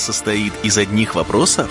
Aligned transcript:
состоит 0.00 0.52
из 0.62 0.78
одних 0.78 1.14
вопросов? 1.14 1.70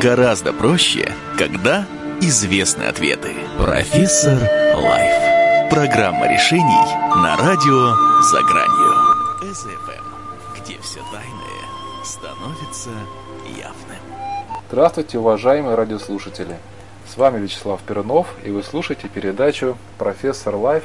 Гораздо 0.00 0.52
проще, 0.52 1.12
когда 1.38 1.86
известны 2.20 2.84
ответы. 2.84 3.34
Профессор 3.58 4.38
Лайф. 4.76 5.70
Программа 5.70 6.30
решений 6.32 6.84
на 7.16 7.36
радио 7.36 7.94
«За 8.22 8.42
гранью». 8.42 9.54
СФМ, 9.54 10.60
где 10.60 10.78
все 10.80 11.00
тайное 11.10 12.04
становится 12.04 12.90
явным. 13.46 14.60
Здравствуйте, 14.68 15.18
уважаемые 15.18 15.74
радиослушатели! 15.74 16.56
С 17.08 17.16
вами 17.16 17.40
Вячеслав 17.40 17.80
Перунов, 17.82 18.26
и 18.44 18.50
вы 18.50 18.62
слушаете 18.62 19.08
передачу 19.08 19.76
«Профессор 19.98 20.56
Лайф» 20.56 20.84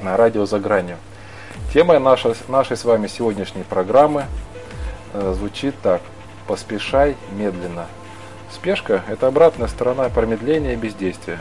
на 0.00 0.16
радио 0.16 0.46
«За 0.46 0.58
гранью». 0.58 0.96
Тема 1.72 1.98
нашей, 1.98 2.34
нашей 2.48 2.76
с 2.76 2.84
вами 2.84 3.06
сегодняшней 3.06 3.62
программы 3.62 4.26
звучит 5.14 5.74
так 5.82 6.02
«Поспешай 6.46 7.16
медленно». 7.32 7.86
Спешка– 8.52 9.02
это 9.08 9.28
обратная 9.28 9.68
сторона 9.68 10.08
промедления 10.08 10.74
и 10.74 10.76
бездействия. 10.76 11.38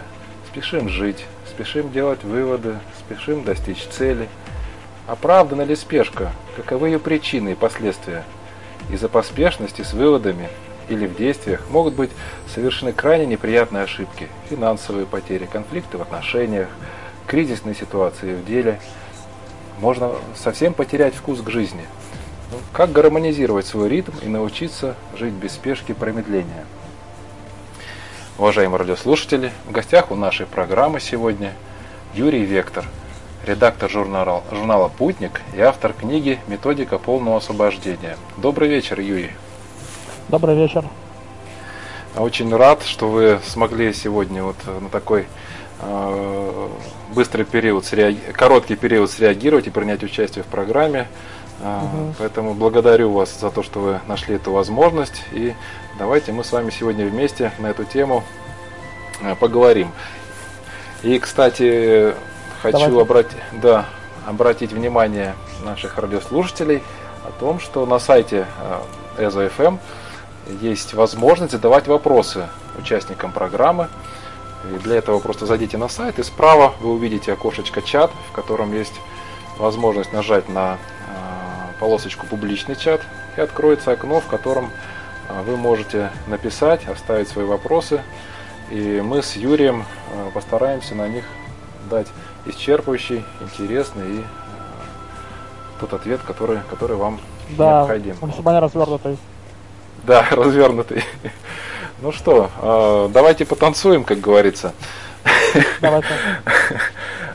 Спешим 0.48 0.90
жить, 0.90 1.26
спешим 1.50 1.92
делать 1.92 2.24
выводы, 2.24 2.76
спешим 3.00 3.44
достичь 3.44 3.86
цели. 3.88 4.30
Оправдана 5.08 5.64
ли 5.64 5.76
спешка? 5.76 6.32
Каковы 6.56 6.90
ее 6.90 7.00
причины 7.00 7.54
и 7.54 7.56
последствия? 7.56 8.24
Из-за 8.90 9.10
поспешности 9.10 9.82
с 9.82 9.94
выводами 9.94 10.50
или 10.90 11.08
в 11.08 11.16
действиях 11.16 11.62
могут 11.70 11.96
быть 11.96 12.12
совершены 12.54 12.94
крайне 12.94 13.26
неприятные 13.26 13.84
ошибки, 13.84 14.28
финансовые 14.50 15.06
потери, 15.06 15.46
конфликты 15.46 15.98
в 15.98 16.02
отношениях, 16.02 16.68
кризисные 17.28 17.76
ситуации 17.76 18.36
в 18.36 18.46
деле. 18.46 18.80
Можно 19.80 20.12
совсем 20.36 20.74
потерять 20.74 21.16
вкус 21.16 21.42
к 21.42 21.50
жизни. 21.50 21.86
Ну, 22.52 22.58
как 22.74 22.92
гармонизировать 22.92 23.66
свой 23.66 23.88
ритм 23.88 24.12
и 24.22 24.28
научиться 24.28 24.96
жить 25.18 25.34
без 25.34 25.54
спешки 25.54 25.92
и 25.92 25.94
промедления? 25.94 26.66
Уважаемые 28.38 28.78
радиослушатели, 28.78 29.54
в 29.66 29.72
гостях 29.72 30.12
у 30.12 30.16
нашей 30.16 30.46
программы 30.46 31.00
сегодня 31.00 31.54
Юрий 32.14 32.44
Вектор, 32.44 32.84
редактор 33.46 33.90
журнала, 33.90 34.44
журнала 34.52 34.90
«Путник» 34.90 35.40
и 35.56 35.62
автор 35.62 35.94
книги 35.94 36.40
«Методика 36.48 36.98
полного 36.98 37.38
освобождения». 37.38 38.18
Добрый 38.36 38.68
вечер, 38.68 39.00
Юрий. 39.00 39.32
Добрый 40.28 40.58
вечер. 40.58 40.84
Очень 42.18 42.54
рад, 42.54 42.84
что 42.84 43.08
вы 43.08 43.40
смогли 43.48 43.94
сегодня 43.94 44.44
вот 44.44 44.58
на 44.66 44.90
такой 44.90 45.26
э, 45.80 46.68
быстрый 47.14 47.46
период, 47.46 47.86
короткий 48.34 48.76
период 48.76 49.10
среагировать 49.10 49.68
и 49.68 49.70
принять 49.70 50.04
участие 50.04 50.44
в 50.44 50.48
программе. 50.48 51.08
Угу. 51.62 52.16
Поэтому 52.18 52.54
благодарю 52.54 53.12
вас 53.12 53.40
за 53.40 53.52
то, 53.52 53.62
что 53.62 53.80
вы 53.80 54.00
нашли 54.08 54.36
эту 54.36 54.52
возможность. 54.52 55.24
И 55.32 55.54
давайте 56.00 56.32
мы 56.32 56.44
с 56.44 56.52
вами 56.52 56.72
сегодня 56.72 57.06
вместе 57.06 57.52
на 57.60 57.68
эту 57.68 57.84
тему 57.84 58.24
э, 59.22 59.36
поговорим. 59.36 59.92
И, 61.04 61.20
кстати, 61.20 62.16
хочу 62.62 63.00
обратить, 63.00 63.38
да, 63.52 63.86
обратить 64.26 64.72
внимание 64.72 65.36
наших 65.64 65.98
радиослушателей 65.98 66.84
о 67.28 67.32
том, 67.40 67.60
что 67.60 67.86
на 67.86 68.00
сайте 68.00 68.48
ЭЗО-ФМ 69.18 69.78
есть 70.62 70.94
возможность 70.94 71.54
задавать 71.54 71.88
вопросы 71.88 72.48
участникам 72.78 73.32
программы. 73.32 73.88
И 74.72 74.80
для 74.80 74.98
этого 74.98 75.20
просто 75.20 75.46
зайдите 75.46 75.78
на 75.78 75.90
сайт, 75.90 76.20
и 76.20 76.24
справа 76.24 76.74
вы 76.82 76.92
увидите 76.92 77.34
окошечко 77.34 77.82
чат, 77.82 78.12
в 78.30 78.32
котором 78.32 78.74
есть 78.74 78.94
возможность 79.58 80.14
нажать 80.14 80.50
на 80.50 80.78
полосочку 81.82 82.28
«Публичный 82.28 82.76
чат», 82.76 83.02
и 83.36 83.42
откроется 83.42 83.92
окно, 83.92 84.22
в 84.22 84.28
котором 84.28 84.70
э, 85.28 85.42
вы 85.42 85.58
можете 85.58 86.12
написать, 86.28 86.88
оставить 86.88 87.28
свои 87.28 87.44
вопросы, 87.44 88.02
и 88.70 89.02
мы 89.04 89.24
с 89.24 89.36
Юрием 89.36 89.84
э, 90.14 90.30
постараемся 90.32 90.94
на 90.94 91.08
них 91.08 91.26
дать 91.90 92.08
исчерпывающий, 92.46 93.24
интересный 93.42 94.20
и 94.20 94.24
тот 95.80 95.94
ответ, 95.94 96.22
который, 96.22 96.60
который 96.70 96.96
вам 96.96 97.20
да, 97.58 97.80
необходим. 97.80 98.16
Максимально 98.22 98.62
развернутый. 98.62 99.18
Да, 100.04 100.26
развернутый. 100.32 101.04
Ну 102.02 102.12
что, 102.12 102.52
а, 102.60 103.10
давайте 103.10 103.46
потанцуем, 103.46 104.04
как 104.04 104.20
говорится. 104.20 104.74
Давайте. 105.82 106.10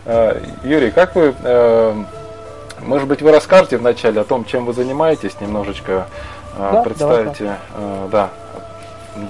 А, 0.09 0.41
Юрий, 0.63 0.93
как 0.93 1.17
вы, 1.17 1.35
а, 1.43 2.07
может 2.83 3.09
быть, 3.09 3.23
вы 3.23 3.33
расскажете 3.33 3.79
вначале 3.79 4.21
о 4.21 4.25
том, 4.25 4.45
чем 4.45 4.67
вы 4.67 4.73
занимаетесь, 4.73 5.41
немножечко 5.41 6.07
да, 6.59 6.83
представите, 6.83 7.57
давайте. 7.75 8.11
да, 8.11 8.31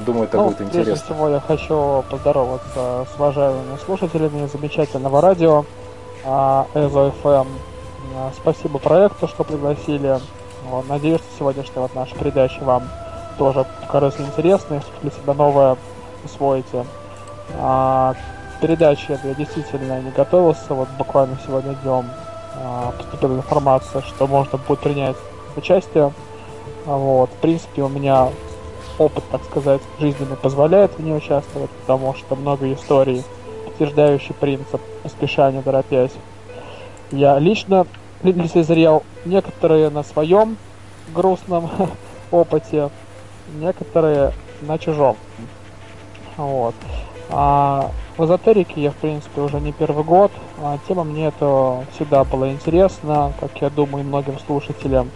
думаю, 0.04 0.24
это 0.24 0.36
ну, 0.36 0.44
будет 0.44 0.60
интересно. 0.60 0.84
Прежде 0.84 1.04
всего 1.04 1.28
я 1.28 1.40
хочу 1.40 2.04
поздороваться 2.10 3.06
с 3.10 3.18
уважаемыми 3.18 3.76
слушателями 3.84 4.46
замечательного 4.46 5.20
радио 5.20 5.64
ЭЗО 6.24 7.12
ФМ. 7.22 7.48
Спасибо 8.40 8.78
проекту, 8.78 9.28
что 9.28 9.44
пригласили. 9.44 10.18
Надеюсь, 10.88 11.20
что 11.20 11.38
сегодняшняя 11.38 11.82
вот 11.82 11.94
наша 11.94 12.14
передача 12.16 12.60
вам 12.62 12.88
тоже 13.38 13.66
покажется 13.82 14.22
интересной, 14.22 14.80
что 14.80 14.90
для 15.02 15.10
себя 15.10 15.34
новое 15.34 15.76
усвоите. 16.24 16.84
А, 17.58 18.14
передачи 18.60 19.18
я 19.22 19.34
действительно 19.34 20.00
не 20.00 20.10
готовился, 20.10 20.74
вот 20.74 20.88
буквально 20.98 21.38
сегодня 21.46 21.74
днем 21.74 22.06
а, 22.06 22.25
поступила 22.98 23.34
информация, 23.36 24.02
что 24.02 24.26
можно 24.26 24.58
будет 24.58 24.80
принять 24.80 25.16
участие. 25.56 26.12
Вот. 26.84 27.30
В 27.30 27.36
принципе, 27.36 27.82
у 27.82 27.88
меня 27.88 28.28
опыт, 28.98 29.24
так 29.30 29.42
сказать, 29.44 29.80
жизненный 29.98 30.36
позволяет 30.36 30.92
в 30.92 31.02
ней 31.02 31.16
участвовать, 31.16 31.70
потому 31.70 32.14
что 32.14 32.36
много 32.36 32.72
историй, 32.72 33.24
подтверждающий 33.64 34.34
принцип 34.34 34.80
«спеша, 35.06 35.52
торопясь». 35.62 36.12
Я 37.10 37.38
лично 37.38 37.86
лицезрел 38.22 39.02
некоторые 39.24 39.90
на 39.90 40.02
своем 40.02 40.56
грустном 41.14 41.70
опыте, 42.30 42.90
некоторые 43.54 44.32
на 44.62 44.78
чужом. 44.78 45.16
Вот. 46.36 46.74
А 47.30 47.90
в 48.16 48.24
эзотерике 48.24 48.82
я, 48.82 48.90
в 48.90 48.96
принципе, 48.96 49.40
уже 49.40 49.60
не 49.60 49.72
первый 49.72 50.04
год. 50.04 50.32
А 50.62 50.78
тема 50.88 51.04
мне 51.04 51.26
это 51.26 51.84
всегда 51.94 52.24
была 52.24 52.50
интересна, 52.50 53.32
как 53.40 53.60
я 53.60 53.70
думаю, 53.70 54.04
многим 54.04 54.38
слушателям. 54.38 55.10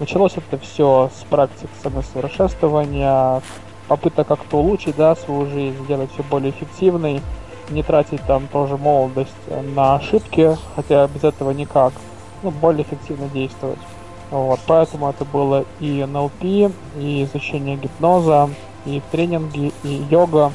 Началось 0.00 0.34
это 0.36 0.58
все 0.58 1.10
с 1.14 1.24
практик 1.24 1.68
самосовершенствования, 1.82 3.40
попыток 3.88 4.28
как-то 4.28 4.58
улучшить 4.58 4.96
да, 4.96 5.14
свою 5.16 5.46
жизнь, 5.46 5.84
сделать 5.84 6.10
все 6.12 6.22
более 6.24 6.50
эффективной, 6.50 7.20
не 7.70 7.82
тратить 7.82 8.22
там 8.26 8.48
тоже 8.48 8.76
молодость 8.76 9.30
на 9.74 9.96
ошибки, 9.96 10.56
хотя 10.74 11.06
без 11.08 11.24
этого 11.24 11.52
никак, 11.52 11.92
ну, 12.42 12.50
более 12.50 12.82
эффективно 12.82 13.28
действовать. 13.28 13.78
Вот, 14.30 14.60
поэтому 14.66 15.10
это 15.10 15.24
было 15.24 15.64
и 15.78 16.04
НЛП, 16.04 16.42
и 16.42 17.24
изучение 17.24 17.76
гипноза, 17.76 18.48
и 18.86 19.02
тренинги, 19.10 19.72
и 19.84 20.06
йога. 20.10 20.52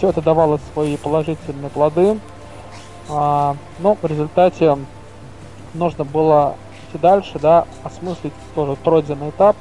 Все 0.00 0.08
это 0.08 0.22
давало 0.22 0.58
свои 0.72 0.96
положительные 0.96 1.68
плоды. 1.68 2.18
А, 3.10 3.54
но 3.80 3.98
в 4.00 4.06
результате 4.06 4.78
нужно 5.74 6.04
было 6.04 6.54
идти 6.88 6.96
дальше, 6.96 7.38
да, 7.38 7.66
осмыслить 7.84 8.32
тоже 8.54 8.76
пройденный 8.76 9.28
этап. 9.28 9.56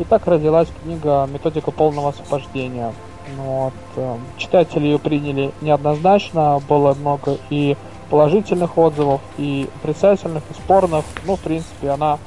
И 0.00 0.02
так 0.04 0.26
родилась 0.26 0.66
книга 0.82 1.28
«Методика 1.32 1.70
полного 1.70 2.08
освобождения». 2.08 2.92
Вот. 3.36 3.74
Э, 3.94 4.16
читатели 4.38 4.86
ее 4.86 4.98
приняли 4.98 5.52
неоднозначно, 5.60 6.60
было 6.68 6.94
много 6.94 7.38
и 7.48 7.76
положительных 8.10 8.76
отзывов, 8.76 9.20
и 9.38 9.70
отрицательных, 9.76 10.42
и 10.50 10.54
спорных. 10.54 11.04
Ну, 11.26 11.36
в 11.36 11.40
принципе, 11.40 11.90
она 11.90 12.18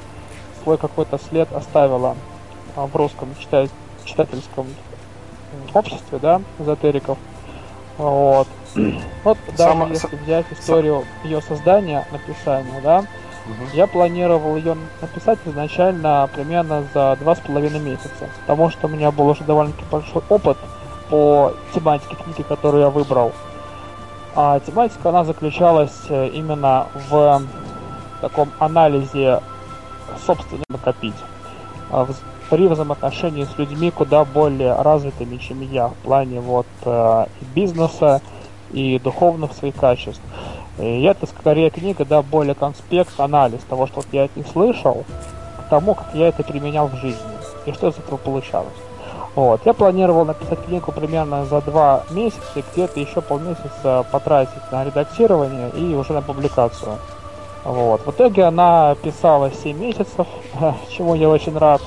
свой 0.62 0.78
какой-то 0.78 1.18
след 1.28 1.52
оставила 1.52 2.16
а, 2.74 2.86
в 2.86 2.96
русском 2.96 3.28
читательском 4.06 4.66
обществе, 5.74 6.18
да, 6.22 6.40
эзотериков. 6.58 7.18
Вот. 8.00 8.48
Вот 9.22 9.36
даже 9.48 9.70
Само... 9.70 9.86
если 9.88 10.16
взять 10.16 10.46
историю 10.50 11.04
ее 11.24 11.42
создания, 11.42 12.06
написания, 12.10 12.80
да, 12.82 13.00
угу. 13.00 13.68
я 13.74 13.86
планировал 13.86 14.56
ее 14.56 14.74
написать 15.02 15.38
изначально 15.44 16.28
примерно 16.34 16.84
за 16.94 17.18
два 17.20 17.36
с 17.36 17.40
половиной 17.40 17.80
месяца, 17.80 18.30
потому 18.40 18.70
что 18.70 18.86
у 18.86 18.90
меня 18.90 19.10
был 19.10 19.28
уже 19.28 19.44
довольно-таки 19.44 19.84
большой 19.90 20.22
опыт 20.30 20.56
по 21.10 21.52
тематике 21.74 22.16
книги, 22.16 22.40
которую 22.40 22.84
я 22.84 22.88
выбрал. 22.88 23.32
А 24.34 24.58
тематика, 24.60 25.10
она 25.10 25.24
заключалась 25.24 26.06
э, 26.08 26.28
именно 26.28 26.86
в 27.10 27.42
таком 28.22 28.48
анализе 28.58 29.40
собственно 30.24 30.64
накопить 30.68 31.14
а 31.90 32.06
при 32.50 32.66
взаимоотношении 32.66 33.44
с 33.44 33.56
людьми 33.56 33.90
куда 33.90 34.24
более 34.24 34.74
развитыми, 34.74 35.36
чем 35.36 35.62
я, 35.62 35.88
в 35.88 35.94
плане 35.94 36.40
вот 36.40 36.66
э, 36.84 37.26
бизнеса, 37.54 38.20
и 38.72 38.98
духовных 38.98 39.52
своих 39.52 39.74
качеств. 39.76 40.22
И 40.78 41.02
это 41.02 41.26
скорее 41.26 41.70
книга, 41.70 42.04
да, 42.04 42.22
более 42.22 42.54
конспект, 42.54 43.18
анализ 43.18 43.60
того, 43.68 43.86
что 43.86 44.02
я 44.12 44.24
от 44.24 44.36
них 44.36 44.46
слышал, 44.46 45.04
к 45.58 45.70
тому, 45.70 45.94
как 45.94 46.14
я 46.14 46.28
это 46.28 46.42
применял 46.42 46.88
в 46.88 46.96
жизни. 46.96 47.20
и 47.66 47.72
что 47.72 47.88
из 47.88 47.98
этого 47.98 48.16
получалось. 48.16 48.68
Вот. 49.34 49.60
Я 49.64 49.74
планировал 49.74 50.24
написать 50.24 50.64
книгу 50.64 50.90
примерно 50.92 51.44
за 51.44 51.60
два 51.60 52.04
месяца, 52.10 52.40
и 52.56 52.64
где-то 52.72 52.98
еще 52.98 53.20
полмесяца 53.20 54.04
потратить 54.10 54.72
на 54.72 54.84
редактирование 54.84 55.70
и 55.70 55.94
уже 55.94 56.12
на 56.12 56.22
публикацию. 56.22 56.96
Вот. 57.64 58.04
В 58.06 58.10
итоге 58.10 58.44
она 58.44 58.96
писала 59.02 59.50
7 59.50 59.78
месяцев, 59.78 60.26
чему 60.90 61.14
я 61.14 61.28
очень 61.28 61.56
рад. 61.56 61.82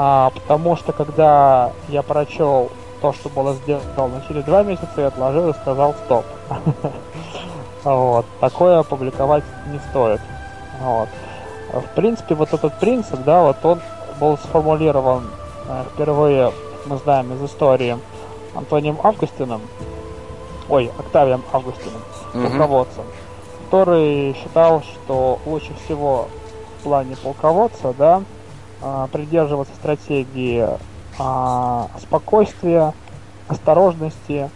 А, 0.00 0.30
потому 0.30 0.76
что 0.76 0.92
когда 0.92 1.72
я 1.88 2.02
прочел 2.02 2.70
то, 3.00 3.12
что 3.12 3.28
было 3.30 3.54
сделано 3.54 4.22
через 4.28 4.44
два 4.44 4.62
месяца, 4.62 4.88
я 4.96 5.08
отложил 5.08 5.48
и 5.50 5.54
сказал 5.54 5.94
стоп. 6.04 6.24
Вот. 7.84 8.26
Такое 8.40 8.80
опубликовать 8.80 9.44
не 9.68 9.78
стоит. 9.90 10.20
Вот. 10.80 11.08
В 11.72 11.94
принципе, 11.94 12.34
вот 12.34 12.52
этот 12.52 12.78
принцип, 12.80 13.20
да, 13.24 13.42
вот 13.42 13.56
он 13.64 13.80
был 14.20 14.36
сформулирован 14.36 15.30
э, 15.68 15.84
впервые, 15.94 16.52
мы 16.86 16.96
знаем 16.98 17.32
из 17.32 17.42
истории, 17.42 17.96
Антонием 18.54 18.98
Августином, 19.02 19.62
ой, 20.68 20.90
Октавием 20.98 21.42
Августином, 21.52 22.02
полководцем, 22.32 23.04
который 23.66 24.34
считал, 24.34 24.82
что 24.82 25.38
лучше 25.46 25.72
всего 25.84 26.28
в 26.80 26.82
плане 26.82 27.16
полководца, 27.16 27.94
да, 27.96 28.22
придерживаться 29.12 29.74
стратегии 29.74 30.68
а, 31.18 31.88
спокойствия, 32.00 32.94
осторожности 33.48 34.50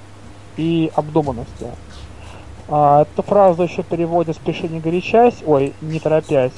и 0.56 0.92
обдуманности. 0.94 1.66
А, 2.68 3.02
эту 3.02 3.22
фразу 3.22 3.64
еще 3.64 3.82
переводят 3.82 4.36
«спеши 4.36 4.68
не 4.68 4.80
горячась», 4.80 5.42
ой, 5.44 5.74
не 5.80 5.98
торопясь, 5.98 6.52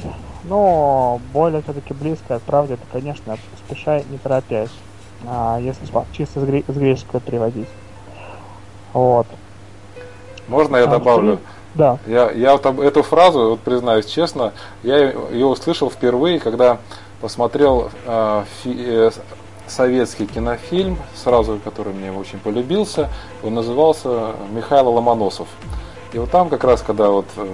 но 0.45 1.21
более 1.33 1.63
все-таки 1.63 1.95
близкая 1.95 2.39
к 2.39 2.43
правде, 2.43 2.75
это, 2.75 2.83
конечно, 2.93 3.37
«спешай 3.67 4.05
не 4.11 4.19
торопясь», 4.19 4.71
а, 5.27 5.59
если 5.61 5.87
чисто 6.13 6.41
с, 6.41 6.45
гре- 6.45 6.65
с 6.69 6.77
греческого 6.77 7.21
переводить. 7.21 7.69
Вот. 8.93 9.27
Можно 10.49 10.77
я 10.77 10.85
а, 10.85 10.89
добавлю? 10.89 11.39
Да. 11.75 11.99
Я, 12.07 12.31
я 12.31 12.57
вот 12.57 12.67
эту 12.67 13.03
фразу, 13.03 13.51
вот 13.51 13.61
признаюсь 13.61 14.07
честно, 14.07 14.53
я 14.83 14.99
ее 14.99 15.47
услышал 15.47 15.91
впервые, 15.91 16.39
когда 16.39 16.79
посмотрел 17.25 17.91
э, 18.05 18.45
фи, 18.63 18.77
э, 18.77 19.11
советский 19.67 20.27
кинофильм, 20.27 20.99
сразу 21.15 21.59
который 21.65 21.95
мне 21.95 22.13
очень 22.13 22.39
полюбился. 22.39 23.09
Он 23.43 23.55
назывался 23.55 24.33
Михаил 24.53 24.91
Ломоносов. 24.91 25.49
И 26.13 26.19
вот 26.19 26.31
там 26.31 26.51
как 26.51 26.65
раз, 26.65 26.83
когда 26.83 27.09
вот, 27.09 27.25
э, 27.39 27.47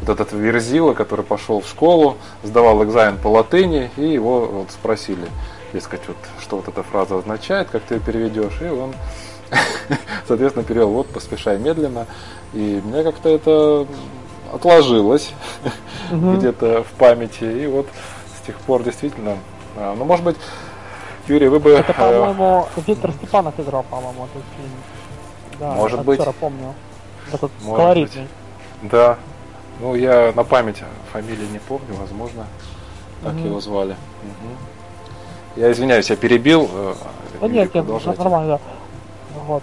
вот 0.00 0.08
этот 0.08 0.32
Верзила, 0.32 0.94
который 0.94 1.22
пошел 1.22 1.60
в 1.60 1.68
школу, 1.68 2.16
сдавал 2.42 2.82
экзамен 2.82 3.18
по 3.18 3.28
латыни, 3.28 3.90
и 3.98 4.06
его 4.06 4.46
вот 4.46 4.70
спросили, 4.70 5.28
дескать, 5.74 6.00
вот, 6.08 6.16
что 6.40 6.56
вот 6.56 6.68
эта 6.68 6.82
фраза 6.82 7.18
означает, 7.18 7.68
как 7.68 7.82
ты 7.82 7.96
ее 7.96 8.00
переведешь, 8.00 8.58
и 8.62 8.68
он, 8.68 8.94
соответственно, 10.26 10.64
перевел, 10.64 10.88
вот, 10.88 11.08
поспешай 11.08 11.58
медленно. 11.58 12.06
И 12.54 12.80
мне 12.82 13.02
как-то 13.02 13.28
это 13.28 13.86
отложилось 14.50 15.30
где-то 16.10 16.84
в 16.84 16.92
памяти, 16.98 17.44
и 17.44 17.66
вот 17.66 17.86
тех 18.48 18.56
пор 18.60 18.82
действительно, 18.82 19.36
а, 19.76 19.94
ну, 19.94 20.04
может 20.04 20.24
быть, 20.24 20.36
Юрий, 21.26 21.48
вы 21.48 21.60
бы... 21.60 21.70
Это, 21.70 21.92
по-моему, 21.92 22.66
Виктор 22.86 23.12
Степанов 23.12 23.60
играл, 23.60 23.84
по-моему, 23.84 24.24
этот 24.24 24.42
фильм. 24.56 24.70
Да, 25.60 25.72
Может 25.72 26.04
быть. 26.04 26.20
помню. 26.40 26.74
Такой 27.30 27.50
Может 27.62 27.76
колоритный. 27.76 28.22
Быть. 28.82 28.90
Да. 28.90 29.18
Ну, 29.80 29.94
я 29.94 30.32
на 30.34 30.44
память 30.44 30.82
фамилии 31.12 31.46
не 31.52 31.58
помню, 31.58 31.94
возможно, 32.00 32.46
так 33.22 33.34
mm 33.34 33.46
его 33.46 33.60
звали. 33.60 33.92
Угу. 33.92 35.60
Я 35.60 35.72
извиняюсь, 35.72 36.08
я 36.08 36.16
перебил. 36.16 36.68
Э, 36.72 36.94
да 37.40 37.48
нет, 37.48 37.74
нет, 37.74 37.86
нормально, 38.18 38.58
да. 38.58 39.40
Вот. 39.46 39.62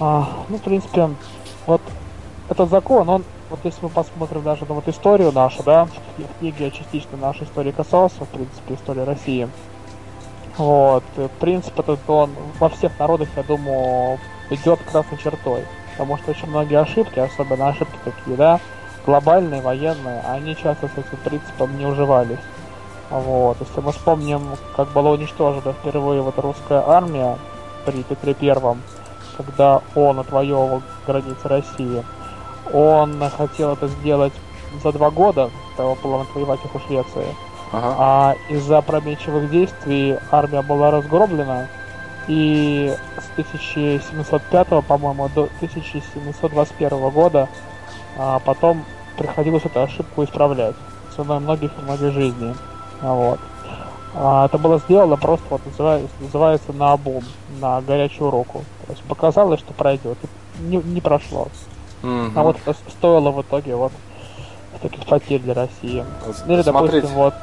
А, 0.00 0.28
ну, 0.48 0.56
в 0.56 0.62
принципе, 0.62 1.10
вот 1.66 1.82
этот 2.48 2.70
закон, 2.70 3.08
он, 3.08 3.24
вот 3.50 3.60
если 3.64 3.78
мы 3.82 3.88
посмотрим 3.88 4.42
даже 4.42 4.64
на 4.66 4.74
вот 4.74 4.88
историю 4.88 5.32
нашу, 5.32 5.62
да, 5.62 5.86
в 6.16 6.38
книге 6.38 6.70
частично 6.70 7.16
нашей 7.16 7.44
истории 7.44 7.70
касался, 7.70 8.24
в 8.24 8.28
принципе, 8.28 8.74
история 8.74 9.04
России. 9.04 9.48
Вот, 10.56 11.04
принцип 11.38 11.78
этот, 11.78 12.00
он 12.08 12.30
во 12.58 12.68
всех 12.70 12.98
народах, 12.98 13.28
я 13.36 13.42
думаю, 13.42 14.18
идет 14.50 14.80
красной 14.90 15.18
чертой. 15.18 15.64
Потому 15.92 16.16
что 16.18 16.30
очень 16.30 16.48
многие 16.48 16.80
ошибки, 16.80 17.18
особенно 17.18 17.68
ошибки 17.68 17.96
такие, 18.04 18.36
да, 18.36 18.60
глобальные, 19.04 19.62
военные, 19.62 20.20
они 20.22 20.56
часто 20.56 20.88
с 20.88 20.92
этим 20.92 21.18
принципом 21.24 21.78
не 21.78 21.86
уживались. 21.86 22.38
Вот. 23.10 23.58
Если 23.60 23.80
мы 23.80 23.92
вспомним, 23.92 24.42
как 24.74 24.92
была 24.92 25.12
уничтожена 25.12 25.72
впервые 25.72 26.22
вот 26.22 26.38
русская 26.38 26.82
армия 26.86 27.38
при 27.84 28.02
Петре 28.02 28.34
Первом, 28.34 28.82
когда 29.36 29.82
он 29.94 30.18
отвоевывал 30.18 30.82
границы 31.06 31.48
России, 31.48 32.02
он 32.72 33.22
хотел 33.30 33.72
это 33.72 33.88
сделать 33.88 34.32
за 34.82 34.92
два 34.92 35.10
года, 35.10 35.50
того 35.76 35.96
было 36.02 36.22
отвоевать 36.22 36.60
их 36.64 36.74
у 36.74 36.78
Швеции. 36.80 37.26
Ага. 37.72 37.94
А 37.98 38.34
из-за 38.48 38.78
опрометчивых 38.78 39.50
действий 39.50 40.16
армия 40.30 40.62
была 40.62 40.90
разгромлена, 40.90 41.68
и 42.28 42.94
с 43.18 43.30
1705, 43.38 44.84
по-моему, 44.86 45.28
до 45.34 45.48
1721 45.60 47.10
года 47.10 47.48
а 48.18 48.38
потом 48.40 48.84
приходилось 49.16 49.64
эту 49.64 49.82
ошибку 49.82 50.24
исправлять 50.24 50.74
ценой 51.14 51.40
многих 51.40 51.70
и 51.78 51.82
многих 51.82 52.12
жизней. 52.12 52.54
Вот. 53.02 53.38
А 54.14 54.46
это 54.46 54.56
было 54.56 54.78
сделано 54.78 55.16
просто 55.16 55.44
вот 55.50 55.60
называется, 55.66 56.08
называется 56.20 56.72
на 56.72 56.92
обум, 56.92 57.22
на 57.60 57.80
горячую 57.82 58.30
руку. 58.30 58.64
То 58.86 58.92
есть 58.92 59.02
показалось, 59.04 59.60
что 59.60 59.74
пройдет, 59.74 60.16
и 60.22 60.62
не, 60.62 60.78
не 60.78 61.00
прошло. 61.00 61.48
Mm-hmm. 62.02 62.32
А 62.34 62.42
вот 62.42 62.56
стоило 62.88 63.30
в 63.30 63.42
итоге 63.42 63.74
вот 63.76 63.92
таких 64.80 65.06
потерь 65.06 65.40
для 65.40 65.54
России. 65.54 66.04
Или, 66.46 66.62
допустим, 66.62 67.06
вот 67.14 67.34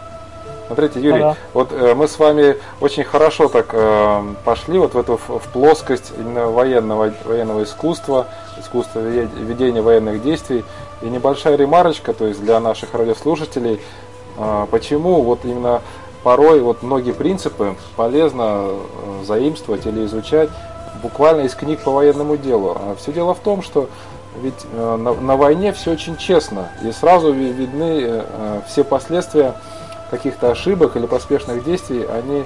Смотрите, 0.68 1.02
Юрий, 1.02 1.22
ага. 1.22 1.38
вот 1.54 1.72
э, 1.72 1.94
мы 1.94 2.08
с 2.08 2.18
вами 2.18 2.56
очень 2.80 3.04
хорошо 3.04 3.50
так 3.50 3.68
э, 3.74 4.24
пошли 4.46 4.80
вот 4.80 4.94
в 4.94 4.98
эту 4.98 5.18
в, 5.18 5.40
в 5.40 5.48
плоскость 5.52 6.14
именно 6.18 6.48
военного, 6.48 7.14
военного 7.26 7.64
искусства, 7.64 8.28
искусства 8.58 9.00
ведения 9.02 9.82
военных 9.82 10.24
действий. 10.24 10.64
И 11.02 11.06
небольшая 11.06 11.58
ремарочка, 11.58 12.14
то 12.14 12.26
есть 12.26 12.42
для 12.42 12.62
наших 12.62 12.94
радиослушателей, 12.94 13.82
э, 14.38 14.68
почему 14.72 15.22
вот 15.22 15.44
именно 15.44 15.82
порой 16.24 16.62
вот 16.62 16.82
многие 16.82 17.12
принципы 17.12 17.76
полезно 17.98 18.70
э, 18.70 19.24
заимствовать 19.26 19.86
или 19.86 20.06
изучать 20.06 20.50
буквально 21.02 21.42
из 21.42 21.54
книг 21.54 21.82
по 21.82 21.92
военному 21.92 22.38
делу. 22.38 22.78
А 22.80 22.96
все 22.96 23.12
дело 23.12 23.34
в 23.34 23.40
том, 23.40 23.62
что 23.62 23.90
ведь 24.42 24.66
э, 24.72 24.96
на, 24.96 25.14
на 25.14 25.38
войне 25.38 25.74
все 25.74 25.92
очень 25.92 26.18
честно, 26.18 26.70
и 26.84 26.92
сразу 26.92 27.32
видны 27.32 28.02
э, 28.04 28.62
все 28.68 28.84
последствия 28.84 29.54
каких-то 30.10 30.52
ошибок 30.52 30.96
или 30.96 31.06
поспешных 31.06 31.64
действий, 31.64 32.06
они 32.06 32.44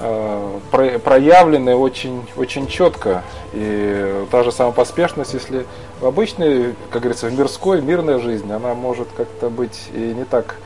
э, 0.00 0.58
про, 0.70 0.98
проявлены 0.98 1.74
очень, 1.74 2.26
очень 2.36 2.66
четко. 2.66 3.22
И 3.52 4.24
та 4.30 4.42
же 4.42 4.52
самая 4.52 4.72
поспешность, 4.72 5.34
если 5.34 5.66
в 6.00 6.06
обычной, 6.06 6.74
как 6.90 7.02
говорится, 7.02 7.26
в 7.26 7.38
мирской, 7.38 7.80
мирной 7.80 8.20
жизни, 8.20 8.52
она 8.52 8.74
может 8.74 9.08
как-то 9.16 9.50
быть 9.50 9.88
и 9.92 9.98
не 9.98 10.24
так 10.24 10.56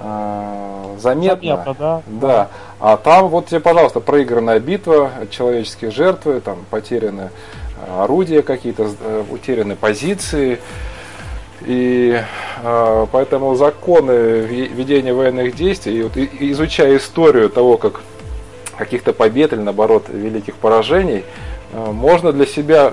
э, 0.00 0.94
заметна. 0.98 1.64
Заметно, 1.64 1.76
да? 1.78 2.02
Да. 2.06 2.48
А 2.80 2.96
там 2.96 3.28
вот 3.28 3.46
тебе, 3.46 3.60
пожалуйста, 3.60 4.00
проигранная 4.00 4.60
битва, 4.60 5.10
человеческие 5.30 5.90
жертвы, 5.90 6.40
там 6.40 6.64
потеряны 6.70 7.30
орудия 7.86 8.42
какие-то, 8.42 8.90
э, 9.00 9.24
утеряны 9.30 9.76
позиции. 9.76 10.58
И 11.62 12.20
э, 12.62 13.06
поэтому 13.10 13.54
законы 13.56 14.12
ведения 14.12 15.12
военных 15.12 15.56
действий, 15.56 15.98
и 15.98 16.02
вот, 16.02 16.16
изучая 16.16 16.96
историю 16.96 17.50
того, 17.50 17.76
как 17.76 18.00
каких-то 18.76 19.12
побед 19.12 19.52
или 19.52 19.60
наоборот 19.60 20.06
великих 20.08 20.54
поражений, 20.54 21.24
э, 21.72 21.90
можно 21.90 22.32
для 22.32 22.46
себя 22.46 22.92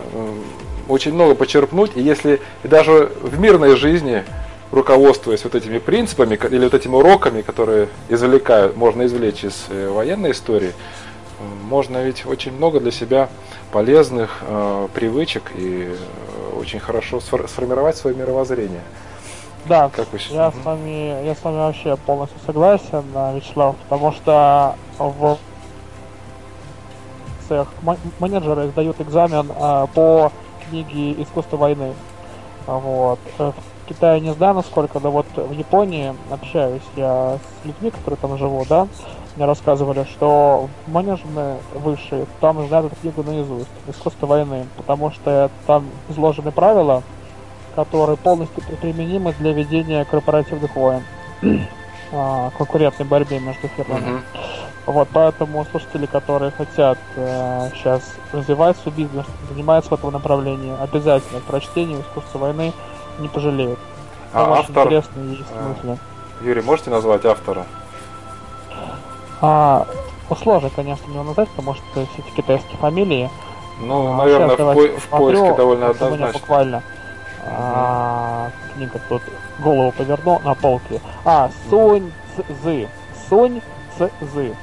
очень 0.87 1.13
много 1.13 1.35
почерпнуть. 1.35 1.91
И 1.95 2.01
если 2.01 2.41
и 2.63 2.67
даже 2.67 3.11
в 3.21 3.39
мирной 3.39 3.75
жизни, 3.75 4.23
руководствуясь 4.71 5.43
вот 5.43 5.55
этими 5.55 5.77
принципами 5.77 6.39
или 6.49 6.63
вот 6.63 6.73
этими 6.73 6.95
уроками, 6.95 7.41
которые 7.41 7.87
извлекают, 8.09 8.75
можно 8.75 9.05
извлечь 9.05 9.43
из 9.43 9.67
военной 9.69 10.31
истории, 10.31 10.73
можно 11.63 12.03
ведь 12.03 12.25
очень 12.25 12.53
много 12.53 12.79
для 12.79 12.91
себя 12.91 13.29
полезных 13.71 14.39
э, 14.41 14.87
привычек 14.93 15.51
и 15.55 15.95
очень 16.57 16.79
хорошо 16.79 17.19
сформировать 17.19 17.97
свое 17.97 18.15
мировоззрение. 18.15 18.81
Да, 19.67 19.89
как 19.89 20.11
вы 20.13 20.19
я 20.29 20.51
с 20.51 20.55
вами, 20.63 21.25
я 21.25 21.33
с 21.33 21.43
вами 21.43 21.57
вообще 21.57 21.97
полностью 21.97 22.39
согласен, 22.45 23.03
э, 23.13 23.35
Вячеслав, 23.35 23.75
потому 23.87 24.11
что 24.11 24.75
в 24.97 25.37
цех 27.47 27.67
менеджеры 28.19 28.67
сдают 28.67 28.99
экзамен 29.01 29.51
а, 29.55 29.87
по 29.87 30.31
книге 30.67 31.21
«Искусство 31.21 31.57
войны». 31.57 31.93
Вот. 32.65 33.19
Э, 33.37 33.51
в 33.51 33.87
Китае 33.87 34.19
не 34.19 34.33
знаю 34.33 34.55
насколько, 34.55 34.99
но 34.99 35.11
вот 35.11 35.27
в 35.35 35.51
Японии 35.51 36.15
общаюсь 36.31 36.81
я 36.95 37.37
с 37.37 37.65
людьми, 37.65 37.91
которые 37.91 38.17
там 38.17 38.37
живут, 38.37 38.67
да, 38.67 38.87
мне 39.35 39.45
рассказывали, 39.45 40.05
что 40.05 40.69
менеджменты 40.87 41.59
высшие 41.73 42.25
там 42.39 42.65
знают 42.67 42.91
эту 42.91 43.01
книгу 43.01 43.23
наизусть, 43.23 43.69
искусство 43.87 44.27
войны, 44.27 44.65
потому 44.77 45.11
что 45.11 45.49
там 45.67 45.85
изложены 46.09 46.51
правила, 46.51 47.03
которые 47.75 48.17
полностью 48.17 48.63
применимы 48.79 49.33
для 49.39 49.51
ведения 49.51 50.05
корпоративных 50.05 50.75
войн, 50.75 51.03
а, 52.13 52.51
конкурентной 52.57 53.05
борьбе 53.05 53.39
между 53.39 53.67
фирмами. 53.67 54.21
Вот, 54.85 55.07
поэтому 55.11 55.65
слушатели, 55.71 56.05
которые 56.05 56.51
хотят 56.51 56.99
э, 57.15 57.69
сейчас 57.73 58.03
развивать 58.31 58.77
свой 58.77 58.93
бизнес, 58.93 59.25
занимаются 59.49 59.89
в 59.89 59.93
этом 59.93 60.11
направлении, 60.11 60.75
обязательно 60.79 61.39
к 61.39 61.43
прочтению 61.45 62.01
искусства 62.01 62.37
войны 62.37 62.71
не 63.17 63.27
пожалеют. 63.27 63.79
А 64.31 64.43
Там 64.43 64.53
автор... 64.53 64.85
интересные 64.85 65.37
есть 65.37 65.51
а, 65.55 65.69
мысли. 65.69 65.99
Юрий, 66.41 66.61
можете 66.61 66.91
назвать 66.91 67.25
автора? 67.25 67.65
А, 69.41 69.87
сложно, 70.41 70.69
конечно, 70.75 71.11
его 71.11 71.23
назвать, 71.23 71.49
потому 71.49 71.75
что 71.75 71.83
все 71.93 72.05
эти 72.17 72.35
китайские 72.35 72.77
фамилии. 72.77 73.29
Ну, 73.81 74.13
а, 74.13 74.17
наверное, 74.17 74.55
в, 74.55 74.57
по- 74.57 74.99
в 74.99 75.07
поиске 75.09 75.53
довольно 75.55 75.89
однозначно. 75.89 76.39
буквально 76.39 76.83
а, 77.45 78.49
книга 78.73 78.99
тут 79.09 79.21
голову 79.59 79.91
поверну 79.91 80.39
на 80.43 80.55
полке. 80.55 81.01
А, 81.25 81.49
Сунь 81.69 82.11
Цзы. 82.37 82.87
Сунь 83.29 83.61
Цзы. 83.97 84.55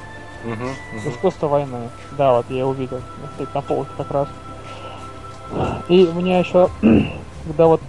Угу, 0.45 1.09
Искусство 1.09 1.47
войны. 1.47 1.89
Да, 2.17 2.33
вот 2.33 2.45
я 2.49 2.67
увидел. 2.67 2.99
Стоит 3.35 3.53
на 3.55 3.61
полке 3.61 3.91
как 3.97 4.11
раз. 4.11 4.27
И 5.87 6.05
у 6.05 6.11
меня 6.13 6.39
еще, 6.39 6.69
когда 7.45 7.67
вот 7.67 7.81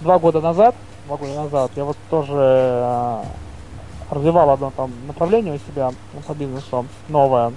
два 0.00 0.18
года 0.18 0.40
назад, 0.40 0.74
два 1.06 1.16
года 1.16 1.34
назад, 1.34 1.70
я 1.76 1.84
вот 1.84 1.96
тоже 2.08 2.32
э, 2.34 3.22
развивал 4.10 4.50
одно 4.50 4.72
там 4.76 4.90
направление 5.06 5.54
у 5.54 5.72
себя 5.72 5.90
по 6.26 6.34
бизнесу, 6.34 6.86
новое. 7.08 7.52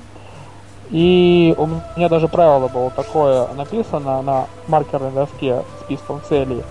И 0.89 1.55
у 1.57 1.67
меня 1.95 2.09
даже 2.09 2.27
правило 2.27 2.67
было 2.67 2.89
такое 2.89 3.47
написано 3.53 4.21
на 4.21 4.45
маркерной 4.67 5.11
доске 5.11 5.63
списком 5.81 6.21
целей. 6.27 6.63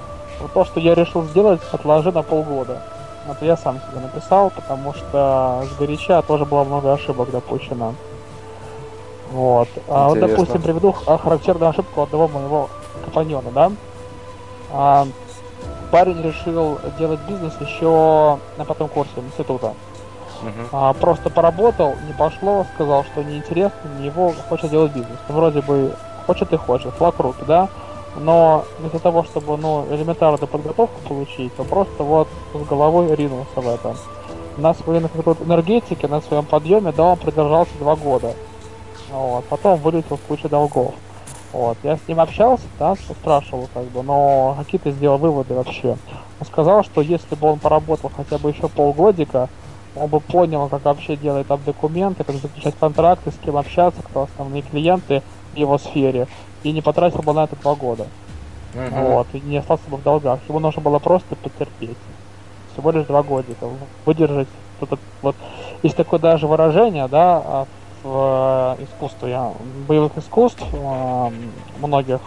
То, 0.55 0.65
что 0.65 0.81
я 0.81 0.95
решил 0.95 1.25
сделать, 1.25 1.61
отложи 1.73 2.13
на 2.13 2.23
полгода. 2.23 2.83
Это 3.29 3.45
я 3.45 3.57
сам 3.57 3.77
себе 3.77 4.01
написал, 4.01 4.51
потому 4.51 4.93
что 4.95 5.65
с 5.71 5.79
горяча 5.79 6.23
тоже 6.23 6.45
было 6.45 6.65
много 6.65 6.93
ошибок 6.93 7.31
допущено. 7.31 7.95
Вот. 9.31 9.69
А 9.89 10.09
вот, 10.09 10.19
допустим, 10.19 10.61
приведу 10.61 10.93
характерную 10.93 11.71
ошибку 11.71 12.03
одного 12.03 12.29
моего 12.29 12.69
компаньона, 13.05 13.51
да? 13.55 13.73
А, 14.73 15.07
парень 15.91 16.23
решил 16.23 16.79
делать 16.99 17.21
бизнес 17.29 17.55
еще 17.61 18.39
на 18.57 18.65
пятом 18.65 18.89
курсе 18.89 19.13
института. 19.17 19.75
Uh-huh. 20.43 20.69
А, 20.73 20.93
просто 20.95 21.29
поработал, 21.29 21.95
не 22.07 22.15
пошло, 22.15 22.65
сказал, 22.75 23.05
что 23.05 23.23
неинтересно, 23.23 23.91
не 23.99 24.07
его 24.07 24.33
хочет 24.49 24.71
делать 24.71 24.93
бизнес. 24.93 25.19
Ну, 25.29 25.35
вроде 25.35 25.61
бы 25.61 25.95
хочет 26.27 26.53
и 26.53 26.57
хочет, 26.57 26.95
флаг 26.95 27.19
руки, 27.19 27.45
да? 27.47 27.69
но 28.17 28.65
для 28.79 28.99
того, 28.99 29.25
чтобы 29.25 29.57
ну, 29.57 29.87
элементарную 29.91 30.49
подготовку 30.49 31.01
получить, 31.09 31.55
то 31.57 31.65
просто 31.65 32.03
вот 32.03 32.29
с 32.55 32.67
головой 32.67 33.15
ринулся 33.15 33.61
в 33.61 33.69
это. 33.69 33.97
На 34.57 34.75
своей 34.75 35.01
энергетике, 35.01 36.09
на 36.09 36.21
своем 36.21 36.45
подъеме, 36.45 36.93
да, 36.93 37.05
он 37.05 37.17
продержался 37.17 37.73
два 37.79 37.97
года. 37.97 38.35
Вот. 39.11 39.45
Потом 39.47 39.79
вылетел 39.79 40.17
в 40.17 40.21
кучу 40.23 40.49
долгов. 40.49 40.95
Вот. 41.53 41.77
Я 41.83 41.97
с 41.97 42.01
ним 42.07 42.21
общался, 42.21 42.65
да, 42.79 42.95
спрашивал, 42.95 43.69
как 43.75 43.85
бы, 43.85 44.03
но 44.03 44.55
какие-то 44.59 44.91
сделал 44.91 45.19
выводы 45.19 45.55
вообще. 45.55 45.97
Он 46.41 46.47
сказал, 46.47 46.85
что 46.85 47.01
если 47.01 47.35
бы 47.35 47.49
он 47.53 47.59
поработал 47.59 48.11
хотя 48.15 48.39
бы 48.39 48.51
еще 48.51 48.69
полгодика, 48.69 49.49
он 49.97 50.09
бы 50.09 50.21
понял, 50.21 50.69
как 50.69 50.85
вообще 50.85 51.17
делать 51.17 51.49
там 51.49 51.61
документы, 51.67 52.23
как 52.23 52.37
заключать 52.37 52.75
контракты, 52.79 53.33
с 53.33 53.37
кем 53.45 53.57
общаться, 53.57 54.01
кто 54.03 54.23
основные 54.23 54.63
клиенты 54.63 55.23
в 55.53 55.57
его 55.57 55.79
сфере 55.79 56.29
и 56.63 56.71
не 56.73 56.81
потратил 56.81 57.23
бы 57.23 57.33
на 57.33 57.45
это 57.45 57.57
два 57.57 57.75
года. 57.75 58.07
Uh-huh. 58.75 59.15
Вот, 59.15 59.27
и 59.33 59.41
не 59.41 59.57
остался 59.57 59.83
бы 59.89 59.97
в 59.97 60.03
долгах. 60.03 60.39
Ему 60.49 60.61
нужно 60.61 60.81
было 60.81 61.01
просто 61.01 61.35
потерпеть. 61.35 61.99
Всего 62.73 62.93
лишь 62.93 63.07
два 63.07 63.25
годика. 63.25 63.67
Выдержать 64.07 64.47
вот, 64.81 64.99
вот 65.23 65.37
есть 65.83 65.97
такое 65.97 66.21
даже 66.21 66.47
выражение, 66.47 67.09
да, 67.09 67.43
а 67.45 67.67
в 68.03 68.77
э, 68.79 68.85
искусстве, 68.85 69.39
боевых 69.87 70.17
искусств 70.17 70.63
э, 70.73 71.31
многих 71.81 72.21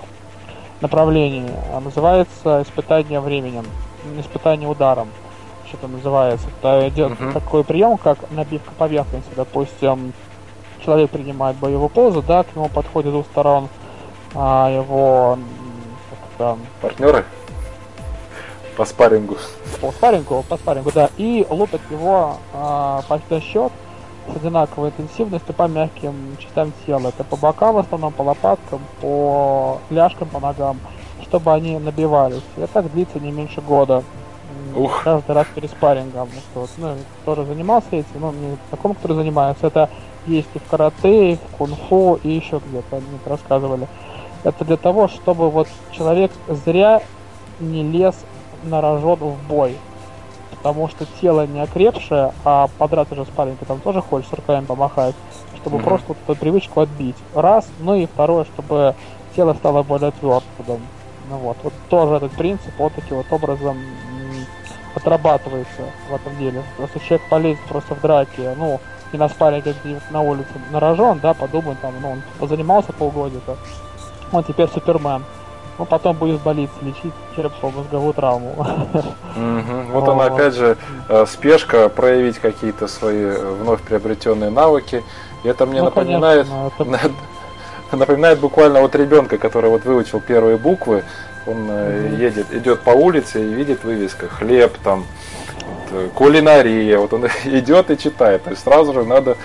направлений 0.81 1.49
а 1.71 1.79
называется 1.79 2.61
испытание 2.61 3.19
временем, 3.19 3.65
испытание 4.19 4.67
ударом. 4.69 5.09
Что-то 5.67 5.87
называется. 5.87 6.45
Это 6.59 6.89
идет 6.89 7.13
uh-huh. 7.13 7.33
такой 7.33 7.63
прием, 7.63 7.97
как 7.97 8.17
набивка 8.31 8.71
поверхности. 8.77 9.31
Допустим, 9.35 10.13
человек 10.85 11.09
принимает 11.09 11.57
боевую 11.57 11.89
позу, 11.89 12.21
да, 12.21 12.43
к 12.43 12.55
нему 12.55 12.69
подходит 12.69 13.09
с 13.09 13.13
двух 13.13 13.25
сторон 13.25 13.69
а, 14.35 14.69
его 14.69 15.39
там, 16.37 16.59
партнеры 16.81 17.25
по 18.75 18.85
спаррингу. 18.85 19.37
По 19.81 19.91
спаррингу, 19.91 20.43
по 20.47 20.57
спаррингу, 20.57 20.91
да. 20.91 21.09
И 21.17 21.45
лупят 21.49 21.81
его 21.89 22.37
а, 22.53 23.01
по 23.07 23.41
счет 23.41 23.71
с 24.31 24.35
одинаковой 24.35 24.89
интенсивностью 24.89 25.53
по 25.53 25.67
мягким 25.67 26.13
частям 26.39 26.71
тела. 26.85 27.09
Это 27.09 27.23
по 27.23 27.35
бокам 27.35 27.75
в 27.75 27.79
основном, 27.79 28.13
по 28.13 28.21
лопаткам, 28.21 28.81
по 29.01 29.79
ляжкам, 29.89 30.29
по 30.29 30.39
ногам, 30.39 30.79
чтобы 31.23 31.53
они 31.53 31.77
набивались. 31.77 32.43
И 32.57 32.65
так 32.71 32.91
длится 32.91 33.19
не 33.19 33.31
меньше 33.31 33.61
года. 33.61 34.03
Ух. 34.75 35.03
Каждый 35.03 35.35
раз 35.35 35.47
перед 35.53 35.69
спаррингом. 35.69 36.29
Вот, 36.55 36.69
ну, 36.77 36.95
тоже 37.25 37.45
занимался 37.45 37.87
этим, 37.91 38.21
но 38.21 38.31
не 38.31 38.57
таком, 38.71 38.95
который 38.95 39.15
занимается. 39.15 39.67
Это 39.67 39.89
есть 40.25 40.49
и 40.53 40.59
в 40.59 40.67
карате, 40.67 41.33
и 41.33 41.35
в 41.35 41.57
кунг-фу, 41.57 42.19
и 42.23 42.29
еще 42.29 42.61
где-то, 42.65 42.95
мне 42.95 43.19
рассказывали. 43.25 43.87
Это 44.43 44.65
для 44.65 44.77
того, 44.77 45.07
чтобы 45.07 45.49
вот 45.49 45.67
человек 45.91 46.31
зря 46.47 47.01
не 47.59 47.83
лез 47.83 48.15
на 48.63 48.81
рожон 48.81 49.19
в 49.19 49.47
бой. 49.47 49.77
Потому 50.63 50.87
что 50.87 51.05
тело 51.19 51.45
не 51.45 51.59
окрепшее, 51.59 52.31
а 52.45 52.69
подраться 52.77 53.15
же 53.15 53.25
спарринга 53.25 53.65
там 53.65 53.81
тоже 53.81 54.01
хочется 54.01 54.37
руками 54.37 54.63
помахать, 54.63 55.13
чтобы 55.57 55.77
mm-hmm. 55.77 55.83
просто 55.83 56.07
вот 56.07 56.17
эту 56.25 56.39
привычку 56.39 56.79
отбить. 56.79 57.17
Раз, 57.35 57.67
ну 57.81 57.95
и 57.95 58.05
второе, 58.05 58.45
чтобы 58.45 58.95
тело 59.35 59.53
стало 59.55 59.83
более 59.83 60.11
твердым. 60.11 60.79
Ну 61.29 61.37
вот, 61.37 61.57
вот 61.63 61.73
тоже 61.89 62.15
этот 62.15 62.31
принцип 62.31 62.71
вот 62.77 62.93
таким 62.93 63.17
вот 63.17 63.25
образом 63.29 63.77
отрабатывается 64.95 65.83
в 66.09 66.15
этом 66.15 66.37
деле. 66.37 66.63
Просто 66.77 66.99
человек 67.01 67.27
полезет 67.29 67.61
просто 67.67 67.95
в 67.95 68.01
драке, 68.01 68.55
ну, 68.57 68.79
не 69.11 69.19
на 69.19 69.27
спарринге 69.27 69.75
где-нибудь 69.81 70.11
на 70.11 70.21
улице 70.21 70.49
на 70.71 70.79
рожон, 70.79 71.19
да, 71.19 71.33
подумай 71.33 71.75
там, 71.81 71.93
ну, 72.01 72.11
он 72.11 72.21
позанимался 72.39 72.93
полгодика, 72.93 73.57
он 74.31 74.45
теперь 74.45 74.69
Супермен. 74.69 75.25
Ну, 75.79 75.85
потом 75.85 76.15
будет 76.15 76.39
в 76.39 76.43
больнице 76.43 76.73
лечить 76.81 77.13
черепно-мозговую 77.35 78.13
травму. 78.13 78.51
Угу. 78.51 79.91
Вот 79.91 80.07
она, 80.07 80.25
опять 80.25 80.53
же, 80.53 80.77
э, 81.09 81.25
спешка 81.27 81.89
проявить 81.89 82.37
какие-то 82.37 82.87
свои 82.87 83.23
э, 83.23 83.55
вновь 83.61 83.81
приобретенные 83.81 84.51
навыки. 84.51 85.03
И 85.43 85.47
это 85.47 85.65
мне 85.65 85.79
ну, 85.79 85.85
напоминает, 85.85 86.47
конечно, 86.47 86.71
это... 86.77 87.11
напоминает 87.97 88.39
буквально 88.39 88.81
вот 88.81 88.95
ребенка, 88.95 89.39
который 89.39 89.71
вот 89.71 89.83
выучил 89.83 90.21
первые 90.21 90.57
буквы, 90.57 91.03
он 91.47 91.69
угу. 91.69 92.15
едет, 92.17 92.53
идет 92.53 92.81
по 92.81 92.91
улице 92.91 93.41
и 93.41 93.53
видит 93.53 93.83
вывеска 93.83 94.27
хлеб 94.27 94.77
там, 94.83 95.05
вот, 95.91 96.11
кулинария, 96.11 96.99
вот 96.99 97.13
он 97.13 97.25
идет 97.45 97.89
и 97.89 97.97
читает, 97.97 98.43
то 98.43 98.51
есть 98.51 98.61
сразу 98.61 98.93
же 98.93 99.03
надо 99.03 99.37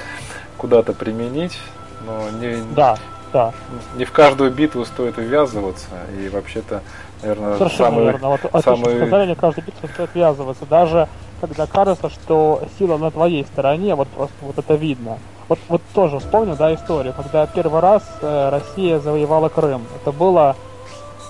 куда-то 0.58 0.92
применить, 0.92 1.58
но 2.04 2.28
не, 2.38 2.56
да 2.74 2.98
да. 3.32 3.52
Не 3.96 4.04
в 4.04 4.12
каждую 4.12 4.50
битву 4.50 4.84
стоит 4.84 5.16
ввязываться, 5.16 5.88
и 6.18 6.28
вообще-то, 6.28 6.82
наверное, 7.22 7.56
Совершенно 7.56 7.90
самый, 7.90 8.04
верно. 8.04 8.28
Вот, 8.28 8.40
самый... 8.64 8.96
сказали, 8.96 9.28
не 9.28 9.34
в 9.34 9.38
каждую 9.38 9.66
битву 9.66 9.88
стоит 9.88 10.10
ввязываться. 10.14 10.66
Даже 10.66 11.08
когда 11.40 11.66
кажется, 11.66 12.10
что 12.10 12.62
сила 12.78 12.98
на 12.98 13.10
твоей 13.10 13.44
стороне, 13.44 13.94
вот 13.94 14.08
просто 14.08 14.34
вот 14.42 14.58
это 14.58 14.74
видно. 14.74 15.18
Вот, 15.48 15.58
вот 15.68 15.80
тоже 15.94 16.18
вспомню, 16.18 16.56
да, 16.56 16.74
историю, 16.74 17.14
когда 17.14 17.46
первый 17.46 17.80
раз 17.80 18.02
э, 18.20 18.50
Россия 18.50 18.98
завоевала 18.98 19.48
Крым. 19.48 19.86
Это 20.00 20.12
было, 20.12 20.56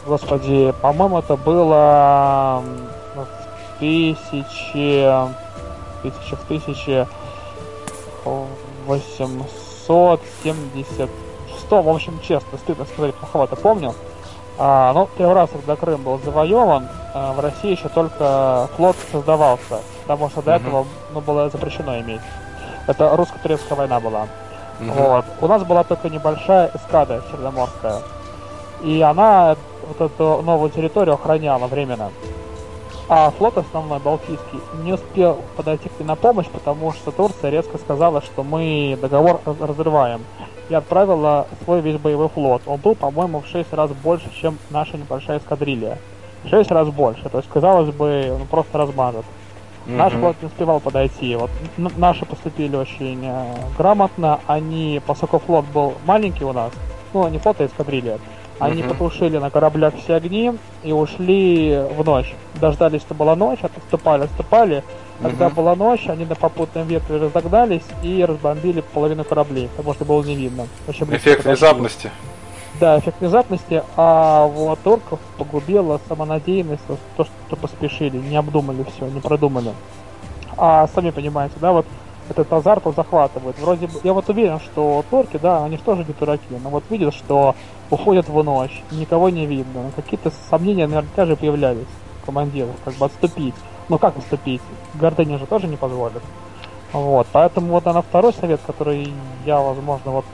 господи, 0.07 0.75
по-моему, 0.83 1.21
это 1.21 1.37
было 1.37 2.65
в 3.15 3.29
тысячи, 3.79 5.09
тысячи, 6.03 6.35
в 6.35 6.41
тысячи 6.49 7.07
870 8.87 11.11
что, 11.69 11.83
в 11.83 11.89
общем, 11.91 12.19
честно, 12.27 12.57
стыдно 12.57 12.87
сказать, 12.87 13.15
плоховато 13.15 13.55
помню. 13.55 13.95
А, 14.57 14.93
ну, 14.95 15.07
первый 15.19 15.35
раз, 15.35 15.51
когда 15.51 15.77
Крым 15.77 16.03
был 16.03 16.19
завоеван, 16.19 16.89
а, 17.15 17.35
в 17.35 17.41
России 17.41 17.73
еще 17.73 17.91
только 17.91 18.71
флот 18.75 18.97
создавался, 19.13 19.81
потому 20.03 20.31
что 20.31 20.41
до 20.41 20.53
uh-huh. 20.53 20.57
этого 20.57 20.87
ну, 21.13 21.21
было 21.21 21.51
запрещено 21.51 22.01
иметь. 22.01 22.23
Это 22.87 23.15
русско-турецкая 23.15 23.77
война 23.77 24.01
была. 24.01 24.29
Uh-huh. 24.81 24.93
Вот. 24.95 25.25
У 25.43 25.47
нас 25.47 25.63
была 25.63 25.85
только 25.85 26.09
небольшая 26.09 26.71
эскада 26.75 27.23
черноморская. 27.31 27.99
И 28.83 29.03
она 29.03 29.55
вот 29.87 30.11
эту 30.11 30.43
новую 30.43 30.71
территорию 30.71 31.15
охраняла 31.17 31.67
временно. 31.67 32.11
А 33.11 33.31
флот 33.31 33.59
основной, 33.59 33.99
Балтийский, 33.99 34.61
не 34.83 34.95
успел 34.95 35.39
подойти 35.57 35.91
к 35.91 35.99
ним 35.99 36.09
на 36.09 36.17
помощь, 36.17 36.47
потому 36.47 36.93
что 36.93 37.11
Турция 37.11 37.51
резко 37.51 37.77
сказала, 37.77 38.23
что 38.23 38.43
мы 38.43 38.99
договор 39.01 39.41
разрываем. 39.45 40.23
И 40.69 40.75
отправила 40.75 41.47
свой 41.65 41.81
весь 41.81 41.99
боевой 41.99 42.29
флот. 42.29 42.63
Он 42.67 42.79
был, 42.79 42.95
по-моему, 42.95 43.41
в 43.41 43.47
6 43.47 43.73
раз 43.73 43.91
больше, 43.91 44.31
чем 44.41 44.59
наша 44.71 44.97
небольшая 44.97 45.39
эскадрилья. 45.39 45.99
В 46.45 46.49
6 46.49 46.71
раз 46.71 46.89
больше. 46.89 47.29
То 47.29 47.39
есть, 47.39 47.49
казалось 47.49 47.95
бы, 47.95 48.31
он 48.35 48.47
просто 48.47 48.79
размажет. 48.79 49.25
Mm-hmm. 49.87 49.97
Наш 49.97 50.13
флот 50.13 50.37
не 50.43 50.47
успевал 50.47 50.81
подойти. 50.81 51.35
Вот 51.37 51.51
наши 51.97 52.27
поступили 52.27 52.77
очень 52.77 53.25
э, 53.25 53.55
грамотно. 53.79 54.41
Они, 54.47 55.01
поскольку 55.07 55.39
флот 55.39 55.65
был 55.73 55.95
маленький 56.05 56.45
у 56.45 56.53
нас, 56.53 56.73
ну, 57.15 57.27
не 57.29 57.39
флот, 57.39 57.61
а 57.61 57.67
эскадрилья, 57.67 58.19
они 58.59 58.83
uh-huh. 58.83 58.89
потушили 58.89 59.39
на 59.39 59.51
кораблях 59.51 59.95
все 59.97 60.15
огни 60.15 60.53
и 60.83 60.93
ушли 60.93 61.85
в 61.97 62.05
ночь. 62.05 62.35
Дождались, 62.61 63.03
что 63.03 63.15
была 63.15 63.37
ночь, 63.37 63.61
отступали, 63.63 64.25
отступали. 64.25 64.83
Когда 65.21 65.47
uh-huh. 65.47 65.55
была 65.55 65.75
ночь, 65.75 66.09
они 66.09 66.25
на 66.25 66.37
попутном 66.37 66.87
ветре 66.87 67.17
разогнались 67.17 67.83
и 68.03 68.25
разбомбили 68.25 68.83
половину 68.93 69.25
кораблей, 69.25 69.69
потому 69.77 69.95
что 69.95 70.05
было 70.05 70.23
не 70.23 70.37
видно. 70.37 70.69
Очень 70.87 71.07
эффект 71.15 71.45
внезапности. 71.45 72.11
Да, 72.79 73.01
эффект 73.01 73.21
внезапности, 73.21 73.83
а 73.97 74.47
вот 74.47 74.79
орков 74.87 75.19
погубила 75.37 76.01
самонадеянность, 76.09 76.83
то, 77.17 77.25
что 77.25 77.57
поспешили, 77.57 78.19
не 78.19 78.37
обдумали 78.37 78.85
все, 78.95 79.07
не 79.07 79.21
продумали. 79.21 79.73
А 80.57 80.87
сами 80.95 81.11
понимаете, 81.11 81.57
да, 81.61 81.73
вот 81.73 81.87
этот 82.31 82.53
азарт 82.53 82.87
он 82.87 82.95
захватывает. 82.95 83.59
Вроде 83.59 83.89
бы, 83.89 84.01
я 84.05 84.13
вот 84.13 84.29
уверен, 84.29 84.61
что 84.61 85.05
торки, 85.11 85.39
да, 85.39 85.65
они 85.65 85.77
же 85.77 85.83
тоже 85.83 86.05
не 86.05 86.13
дураки, 86.13 86.55
но 86.63 86.71
вот 86.71 86.85
видят, 86.91 87.15
что 87.15 87.57
уходят 87.91 88.29
в 88.29 88.45
ночь, 88.45 88.83
никого 88.93 89.31
не 89.31 89.47
видно, 89.47 89.91
какие-то 89.97 90.31
сомнения 90.51 90.87
наверняка 90.87 91.27
же 91.27 91.35
появлялись 91.35 91.87
командиров, 92.25 92.77
как 92.85 92.95
бы 92.95 93.07
отступить. 93.07 93.55
Ну 93.89 93.99
как 93.99 94.17
отступить? 94.17 94.63
Гордыня 94.95 95.39
же 95.39 95.47
тоже 95.47 95.67
не 95.67 95.77
позволит. 95.77 96.23
Вот, 96.93 97.27
поэтому 97.33 97.69
вот 97.69 97.85
на 97.85 98.03
второй 98.03 98.33
совет, 98.33 98.61
который 98.67 99.13
я, 99.45 99.61
возможно, 99.61 100.11
вот 100.11 100.25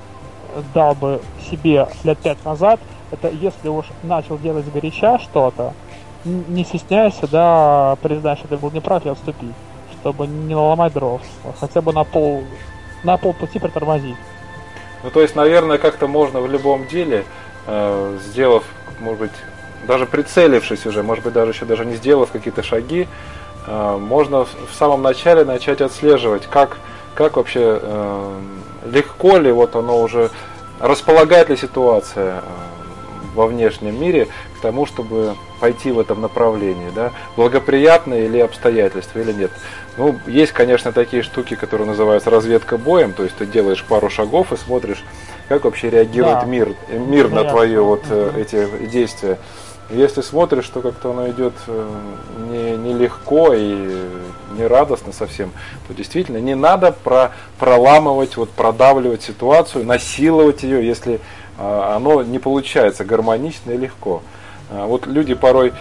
дал 0.72 0.94
бы 0.94 1.20
себе 1.50 1.88
лет 2.04 2.18
пять 2.18 2.44
назад, 2.44 2.78
это 3.10 3.28
если 3.28 3.68
уж 3.68 3.86
начал 4.04 4.38
делать 4.38 4.64
сгоряча 4.66 5.18
что-то, 5.18 5.72
не 6.24 6.64
стесняйся, 6.64 7.26
да, 7.26 7.96
признать, 8.02 8.38
что 8.38 8.48
ты 8.48 8.56
был 8.56 8.70
неправ 8.70 9.04
и 9.04 9.08
отступить 9.08 9.54
чтобы 10.04 10.26
не 10.26 10.54
наломать 10.54 10.92
дров. 10.92 11.22
Хотя 11.58 11.80
бы 11.80 11.94
на 11.94 12.04
пол, 12.04 12.44
на 13.04 13.16
пол 13.16 13.32
пути 13.32 13.58
притормозить. 13.58 14.16
Ну, 15.02 15.10
то 15.10 15.22
есть, 15.22 15.34
наверное, 15.34 15.78
как-то 15.78 16.08
можно 16.08 16.40
в 16.40 16.50
любом 16.50 16.86
деле, 16.86 17.24
э, 17.66 18.18
сделав, 18.22 18.64
может 19.00 19.20
быть, 19.20 19.30
даже 19.88 20.04
прицелившись 20.04 20.84
уже, 20.84 21.02
может 21.02 21.24
быть, 21.24 21.32
даже 21.32 21.52
еще 21.52 21.64
даже 21.64 21.86
не 21.86 21.94
сделав 21.94 22.30
какие-то 22.30 22.62
шаги, 22.62 23.08
можно 23.66 24.44
в 24.44 24.74
самом 24.76 25.02
начале 25.02 25.44
начать 25.44 25.80
отслеживать, 25.80 26.46
как, 26.46 26.78
как 27.14 27.36
вообще 27.36 27.80
э, 27.80 28.40
легко 28.86 29.36
ли 29.36 29.50
вот 29.50 29.76
оно 29.76 30.00
уже, 30.00 30.30
располагает 30.80 31.48
ли 31.48 31.56
ситуация 31.56 32.36
э, 32.36 32.40
во 33.34 33.46
внешнем 33.46 34.00
мире 34.00 34.28
к 34.58 34.60
тому, 34.60 34.86
чтобы 34.86 35.34
пойти 35.60 35.90
в 35.92 35.98
этом 35.98 36.20
направлении, 36.20 36.90
да, 36.94 37.12
благоприятные 37.36 38.26
или 38.26 38.38
обстоятельства 38.38 39.18
или 39.18 39.32
нет. 39.32 39.50
Ну, 39.96 40.16
есть, 40.26 40.52
конечно, 40.52 40.92
такие 40.92 41.22
штуки, 41.22 41.54
которые 41.54 41.86
называются 41.86 42.30
разведка 42.30 42.76
боем, 42.78 43.12
то 43.12 43.22
есть 43.22 43.36
ты 43.36 43.46
делаешь 43.46 43.84
пару 43.84 44.10
шагов 44.10 44.52
и 44.52 44.56
смотришь, 44.56 45.04
как 45.48 45.64
вообще 45.64 45.90
реагирует 45.90 46.40
да. 46.40 46.44
мир, 46.44 46.74
мир 46.90 47.30
на 47.30 47.44
твои 47.44 47.76
вот 47.76 48.04
угу. 48.10 48.38
эти 48.38 48.68
действия. 48.86 49.38
Если 49.90 50.22
смотришь, 50.22 50.64
что 50.64 50.80
как-то 50.80 51.10
оно 51.10 51.28
идет 51.30 51.52
э, 51.66 51.88
не, 52.50 52.76
нелегко 52.76 53.52
и 53.52 54.08
не 54.56 54.66
радостно 54.66 55.12
совсем, 55.12 55.52
то 55.86 55.94
действительно 55.94 56.38
не 56.38 56.54
надо 56.54 56.92
про, 56.92 57.32
проламывать, 57.58 58.36
вот, 58.36 58.50
продавливать 58.50 59.22
ситуацию, 59.22 59.84
насиловать 59.84 60.62
ее, 60.62 60.86
если 60.86 61.20
а, 61.58 61.96
оно 61.96 62.22
не 62.22 62.38
получается 62.38 63.04
гармонично 63.04 63.72
и 63.72 63.76
легко. 63.76 64.22
А, 64.70 64.86
вот 64.86 65.06
люди 65.06 65.34
порой 65.34 65.72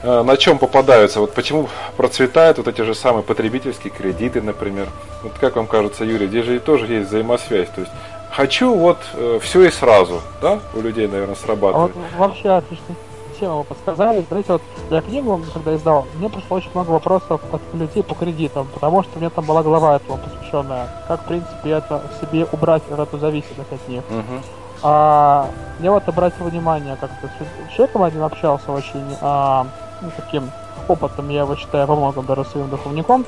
Э, 0.00 0.22
на 0.22 0.36
чем 0.36 0.58
попадаются, 0.58 1.18
вот 1.18 1.34
почему 1.34 1.68
процветают 1.96 2.58
вот 2.58 2.68
эти 2.68 2.82
же 2.82 2.94
самые 2.94 3.24
потребительские 3.24 3.92
кредиты, 3.92 4.40
например. 4.40 4.88
Вот 5.24 5.32
как 5.40 5.56
вам 5.56 5.66
кажется, 5.66 6.04
Юрий, 6.04 6.28
здесь 6.28 6.44
же 6.44 6.60
тоже 6.60 6.86
есть 6.86 7.08
взаимосвязь. 7.08 7.68
То 7.70 7.80
есть 7.80 7.92
хочу 8.30 8.72
вот 8.72 8.98
э, 9.14 9.40
все 9.42 9.64
и 9.64 9.70
сразу, 9.70 10.20
да, 10.40 10.60
у 10.74 10.80
людей, 10.80 11.08
наверное, 11.08 11.34
срабатывает. 11.34 11.92
А 11.96 11.98
вот 11.98 12.28
вообще 12.28 12.48
отлично 12.50 12.94
тему 13.38 13.64
подсказали. 13.64 14.24
Знаете, 14.28 14.52
вот 14.52 14.62
я 14.90 15.00
книгу, 15.00 15.40
когда 15.52 15.74
издал, 15.74 16.06
мне 16.14 16.28
пришло 16.28 16.56
очень 16.56 16.70
много 16.74 16.90
вопросов 16.90 17.40
от 17.52 17.60
людей 17.74 18.02
по 18.02 18.14
кредитам, 18.14 18.68
потому 18.74 19.02
что 19.02 19.16
у 19.16 19.18
меня 19.18 19.30
там 19.30 19.44
была 19.44 19.62
глава 19.62 19.96
этому 19.96 20.18
посвященная. 20.18 20.88
Как, 21.06 21.22
в 21.22 21.24
принципе, 21.24 21.70
это 21.70 22.02
в 22.10 22.20
себе 22.24 22.46
убрать 22.52 22.82
эту 22.90 23.18
зависимость 23.18 23.72
от 23.72 23.88
них. 23.88 24.02
Uh-huh. 24.08 24.42
А, 24.82 25.48
я 25.80 25.90
вот 25.90 26.08
обратил 26.08 26.46
внимание, 26.46 26.96
как-то 26.96 27.28
с 27.28 27.74
человеком 27.74 28.02
один 28.02 28.22
общался 28.22 28.70
очень 28.72 29.04
а, 29.20 29.66
ну, 30.00 30.10
таким 30.16 30.50
опытом, 30.86 31.28
я 31.28 31.40
его 31.40 31.56
считаю 31.56 31.86
во 31.86 31.96
многом 31.96 32.26
даже 32.26 32.44
своим 32.44 32.68
духовником, 32.68 33.24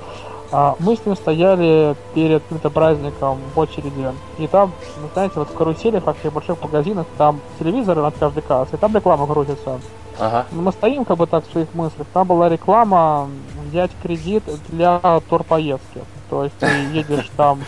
мы 0.53 0.97
с 0.97 1.07
ним 1.07 1.17
стояли 1.17 1.95
перед 2.15 2.43
каким-то 2.43 2.71
праздником 2.71 3.39
в 3.55 3.59
очереди. 3.59 4.13
И 4.39 4.47
там, 4.47 4.73
вы 5.01 5.09
знаете, 5.13 5.35
вот 5.37 5.49
в 5.49 5.55
каруселях, 5.55 6.03
в 6.03 6.07
таких 6.07 6.33
больших 6.33 6.61
магазинах, 6.63 7.07
там 7.19 7.41
телевизоры 7.59 8.03
над 8.03 8.17
каждой 8.19 8.43
кассой, 8.43 8.79
там 8.79 8.95
реклама 8.95 9.27
крутится. 9.27 9.81
Ага. 10.19 10.47
Мы 10.51 10.73
стоим 10.73 11.05
как 11.05 11.17
бы 11.17 11.27
так 11.27 11.47
в 11.47 11.53
своих 11.53 11.73
мыслях. 11.75 12.07
Там 12.13 12.27
была 12.27 12.49
реклама 12.49 13.29
взять 13.69 13.91
кредит 14.03 14.43
для 14.69 15.01
турпоездки. 15.29 16.01
То 16.29 16.45
есть 16.45 16.57
ты 16.59 16.67
едешь 16.93 17.31
там 17.37 17.61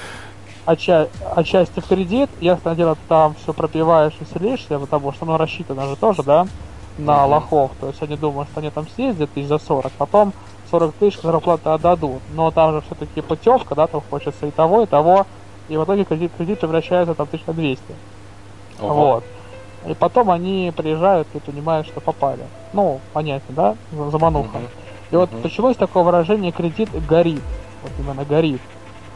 отча- 0.66 1.08
отчасти 1.34 1.80
в 1.80 1.86
кредит, 1.86 2.30
ясно 2.40 2.74
дело, 2.74 2.96
там 3.08 3.34
все 3.42 3.52
пропиваешь 3.52 4.14
и 4.20 4.24
селишься, 4.24 4.78
потому 4.78 5.12
что 5.12 5.24
оно 5.24 5.38
рассчитано 5.38 5.86
же 5.86 5.96
тоже, 5.96 6.22
да? 6.22 6.46
на 6.98 7.12
mm-hmm. 7.12 7.28
лохов. 7.28 7.70
То 7.80 7.88
есть 7.88 8.02
они 8.02 8.16
думают, 8.16 8.48
что 8.50 8.60
они 8.60 8.70
там 8.70 8.86
съездят 8.94 9.30
тысяч 9.30 9.48
за 9.48 9.58
40, 9.58 9.92
потом 9.92 10.32
40 10.72 10.94
тысяч 10.94 11.20
зарплаты 11.20 11.68
отдадут. 11.68 12.22
Но 12.34 12.50
там 12.50 12.72
же 12.72 12.80
все-таки 12.80 13.20
путевка, 13.20 13.74
да, 13.74 13.86
там 13.86 14.02
хочется 14.10 14.46
и 14.46 14.50
того, 14.50 14.82
и 14.82 14.86
того. 14.86 15.26
И 15.68 15.76
в 15.76 15.84
итоге 15.84 16.04
кредит, 16.04 16.32
кредит 16.36 16.60
превращается 16.60 17.14
там 17.14 17.26
тысяч 17.26 17.46
на 17.46 17.52
200. 17.52 17.82
Uh-huh. 18.78 18.92
Вот. 18.92 19.24
И 19.86 19.94
потом 19.94 20.30
они 20.30 20.72
приезжают 20.74 21.28
и 21.34 21.38
понимают, 21.38 21.86
что 21.86 22.00
попали. 22.00 22.42
Ну, 22.72 23.00
понятно, 23.12 23.54
да? 23.54 23.76
Замануха. 24.10 24.58
Uh-huh. 24.58 24.68
И 25.12 25.16
вот 25.16 25.30
uh-huh. 25.30 25.42
началось 25.44 25.76
такое 25.76 26.02
выражение 26.02 26.52
кредит 26.52 26.88
горит. 27.06 27.42
Вот 27.82 27.92
именно 27.98 28.24
горит. 28.24 28.60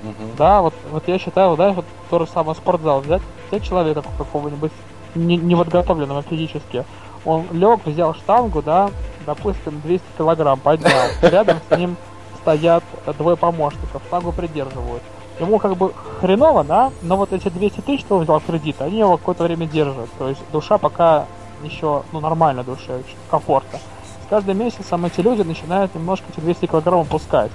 Uh-huh. 0.03 0.37
Да, 0.37 0.61
вот, 0.61 0.75
вот 0.93 1.09
я 1.09 1.19
считаю, 1.19 1.57
да, 1.57 1.73
вот 1.73 1.87
то 2.11 2.19
же 2.19 2.27
самое 2.27 2.55
спортзал 2.55 3.01
взять, 3.01 3.23
взять 3.51 3.65
человека 3.65 4.05
какого-нибудь 4.19 4.73
не, 5.15 5.37
неподготовленного 5.37 6.23
физически, 6.23 6.85
он 7.27 7.47
лег, 7.51 7.85
взял 7.85 8.15
штангу, 8.15 8.63
да, 8.63 8.91
допустим, 9.27 9.81
200 9.83 10.05
килограмм 10.17 10.61
поднял. 10.61 10.91
Рядом 11.21 11.59
с 11.69 11.77
ним 11.77 11.97
стоят 12.41 12.85
двое 13.19 13.37
помощников, 13.37 14.01
штангу 14.07 14.33
придерживают. 14.33 15.03
Ему 15.41 15.59
как 15.59 15.77
бы 15.77 15.93
хреново, 16.21 16.65
да, 16.65 16.93
но 17.03 17.17
вот 17.17 17.33
эти 17.33 17.49
200 17.49 17.81
тысяч, 17.81 18.01
что 18.01 18.17
он 18.17 18.23
взял 18.23 18.41
кредит, 18.41 18.81
они 18.81 19.01
его 19.01 19.19
какое-то 19.19 19.45
время 19.45 19.67
держат. 19.67 20.09
То 20.19 20.29
есть 20.29 20.41
душа 20.53 20.79
пока 20.79 21.27
еще, 21.63 22.05
ну, 22.13 22.21
нормально 22.21 22.63
душе, 22.63 23.03
комфортно. 23.29 23.81
С 24.25 24.31
каждым 24.31 24.59
месяцем 24.59 25.05
эти 25.05 25.21
люди 25.21 25.43
начинают 25.43 25.95
немножко 25.95 26.27
эти 26.33 26.41
200 26.41 26.67
килограмм 26.67 27.01
опускать. 27.01 27.51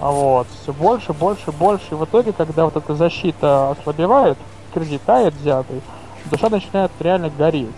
А 0.00 0.10
вот, 0.10 0.46
все 0.62 0.72
больше, 0.72 1.12
больше, 1.12 1.52
больше. 1.52 1.86
И 1.92 1.94
в 1.94 2.04
итоге, 2.04 2.32
когда 2.32 2.64
вот 2.64 2.76
эта 2.76 2.94
защита 2.94 3.70
ослабевает, 3.70 4.36
кредит 4.72 5.02
тает 5.04 5.34
взятый, 5.34 5.82
душа 6.30 6.48
начинает 6.48 6.90
реально 6.98 7.30
гореть 7.30 7.68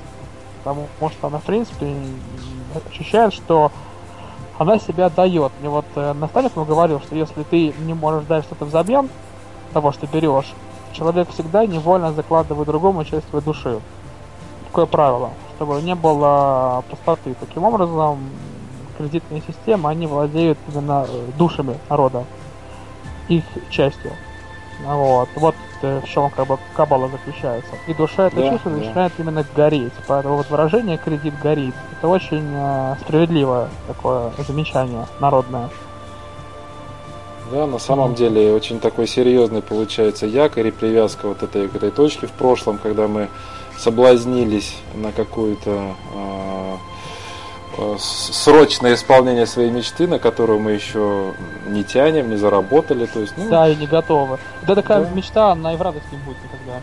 потому 0.74 1.10
что 1.12 1.26
она, 1.28 1.38
в 1.38 1.44
принципе, 1.44 1.94
ощущает, 2.90 3.32
что 3.32 3.70
она 4.58 4.78
себя 4.78 5.08
дает. 5.10 5.52
Мне 5.60 5.68
вот 5.68 5.84
э, 5.94 6.12
наставник 6.14 6.56
ему 6.56 6.64
говорил, 6.64 7.00
что 7.00 7.14
если 7.14 7.42
ты 7.44 7.74
не 7.80 7.94
можешь 7.94 8.24
дать 8.24 8.44
что-то 8.44 8.64
взамен 8.64 9.08
того, 9.72 9.92
что 9.92 10.06
берешь, 10.06 10.52
человек 10.92 11.28
всегда 11.30 11.66
невольно 11.66 12.12
закладывает 12.12 12.66
другому 12.66 13.04
часть 13.04 13.28
своей 13.28 13.44
души. 13.44 13.80
Такое 14.66 14.86
правило, 14.86 15.30
чтобы 15.54 15.80
не 15.82 15.94
было 15.94 16.82
пустоты. 16.90 17.34
Таким 17.38 17.64
образом, 17.64 18.18
кредитные 18.98 19.42
системы, 19.46 19.90
они 19.90 20.06
владеют 20.06 20.58
именно 20.68 21.06
э, 21.08 21.30
душами 21.38 21.78
народа, 21.88 22.24
их 23.28 23.44
частью. 23.70 24.12
Вот, 24.84 25.28
вот 25.34 25.54
э, 25.82 26.00
в 26.04 26.08
чем 26.08 26.30
как 26.30 26.46
бы 26.46 26.58
кабала 26.74 27.08
заключается. 27.08 27.70
И 27.86 27.94
душа 27.94 28.26
это 28.26 28.36
да, 28.36 28.50
чувство 28.50 28.70
да. 28.70 28.76
начинает 28.78 29.12
именно 29.18 29.44
гореть. 29.54 29.92
Поэтому 30.06 30.36
вот 30.36 30.50
выражение 30.50 30.98
кредит 30.98 31.34
горит. 31.42 31.74
Это 31.92 32.08
очень 32.08 32.46
э, 32.52 32.96
справедливое 33.00 33.68
такое 33.86 34.32
замечание 34.46 35.06
народное. 35.20 35.70
Да, 37.50 37.66
на 37.66 37.78
самом 37.78 38.14
деле 38.14 38.52
очень 38.52 38.80
такой 38.80 39.06
серьезный 39.06 39.62
получается 39.62 40.26
якорь 40.26 40.68
и 40.68 40.70
привязка 40.72 41.28
вот 41.28 41.42
этой, 41.42 41.68
к 41.68 41.76
этой 41.76 41.92
точке 41.92 42.26
в 42.26 42.32
прошлом, 42.32 42.78
когда 42.78 43.06
мы 43.06 43.28
соблазнились 43.78 44.76
на 44.94 45.12
какую-то 45.12 45.94
э, 46.14 46.74
срочное 47.98 48.94
исполнение 48.94 49.46
своей 49.46 49.70
мечты, 49.70 50.06
на 50.06 50.18
которую 50.18 50.60
мы 50.60 50.72
еще 50.72 51.34
не 51.66 51.84
тянем, 51.84 52.30
не 52.30 52.36
заработали. 52.36 53.06
То 53.06 53.20
есть, 53.20 53.34
ну, 53.36 53.48
да, 53.48 53.68
и 53.68 53.76
не 53.76 53.86
готовы. 53.86 54.38
Да 54.66 54.74
такая 54.74 55.04
да. 55.04 55.10
мечта, 55.10 55.52
она 55.52 55.74
и 55.74 55.76
в 55.76 55.82
радость 55.82 56.06
не 56.10 56.18
будет 56.18 56.38
никогда. 56.42 56.80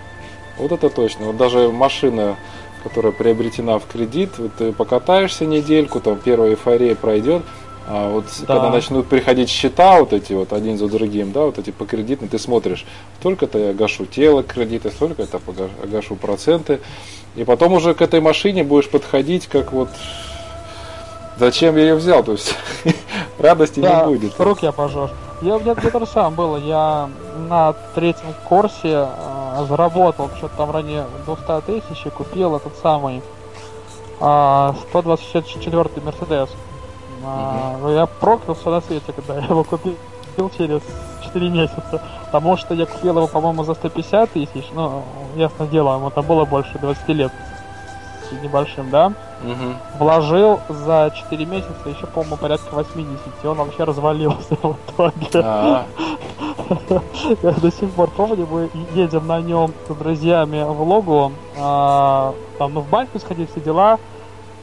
Вот 0.58 0.72
это 0.72 0.90
точно. 0.90 1.28
Вот 1.28 1.38
даже 1.38 1.70
машина, 1.70 2.36
которая 2.84 3.12
приобретена 3.12 3.80
в 3.80 3.86
кредит, 3.88 4.38
вот 4.38 4.56
ты 4.56 4.72
покатаешься 4.72 5.46
недельку, 5.46 6.00
там 6.00 6.18
первая 6.18 6.52
эйфория 6.52 6.96
пройдет, 6.96 7.44
а 7.86 8.10
вот 8.10 8.26
да. 8.42 8.56
когда 8.56 8.70
начнут 8.70 9.08
приходить 9.08 9.50
счета 9.50 10.00
вот 10.00 10.14
эти 10.14 10.34
вот 10.34 10.54
один 10.54 10.78
за 10.78 10.88
другим, 10.88 11.32
да, 11.32 11.42
вот 11.42 11.58
эти 11.58 11.72
по 11.72 11.86
кредитным, 11.86 12.30
ты 12.30 12.40
смотришь, 12.40 12.86
столько-то 13.20 13.58
я 13.58 13.74
гашу 13.74 14.06
тело 14.06 14.44
кредита, 14.44 14.90
столько 14.90 15.24
это 15.24 15.40
гашу 15.86 16.16
проценты, 16.16 16.80
и 17.36 17.44
потом 17.44 17.74
уже 17.74 17.94
к 17.94 18.02
этой 18.02 18.22
машине 18.22 18.64
будешь 18.64 18.90
подходить 18.90 19.48
как 19.48 19.74
вот 19.74 19.90
зачем 21.38 21.76
я 21.76 21.84
ее 21.84 21.96
взял, 21.96 22.24
то 22.24 22.34
есть 22.34 22.56
радости 23.40 23.80
да, 23.80 24.06
не 24.06 24.16
будет. 24.16 24.40
рук 24.40 24.62
я 24.62 24.72
пожжешь. 24.72 25.12
Я, 25.42 25.58
у 25.58 25.60
меня 25.60 25.74
где-то 25.74 26.06
сам 26.06 26.36
было, 26.36 26.58
я 26.58 27.10
на 27.50 27.74
третьем 27.96 28.34
курсе 28.48 29.08
э, 29.08 29.66
заработал 29.68 30.30
что-то 30.38 30.56
там 30.56 30.72
ранее 30.72 31.06
200 31.26 31.62
тысяч 31.66 32.06
и 32.06 32.10
купил 32.10 32.56
этот 32.56 32.76
самый 32.78 33.22
э, 34.22 34.74
124 34.90 35.90
Мерседес. 36.04 36.50
А, 37.26 37.78
ну, 37.82 37.92
я 37.92 38.06
проклял 38.06 38.56
все 38.56 38.70
на 38.70 38.82
свете, 38.82 39.14
когда 39.14 39.36
я 39.36 39.46
его 39.46 39.64
купил 39.64 39.96
через 40.58 40.82
4 41.24 41.50
месяца. 41.50 42.02
Потому 42.26 42.58
что 42.58 42.74
я 42.74 42.86
купил 42.86 43.18
его, 43.18 43.28
по-моему, 43.28 43.64
за 43.64 43.74
150 43.74 44.32
тысяч. 44.32 44.66
Ну, 44.74 45.04
ясно 45.36 45.68
дело, 45.68 45.96
ему 45.96 46.10
там 46.10 46.26
было 46.26 46.46
больше 46.46 46.78
20 46.80 47.08
лет 47.10 47.32
небольшим, 48.42 48.90
да? 48.90 49.14
Угу. 49.44 50.00
Вложил 50.00 50.60
за 50.70 51.14
4 51.16 51.46
месяца 51.46 51.90
еще, 51.90 52.08
по-моему, 52.08 52.38
порядка 52.38 52.74
80, 52.74 53.20
и 53.44 53.48
он 53.48 53.58
вообще 53.58 53.84
развалился 53.84 54.56
в 54.62 54.78
итоге. 54.88 55.30
А. 55.36 55.86
Я 57.44 57.52
до 57.52 57.72
сих 57.72 57.90
пор 57.92 58.10
помню, 58.12 58.48
мы 58.50 58.70
едем 58.94 59.28
на 59.28 59.42
нем 59.42 59.74
с 59.88 59.94
друзьями 59.94 60.64
в 60.64 60.82
логу, 60.82 61.34
а, 61.60 62.34
там, 62.58 62.74
ну, 62.74 62.82
в 62.82 62.90
баньку 62.90 63.20
сходить, 63.20 63.52
все 63.52 63.60
дела, 63.60 64.00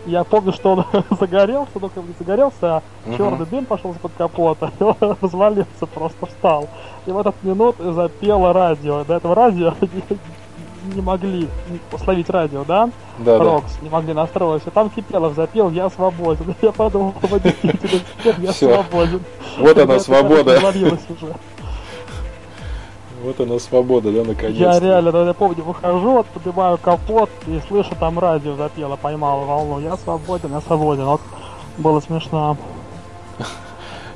я 0.06 0.24
помню, 0.24 0.52
что 0.52 0.72
он 0.72 0.84
загорелся, 1.20 1.72
как 1.74 2.02
бы 2.02 2.14
загорелся, 2.18 2.76
а 2.76 2.82
uh-huh. 3.04 3.16
черный 3.16 3.46
дым 3.46 3.66
пошел 3.66 3.92
из-под 3.92 4.12
капота, 4.16 4.72
и 4.78 4.82
он 4.82 4.96
развалился, 5.20 5.86
просто 5.86 6.26
встал. 6.26 6.68
И 7.06 7.10
в 7.10 7.18
этот 7.18 7.34
минут 7.42 7.76
запело 7.78 8.52
радио. 8.52 9.04
До 9.04 9.14
этого 9.14 9.34
радио 9.34 9.74
не, 10.94 11.02
могли 11.02 11.48
словить 12.02 12.30
радио, 12.30 12.64
да? 12.64 12.90
Да, 13.18 13.38
Рокс, 13.38 13.72
да. 13.76 13.84
не 13.84 13.90
могли 13.90 14.12
настроиться. 14.12 14.70
И 14.70 14.72
там 14.72 14.90
Кипелов 14.90 15.34
запел 15.34 15.70
«Я 15.70 15.90
свободен». 15.90 16.54
Я 16.62 16.72
подумал, 16.72 17.14
действительно, 17.42 18.02
я 18.38 18.52
свободен. 18.52 19.22
Вот 19.58 19.78
она 19.78 19.98
свобода. 19.98 20.60
Вот 23.22 23.38
она 23.38 23.58
свобода, 23.58 24.10
да, 24.10 24.24
наконец-то. 24.24 24.62
Я 24.62 24.80
реально, 24.80 25.26
я 25.26 25.34
помню, 25.34 25.62
выхожу, 25.62 26.24
поднимаю 26.32 26.78
капот 26.78 27.28
и 27.46 27.60
слышу, 27.68 27.90
там 28.00 28.18
радио 28.18 28.56
запело, 28.56 28.96
поймал 28.96 29.44
волну. 29.44 29.78
Я 29.80 29.96
свободен, 29.98 30.52
я 30.52 30.60
свободен. 30.62 31.04
Вот 31.04 31.20
было 31.76 32.00
смешно. 32.00 32.56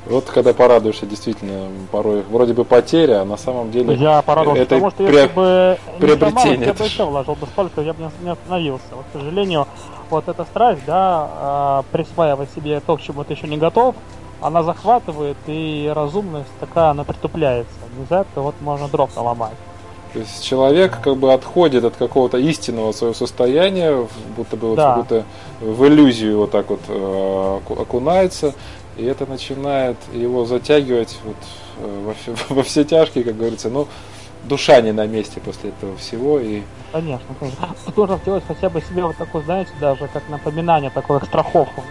Вот 0.07 0.25
когда 0.25 0.53
порадуешься, 0.53 1.05
действительно, 1.05 1.67
порой 1.91 2.21
вроде 2.29 2.53
бы 2.53 2.63
потеря, 2.63 3.21
а 3.21 3.25
на 3.25 3.37
самом 3.37 3.71
деле 3.71 3.95
я 3.95 4.21
порадовался, 4.21 4.63
это 4.63 4.75
потому 4.75 4.91
что 4.91 5.03
если 5.03 5.27
бы 5.33 5.77
приобретение. 5.99 6.57
Не 6.57 6.65
я 6.65 6.73
бы 6.73 6.83
еще 6.83 7.05
вложил 7.05 7.35
бы 7.35 7.47
столько, 7.47 7.81
я 7.81 7.93
бы 7.93 8.11
не 8.21 8.29
остановился. 8.29 8.85
Вот, 8.91 9.05
к 9.11 9.17
сожалению, 9.17 9.67
вот 10.09 10.27
эта 10.27 10.43
страсть, 10.45 10.81
да, 10.85 11.29
а, 11.31 11.83
присваивать 11.91 12.49
себе 12.55 12.79
то, 12.81 12.97
к 12.97 13.01
чему 13.01 13.23
ты 13.23 13.33
еще 13.33 13.47
не 13.47 13.57
готов, 13.57 13.95
она 14.41 14.61
захватывает, 14.61 15.37
и 15.47 15.91
разумность 15.93 16.49
такая, 16.59 16.89
она 16.89 17.03
притупляется. 17.03 17.73
Не 17.97 18.05
за 18.05 18.17
это 18.17 18.41
вот 18.41 18.55
можно 18.61 18.87
дров 18.87 19.09
наломать. 19.15 19.55
То 20.13 20.19
есть 20.19 20.45
человек 20.45 21.01
как 21.01 21.17
бы 21.17 21.33
отходит 21.33 21.83
от 21.83 21.97
какого-то 21.97 22.37
истинного 22.37 22.93
своего 22.93 23.13
состояния, 23.13 24.07
будто 24.37 24.55
бы 24.55 24.75
да. 24.75 24.95
вот 24.95 25.07
какую-то 25.07 25.25
в 25.59 25.87
иллюзию 25.87 26.37
вот 26.37 26.51
так 26.51 26.69
вот 26.69 26.79
э, 26.87 27.59
окунается, 27.69 28.53
и 28.97 29.05
это 29.05 29.25
начинает 29.25 29.97
его 30.13 30.45
затягивать 30.45 31.17
вот 31.23 31.35
э, 31.79 32.03
во, 32.05 32.13
все, 32.13 32.35
во 32.53 32.63
все 32.63 32.83
тяжкие, 32.83 33.23
как 33.23 33.37
говорится, 33.37 33.69
ну, 33.69 33.87
душа 34.45 34.79
не 34.81 34.91
на 34.91 35.05
месте 35.07 35.39
после 35.39 35.69
этого 35.69 35.97
всего. 35.97 36.39
И... 36.39 36.61
Конечно, 36.91 37.35
конечно. 37.39 37.67
Тоже 37.95 38.17
сделать 38.17 38.43
хотя 38.47 38.69
бы 38.69 38.81
себе 38.81 39.03
вот 39.03 39.17
такой, 39.17 39.43
знаете, 39.43 39.71
даже 39.79 40.07
как 40.07 40.27
напоминание, 40.29 40.89
такое 40.89 41.19
страховку 41.21 41.83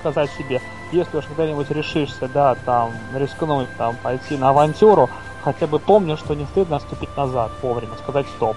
сказать 0.00 0.30
себе, 0.36 0.60
если 0.90 1.18
уж 1.18 1.26
когда-нибудь 1.26 1.70
решишься, 1.70 2.28
да, 2.32 2.56
там, 2.66 2.92
рискнуть, 3.14 3.68
там, 3.78 3.96
пойти 4.02 4.36
на 4.36 4.50
авантюру, 4.50 5.08
хотя 5.42 5.66
бы 5.66 5.78
помни, 5.78 6.16
что 6.16 6.34
не 6.34 6.44
стыдно 6.46 6.80
ступить 6.80 7.14
назад 7.16 7.52
вовремя, 7.62 7.94
сказать 8.02 8.26
стоп. 8.36 8.56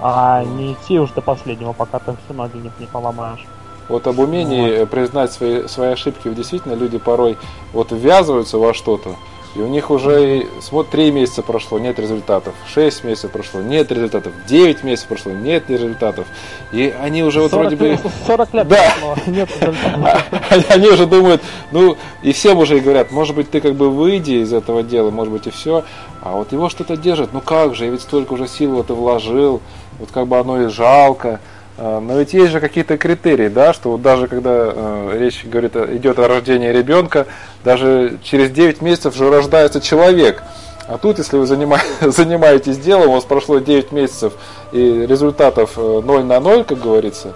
А 0.00 0.44
не 0.44 0.72
идти 0.72 0.98
уж 0.98 1.10
до 1.10 1.22
последнего, 1.22 1.72
пока 1.72 1.98
ты 1.98 2.16
все 2.24 2.34
ноги 2.34 2.56
не, 2.56 2.70
не 2.78 2.86
поломаешь. 2.86 3.46
Вот 3.88 4.06
об 4.06 4.18
умении 4.18 4.80
вот. 4.80 4.90
признать 4.90 5.32
свои, 5.32 5.66
свои 5.68 5.92
ошибки, 5.92 6.28
действительно 6.28 6.74
люди 6.74 6.98
порой 6.98 7.36
вот 7.72 7.92
ввязываются 7.92 8.58
во 8.58 8.72
что-то, 8.72 9.16
и 9.54 9.60
у 9.60 9.68
них 9.68 9.90
уже 9.90 10.48
вот 10.72 10.88
3 10.88 11.12
месяца 11.12 11.42
прошло, 11.42 11.78
нет 11.78 12.00
результатов. 12.00 12.54
6 12.74 13.04
месяцев 13.04 13.30
прошло, 13.30 13.60
нет 13.60 13.92
результатов. 13.92 14.32
9 14.48 14.82
месяцев 14.82 15.08
прошло, 15.08 15.30
нет 15.30 15.70
результатов. 15.70 16.26
И 16.72 16.92
они 17.00 17.22
уже 17.22 17.40
вот 17.40 17.52
вроде 17.52 17.76
бы... 17.76 17.96
40 18.26 18.54
лет 18.54 18.68
да. 18.68 18.94
прошло, 18.98 19.16
нет 19.26 19.48
результатов. 19.60 20.24
Они 20.70 20.88
уже 20.88 21.06
думают, 21.06 21.40
ну, 21.70 21.96
и 22.22 22.32
всем 22.32 22.58
уже 22.58 22.80
говорят, 22.80 23.12
может 23.12 23.36
быть, 23.36 23.50
ты 23.50 23.60
как 23.60 23.74
бы 23.74 23.90
выйди 23.90 24.42
из 24.42 24.52
этого 24.52 24.82
дела, 24.82 25.10
может 25.10 25.32
быть, 25.32 25.46
и 25.46 25.50
все. 25.50 25.84
А 26.20 26.32
вот 26.32 26.50
его 26.52 26.68
что-то 26.68 26.96
держит. 26.96 27.32
Ну 27.32 27.40
как 27.40 27.76
же, 27.76 27.84
я 27.84 27.90
ведь 27.92 28.02
столько 28.02 28.32
уже 28.32 28.48
сил 28.48 28.74
в 28.74 28.80
это 28.80 28.94
вложил. 28.94 29.60
Вот 30.00 30.10
как 30.10 30.26
бы 30.26 30.36
оно 30.38 30.62
и 30.62 30.66
жалко. 30.66 31.40
А, 31.76 32.00
но 32.00 32.18
ведь 32.18 32.32
есть 32.32 32.52
же 32.52 32.60
какие-то 32.60 32.96
критерии, 32.96 33.48
да, 33.48 33.72
что 33.72 33.90
вот 33.90 34.02
даже 34.02 34.28
когда 34.28 34.72
э, 34.74 35.16
речь 35.18 35.44
говорит, 35.44 35.74
идет 35.76 36.18
о 36.18 36.28
рождении 36.28 36.68
ребенка, 36.68 37.26
даже 37.64 38.18
через 38.22 38.50
9 38.50 38.80
месяцев 38.80 39.14
уже 39.14 39.28
рождается 39.28 39.80
человек. 39.80 40.42
А 40.86 40.98
тут, 40.98 41.18
если 41.18 41.36
вы 41.36 41.46
занимаетесь 42.00 42.78
делом, 42.78 43.08
у 43.08 43.12
вас 43.14 43.24
прошло 43.24 43.58
9 43.58 43.90
месяцев 43.90 44.34
и 44.70 45.06
результатов 45.06 45.76
0 45.76 46.04
э, 46.04 46.22
на 46.22 46.38
0, 46.38 46.64
как 46.64 46.80
говорится, 46.80 47.34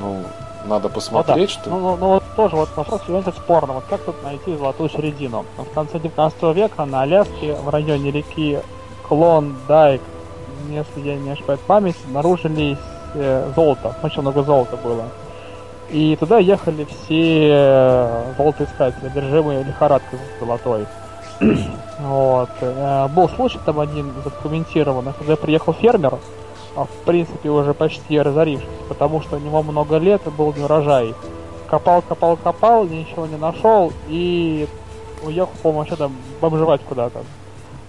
ну, 0.00 0.22
надо 0.66 0.88
посмотреть, 0.88 1.36
ну, 1.38 1.46
да. 1.46 1.62
что... 1.62 1.70
Ну, 1.70 1.78
ну, 1.78 1.96
ну, 1.96 2.06
вот 2.08 2.24
тоже 2.34 2.56
вот 2.56 2.70
вопрос 2.74 3.02
является 3.02 3.32
спорным. 3.32 3.76
Вот 3.76 3.84
как 3.88 4.00
тут 4.00 4.20
найти 4.24 4.56
золотую 4.56 4.88
середину? 4.88 5.44
В 5.56 5.74
конце 5.74 6.00
19 6.00 6.42
века 6.56 6.84
на 6.86 7.02
Аляске 7.02 7.54
в 7.54 7.68
районе 7.68 8.10
реки 8.10 8.58
Клондайк, 9.06 10.00
если 10.70 11.00
я 11.08 11.16
не 11.16 11.30
ошибаюсь 11.30 11.60
память, 11.66 11.96
обнаружились 12.06 12.78
э, 13.14 13.52
золото, 13.54 13.94
очень 14.02 14.22
много 14.22 14.42
золота 14.42 14.76
было. 14.76 15.04
И 15.90 16.16
туда 16.16 16.38
ехали 16.38 16.84
все 16.84 17.48
э, 17.50 18.24
золотоискатели, 18.36 19.06
одержимые 19.06 19.62
лихорадкой 19.62 20.18
золотой. 20.40 20.86
вот. 22.00 22.50
Э, 22.60 23.08
был 23.08 23.28
случай 23.28 23.58
там 23.64 23.80
один 23.80 24.12
задокументированный, 24.24 25.12
когда 25.18 25.36
приехал 25.36 25.72
фермер, 25.72 26.18
а, 26.76 26.84
в 26.84 27.04
принципе 27.04 27.50
уже 27.50 27.74
почти 27.74 28.20
разорившись, 28.20 28.68
потому 28.88 29.22
что 29.22 29.36
у 29.36 29.38
него 29.38 29.62
много 29.62 29.98
лет 29.98 30.22
был 30.36 30.52
не 30.54 30.64
урожай. 30.64 31.14
Копал, 31.68 32.02
копал, 32.02 32.36
копал, 32.36 32.84
ничего 32.84 33.26
не 33.26 33.36
нашел 33.36 33.92
и 34.08 34.66
уехал, 35.22 35.52
по-моему, 35.62 35.78
вообще 35.80 35.96
там 35.96 36.16
бомжевать 36.40 36.80
куда-то 36.82 37.20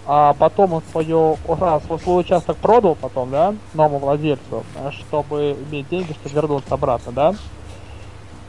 а 0.07 0.33
потом 0.33 0.73
он 0.73 0.83
свое, 0.91 1.37
раз, 1.47 1.83
свой 2.03 2.21
участок 2.21 2.57
продал 2.57 2.95
потом, 2.95 3.31
да, 3.31 3.55
новому 3.73 3.99
владельцу, 3.99 4.63
чтобы 4.91 5.57
иметь 5.69 5.89
деньги, 5.89 6.13
чтобы 6.13 6.35
вернуться 6.35 6.73
обратно, 6.73 7.11
да. 7.11 7.35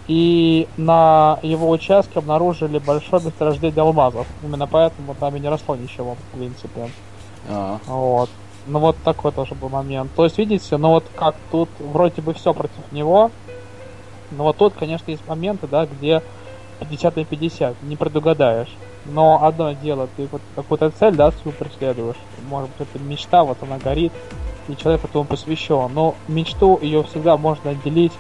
И 0.07 0.69
на 0.77 1.39
его 1.43 1.69
участке 1.69 2.21
обнаружили 2.21 2.79
большое 2.79 3.25
месторождение 3.25 3.83
алмазов. 3.83 4.27
Именно 4.43 4.67
поэтому 4.67 5.15
там 5.15 5.35
и 5.35 5.41
не 5.41 5.49
росло 5.49 5.75
ничего, 5.75 6.15
в 6.15 6.37
принципе. 6.37 6.91
А-а. 7.49 7.81
Вот. 7.87 8.31
Ну 8.69 8.79
вот 8.79 8.97
такой 9.05 9.33
тоже 9.33 9.55
был 9.55 9.69
момент. 9.69 10.13
То 10.15 10.25
есть, 10.25 10.39
видите, 10.39 10.77
ну 10.77 10.91
вот 10.91 11.05
как 11.17 11.35
тут 11.51 11.69
вроде 11.81 12.23
бы 12.23 12.35
все 12.35 12.53
против 12.53 12.93
него. 12.93 13.31
Но 14.31 14.45
вот 14.45 14.57
тут, 14.57 14.75
конечно, 14.75 15.11
есть 15.11 15.27
моменты, 15.27 15.67
да, 15.67 15.87
где 15.87 16.23
50 16.81 17.17
на 17.17 17.25
50, 17.25 17.83
не 17.83 17.97
предугадаешь. 17.97 18.73
Но 19.13 19.45
одно 19.45 19.73
дело, 19.73 20.09
ты 20.17 20.29
вот 20.31 20.43
какую-то 20.55 20.91
цель, 20.91 21.15
да, 21.15 21.31
свою 21.33 21.57
преследуешь. 21.57 22.17
Может 22.49 22.71
быть, 22.71 22.89
это 22.89 23.03
мечта, 23.03 23.45
вот 23.45 23.59
она 23.63 23.79
горит, 23.79 24.13
и 24.69 24.77
человек 24.77 25.05
этому 25.05 25.25
посвящен. 25.25 25.91
Но 25.95 26.15
мечту 26.29 26.79
ее 26.81 27.03
всегда 27.05 27.37
можно 27.37 27.71
отделить 27.71 28.13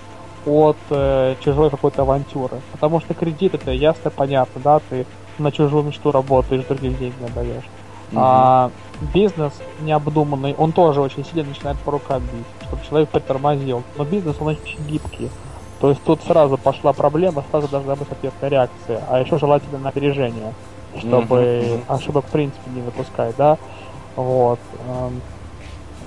от 0.46 0.76
э, 0.90 1.34
чужой 1.40 1.70
какой-то 1.70 2.02
авантюры. 2.02 2.60
Потому 2.72 3.00
что 3.00 3.14
кредит 3.14 3.54
это 3.54 3.72
ясно, 3.72 4.10
понятно, 4.10 4.60
да, 4.62 4.80
ты 4.88 5.06
на 5.38 5.50
чужую 5.50 5.84
мечту 5.84 6.12
работаешь, 6.12 6.64
других 6.64 6.98
денег 6.98 7.14
не 7.20 7.28
даешь. 7.28 7.64
Угу. 8.12 8.20
А 8.20 8.70
бизнес 9.12 9.52
необдуманный, 9.80 10.54
он 10.56 10.72
тоже 10.72 11.00
очень 11.00 11.24
сильно 11.24 11.48
начинает 11.48 11.78
по 11.78 11.90
рукам 11.90 12.22
бить, 12.22 12.68
чтобы 12.68 12.82
человек 12.88 13.08
притормозил. 13.08 13.82
Но 13.98 14.04
бизнес, 14.04 14.36
он 14.40 14.48
очень 14.48 14.78
гибкий. 14.86 15.28
То 15.80 15.90
есть 15.90 16.02
тут 16.04 16.22
сразу 16.22 16.56
пошла 16.56 16.92
проблема, 16.92 17.44
сразу 17.50 17.68
должна 17.68 17.96
быть 17.96 18.10
ответная 18.10 18.48
реакция, 18.48 19.02
а 19.10 19.20
еще 19.20 19.38
желательно 19.38 19.78
на 19.78 19.90
опережение, 19.90 20.54
чтобы 20.98 21.36
mm-hmm. 21.36 21.82
ошибок 21.88 22.24
в 22.26 22.30
принципе 22.30 22.70
не 22.74 22.82
выпускать, 22.82 23.34
да. 23.36 23.58
Вот. 24.16 24.58
Эм. 24.88 25.20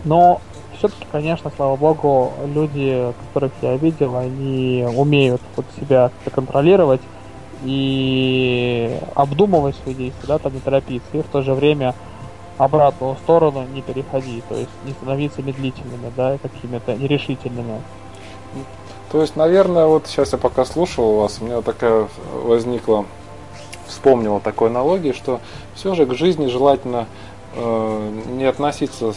Но 0.06 0.41
все-таки, 0.78 1.06
конечно, 1.12 1.52
слава 1.56 1.75
богу, 1.75 2.32
люди, 2.54 3.13
которых 3.28 3.52
я 3.62 3.75
видел, 3.75 4.15
они 4.15 4.88
умеют 4.95 5.41
вот 5.56 5.65
себя 5.80 6.10
контролировать 6.34 7.02
и 7.63 8.97
обдумывать 9.15 9.75
свои 9.84 9.93
действия, 9.93 10.28
да, 10.28 10.38
там 10.38 10.54
не 10.54 10.62
торопиться, 10.62 11.17
и 11.17 11.21
в 11.21 11.28
то 11.28 11.41
же 11.41 11.54
время 11.54 11.93
обратную 12.58 13.15
сторону 13.17 13.65
не 13.73 13.82
переходить, 13.82 14.45
то 14.47 14.56
есть 14.56 14.69
не 14.86 14.93
становиться 14.93 15.41
медлительными, 15.41 16.12
да, 16.15 16.38
какими-то 16.38 16.95
нерешительными. 16.95 17.82
То 19.12 19.21
есть, 19.21 19.36
наверное, 19.36 19.86
вот 19.86 20.08
сейчас 20.08 20.34
я 20.34 20.38
пока 20.38 20.65
слушал 20.65 21.17
вас, 21.17 21.39
у 21.41 21.45
меня 21.45 21.62
такая 21.62 22.08
возникла, 22.43 23.06
вспомнила 23.89 24.39
такой 24.39 24.69
аналогии, 24.69 25.12
что 25.12 25.41
все 25.75 25.95
же 25.95 26.06
к 26.06 26.13
жизни 26.13 26.47
желательно 26.47 27.08
э, 27.56 28.12
не 28.28 28.45
относиться 28.45 29.13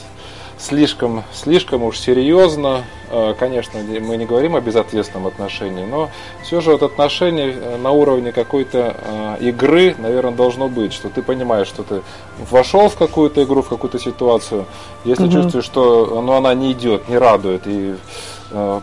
слишком, 0.63 1.25
слишком 1.33 1.83
уж 1.83 1.99
серьезно. 1.99 2.85
Э, 3.11 3.35
конечно, 3.39 3.81
мы 3.81 4.17
не 4.17 4.27
говорим 4.27 4.57
о 4.57 4.61
безответственном 4.61 5.27
отношении, 5.27 5.85
но 5.85 6.09
все 6.43 6.61
же 6.61 6.73
вот 6.73 6.83
отношение 6.83 7.53
э, 7.53 7.77
на 7.77 7.91
уровне 7.91 8.33
какой-то 8.33 8.97
э, 8.99 9.37
игры, 9.41 9.95
наверное, 9.99 10.33
должно 10.33 10.69
быть, 10.69 10.93
что 10.93 11.09
ты 11.09 11.23
понимаешь, 11.23 11.67
что 11.67 11.83
ты 11.83 12.03
вошел 12.51 12.89
в 12.89 12.97
какую-то 12.97 13.43
игру, 13.43 13.63
в 13.63 13.69
какую-то 13.69 13.99
ситуацию, 13.99 14.67
если 15.05 15.25
угу. 15.25 15.33
чувствуешь, 15.33 15.65
что 15.65 16.23
ну, 16.23 16.33
она 16.33 16.55
не 16.55 16.73
идет, 16.73 17.09
не 17.09 17.19
радует, 17.19 17.67
и 17.67 17.95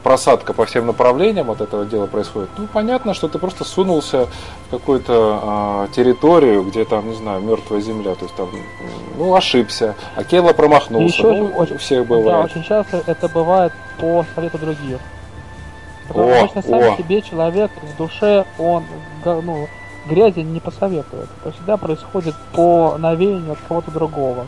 просадка 0.03 0.53
по 0.53 0.65
всем 0.65 0.87
направлениям 0.87 1.51
от 1.51 1.61
этого 1.61 1.85
дела 1.85 2.07
происходит, 2.07 2.49
ну 2.57 2.67
понятно, 2.71 3.13
что 3.13 3.27
ты 3.27 3.37
просто 3.39 3.63
сунулся 3.63 4.27
в 4.67 4.71
какую-то 4.71 5.87
э, 5.89 5.93
территорию, 5.95 6.63
где 6.63 6.85
там, 6.85 7.09
не 7.09 7.15
знаю, 7.15 7.41
мертвая 7.41 7.81
земля, 7.81 8.15
то 8.15 8.25
есть 8.25 8.35
там, 8.35 8.49
ну, 9.17 9.35
ошибся, 9.35 9.95
а 10.15 10.23
Келла 10.23 10.53
промахнулся, 10.53 11.23
ну, 11.23 11.51
очень, 11.55 11.75
у 11.75 11.77
всех 11.77 12.07
бывает. 12.07 12.25
Да, 12.25 12.39
очень 12.41 12.63
часто 12.63 13.03
это 13.05 13.27
бывает 13.29 13.73
по 13.99 14.25
совету 14.35 14.57
других. 14.57 14.99
Потому 16.07 16.29
о, 16.29 16.39
обычно 16.39 16.61
сам 16.63 16.93
о. 16.93 16.97
себе 16.97 17.21
человек 17.21 17.71
в 17.81 17.97
душе, 17.97 18.45
он 18.57 18.83
ну, 19.23 19.67
грязи 20.07 20.39
не 20.39 20.59
посоветует. 20.59 21.29
Это 21.41 21.53
всегда 21.53 21.77
происходит 21.77 22.35
по 22.53 22.95
навеянию 22.97 23.51
от 23.51 23.59
кого-то 23.67 23.91
другого 23.91 24.47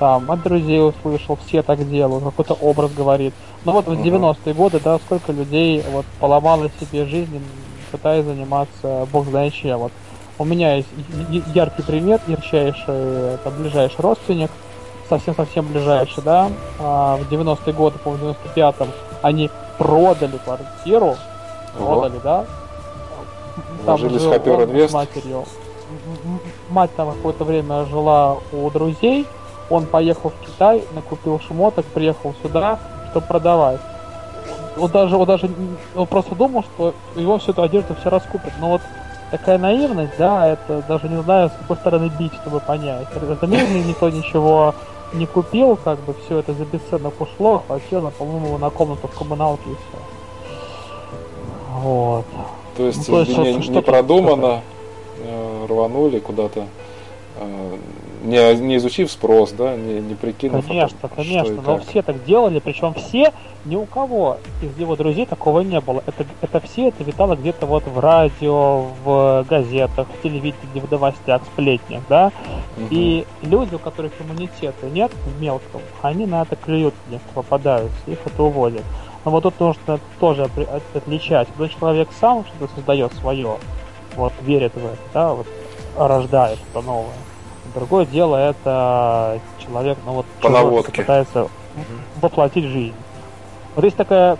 там 0.00 0.30
от 0.30 0.42
друзей 0.42 0.82
услышал, 0.82 1.38
все 1.46 1.62
так 1.62 1.88
делают, 1.88 2.24
какой-то 2.24 2.54
образ 2.54 2.90
говорит. 2.92 3.34
Ну 3.64 3.72
вот 3.72 3.86
в 3.86 3.92
90-е 3.92 4.54
годы, 4.54 4.80
да, 4.82 4.98
сколько 4.98 5.32
людей 5.32 5.84
вот 5.92 6.06
поломало 6.18 6.70
себе 6.80 7.04
жизнь, 7.04 7.42
пытаясь 7.92 8.24
заниматься 8.24 9.06
бог 9.12 9.26
знает 9.26 9.52
чем. 9.52 9.78
Вот 9.80 9.92
у 10.38 10.44
меня 10.44 10.76
есть 10.76 10.88
яркий 11.54 11.82
пример, 11.82 12.20
ярчайший, 12.26 13.34
это 13.34 13.50
ближайший 13.50 14.00
родственник, 14.00 14.50
совсем-совсем 15.10 15.66
ближайший, 15.66 16.22
да, 16.22 16.50
а 16.78 17.18
в 17.18 17.30
90-е 17.30 17.74
годы, 17.74 17.98
по 17.98 18.08
95-м, 18.10 18.88
они 19.20 19.50
продали 19.76 20.38
квартиру, 20.38 21.16
продали, 21.76 22.12
Ого. 22.14 22.20
да, 22.24 22.44
там 23.84 23.98
жил 23.98 24.18
с 24.18 24.92
матерью. 24.92 25.44
Мать 26.70 26.90
там 26.96 27.12
какое-то 27.12 27.44
время 27.44 27.84
жила 27.86 28.38
у 28.52 28.70
друзей, 28.70 29.26
он 29.68 29.84
поехал 29.86 30.30
в 30.30 30.46
Китай, 30.46 30.84
накупил 30.94 31.40
шмоток, 31.40 31.84
приехал 31.86 32.34
сюда, 32.42 32.78
чтобы 33.10 33.26
продавать. 33.26 33.80
Он 34.78 34.90
даже, 34.90 35.16
он 35.16 35.26
даже 35.26 35.50
он 35.94 36.06
просто 36.06 36.34
думал, 36.34 36.62
что 36.62 36.94
его 37.16 37.38
всю 37.38 37.52
эту 37.52 37.62
одежду 37.62 37.94
все 38.00 38.08
раскупят. 38.08 38.52
Но 38.60 38.70
вот 38.70 38.82
такая 39.30 39.58
наивность, 39.58 40.12
да, 40.18 40.48
это 40.48 40.82
даже 40.88 41.08
не 41.08 41.20
знаю, 41.22 41.50
с 41.50 41.52
какой 41.52 41.76
стороны 41.76 42.10
бить, 42.18 42.32
чтобы 42.34 42.60
понять. 42.60 43.06
Разумеется, 43.14 43.74
никто 43.74 44.10
ничего 44.10 44.74
не 45.12 45.26
купил, 45.26 45.76
как 45.76 45.98
бы 46.00 46.14
все 46.24 46.38
это 46.38 46.52
за 46.54 46.64
бесценок 46.64 47.20
ушло, 47.20 47.62
хватило, 47.66 48.10
по-моему, 48.10 48.58
на 48.58 48.70
комнату 48.70 49.08
в 49.08 49.18
коммуналке 49.18 49.70
и 49.70 49.74
все. 49.74 49.98
Вот. 51.82 52.24
То 52.76 52.86
есть, 52.86 53.08
ну, 53.08 53.14
то 53.14 53.20
есть 53.20 53.36
не, 53.36 53.62
что, 53.62 53.72
не 53.72 53.82
продумано, 53.82 54.60
э, 55.18 55.66
рванули 55.68 56.20
куда-то 56.20 56.66
э, 57.38 57.76
не, 58.22 58.54
не 58.56 58.76
изучив 58.76 59.10
спрос, 59.10 59.52
да, 59.52 59.76
не, 59.76 60.00
не 60.00 60.14
прикинув. 60.14 60.66
Конечно, 60.66 60.98
том, 61.00 61.10
конечно, 61.16 61.62
но 61.62 61.78
все 61.78 62.02
так 62.02 62.24
делали, 62.24 62.58
причем 62.58 62.94
все, 62.94 63.32
ни 63.64 63.76
у 63.76 63.86
кого 63.86 64.38
из 64.62 64.78
его 64.78 64.96
друзей 64.96 65.26
такого 65.26 65.60
не 65.60 65.80
было. 65.80 66.02
Это, 66.06 66.26
это 66.40 66.60
все 66.60 66.88
это 66.88 67.02
витало 67.04 67.36
где-то 67.36 67.66
вот 67.66 67.84
в 67.86 67.98
радио, 67.98 68.86
в 69.04 69.44
газетах, 69.48 70.06
в 70.08 70.22
телевидении, 70.22 70.80
в 70.80 70.90
новостях, 70.90 71.42
сплетнях, 71.52 72.02
да. 72.08 72.32
Угу. 72.76 72.86
И 72.90 73.26
люди, 73.42 73.74
у 73.74 73.78
которых 73.78 74.12
иммунитета 74.20 74.86
нет 74.92 75.12
в 75.24 75.40
мелком, 75.40 75.80
они 76.02 76.26
на 76.26 76.42
это 76.42 76.56
клюют, 76.56 76.94
если 77.10 77.26
попадаются, 77.34 77.98
их 78.06 78.18
это 78.24 78.42
уводят. 78.42 78.82
Но 79.24 79.30
вот 79.30 79.42
тут 79.42 79.60
нужно 79.60 80.00
тоже 80.18 80.48
отличать. 80.94 81.48
Когда 81.48 81.68
человек 81.68 82.08
сам 82.18 82.44
что-то 82.44 82.74
создает 82.74 83.12
свое, 83.14 83.56
вот 84.16 84.32
верит 84.42 84.72
в 84.74 84.78
это, 84.78 84.98
да, 85.12 85.34
вот 85.34 85.46
рождает 85.96 86.58
что-то 86.58 86.86
новое 86.86 87.14
Другое 87.74 88.06
дело 88.06 88.36
это 88.36 89.40
человек, 89.58 89.98
ну 90.04 90.12
вот, 90.12 90.26
По 90.40 90.48
наводке. 90.48 91.02
пытается 91.02 91.44
угу. 91.44 91.50
воплотить 92.20 92.64
жизнь. 92.64 92.94
Вот 93.74 93.84
есть 93.84 93.96
такая, 93.96 94.38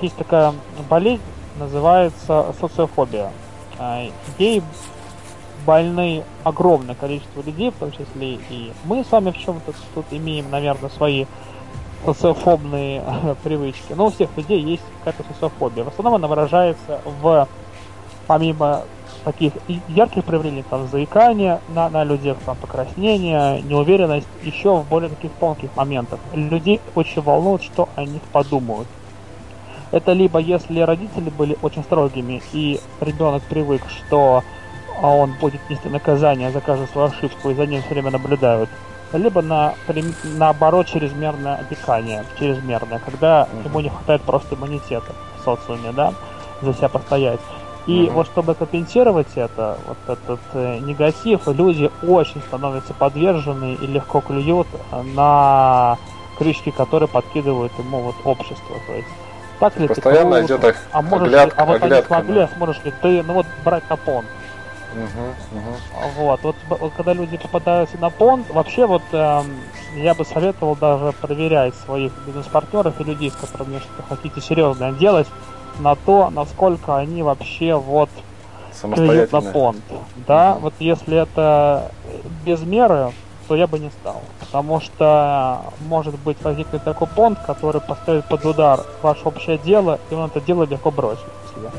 есть 0.00 0.16
такая 0.16 0.54
болезнь, 0.88 1.22
называется 1.58 2.54
социофобия. 2.58 3.30
А, 3.78 4.06
ей 4.38 4.62
больны 5.66 6.24
огромное 6.44 6.94
количество 6.94 7.42
людей, 7.42 7.70
в 7.70 7.74
том 7.74 7.92
числе 7.92 8.34
и 8.50 8.72
мы 8.84 9.04
с 9.04 9.12
вами 9.12 9.30
в 9.30 9.38
чем-то 9.38 9.72
тут 9.94 10.06
имеем, 10.10 10.50
наверное, 10.50 10.90
свои 10.90 11.26
социофобные 12.04 13.02
привычки. 13.44 13.92
Но 13.92 14.06
у 14.06 14.10
всех 14.10 14.30
людей 14.36 14.60
есть 14.60 14.82
какая-то 15.04 15.24
социофобия. 15.32 15.84
В 15.84 15.88
основном 15.88 16.14
она 16.14 16.28
выражается 16.28 17.00
в, 17.20 17.48
помимо 18.26 18.82
таких 19.24 19.52
ярких 19.88 20.24
проявлений, 20.24 20.64
там, 20.68 20.88
заикания 20.88 21.60
на, 21.74 21.88
на 21.88 22.04
людях, 22.04 22.36
там, 22.44 22.56
покраснение, 22.56 23.62
неуверенность, 23.62 24.28
еще 24.42 24.76
в 24.76 24.88
более 24.88 25.10
таких 25.10 25.30
тонких 25.32 25.74
моментах. 25.76 26.20
Людей 26.34 26.80
очень 26.94 27.22
волнует, 27.22 27.62
что 27.62 27.88
о 27.96 28.04
них 28.04 28.22
подумают. 28.32 28.88
Это 29.90 30.12
либо 30.12 30.38
если 30.38 30.80
родители 30.80 31.30
были 31.30 31.56
очень 31.62 31.82
строгими, 31.84 32.42
и 32.52 32.80
ребенок 33.00 33.42
привык, 33.42 33.82
что 33.88 34.42
а 35.00 35.08
он 35.08 35.32
будет 35.40 35.60
нести 35.68 35.88
наказание 35.88 36.50
за 36.50 36.60
каждую 36.60 36.88
свою 36.88 37.08
ошибку, 37.08 37.50
и 37.50 37.54
за 37.54 37.66
ним 37.66 37.82
все 37.82 37.90
время 37.90 38.10
наблюдают. 38.10 38.70
Либо 39.12 39.42
на, 39.42 39.74
наоборот 40.24 40.86
чрезмерное 40.86 41.56
опекание, 41.56 42.24
чрезмерное, 42.38 43.00
когда 43.00 43.48
ему 43.64 43.80
не 43.80 43.90
хватает 43.90 44.22
просто 44.22 44.54
иммунитета 44.54 45.12
в 45.38 45.44
социуме, 45.44 45.92
да, 45.92 46.14
за 46.62 46.72
себя 46.72 46.88
постоять. 46.88 47.40
И 47.86 48.04
угу. 48.04 48.12
вот 48.12 48.26
чтобы 48.26 48.54
компенсировать 48.54 49.28
это, 49.34 49.76
вот 49.86 49.98
этот 50.06 50.40
э, 50.54 50.78
негатив, 50.78 51.48
люди 51.48 51.90
очень 52.02 52.40
становятся 52.42 52.94
подвержены 52.94 53.74
и 53.74 53.86
легко 53.86 54.20
клюют 54.20 54.68
на 55.14 55.98
крючки, 56.38 56.70
которые 56.70 57.08
подкидывают 57.08 57.72
ему 57.78 58.00
вот 58.00 58.14
общество. 58.24 58.76
То 58.86 58.94
есть 58.94 59.08
так 59.58 59.76
ли 59.78 59.86
Постоянно 59.86 60.40
ты 60.40 60.46
идет 60.46 60.76
а 60.90 61.02
можешь 61.02 61.28
оглядка, 61.28 61.56
ли, 61.56 61.62
а 61.62 61.64
вот 61.66 61.82
оглядка, 61.82 62.16
они 62.16 62.24
смогли, 62.24 62.34
да. 62.34 62.44
а 62.44 62.56
сможешь 62.56 62.84
ли 62.84 62.92
ты, 63.02 63.22
ну 63.22 63.34
вот 63.34 63.46
брать 63.64 63.88
на 63.88 63.96
понт. 63.96 64.26
Угу, 64.92 65.58
угу. 65.58 65.76
Вот, 66.18 66.40
вот, 66.42 66.56
вот 66.68 66.92
когда 66.96 67.12
люди 67.12 67.36
попадаются 67.36 67.96
на 67.98 68.10
понт, 68.10 68.50
вообще 68.50 68.86
вот 68.86 69.02
эм, 69.12 69.46
я 69.94 70.14
бы 70.14 70.24
советовал 70.24 70.76
даже 70.76 71.12
проверять 71.12 71.74
своих 71.76 72.12
бизнес-партнеров 72.26 73.00
и 73.00 73.04
людей, 73.04 73.30
с 73.30 73.36
которыми 73.36 73.78
что-то 73.78 74.02
хотите 74.08 74.40
серьезное 74.40 74.92
делать, 74.92 75.28
на 75.78 75.94
то, 75.94 76.30
насколько 76.30 76.96
они 76.96 77.22
вообще 77.22 77.74
вот 77.74 78.08
понт. 79.52 79.82
Да, 80.26 80.56
вот 80.60 80.74
если 80.78 81.18
это 81.18 81.90
без 82.44 82.60
меры, 82.62 83.12
то 83.48 83.56
я 83.56 83.66
бы 83.66 83.78
не 83.78 83.90
стал. 83.90 84.22
Потому 84.40 84.80
что 84.80 85.62
может 85.86 86.18
быть 86.18 86.42
возникнет 86.42 86.82
такой 86.84 87.08
понт, 87.08 87.38
который 87.46 87.80
поставит 87.80 88.24
под 88.26 88.44
удар 88.46 88.80
ваше 89.02 89.24
общее 89.24 89.58
дело, 89.58 89.98
и 90.10 90.14
он 90.14 90.26
это 90.26 90.40
дело 90.40 90.64
легко 90.64 90.90
бросит 90.90 91.24
себе. 91.54 91.70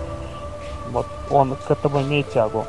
Вот 0.91 1.07
он 1.31 1.55
к 1.55 1.71
этому 1.71 2.01
имеет 2.01 2.31
тягу. 2.31 2.65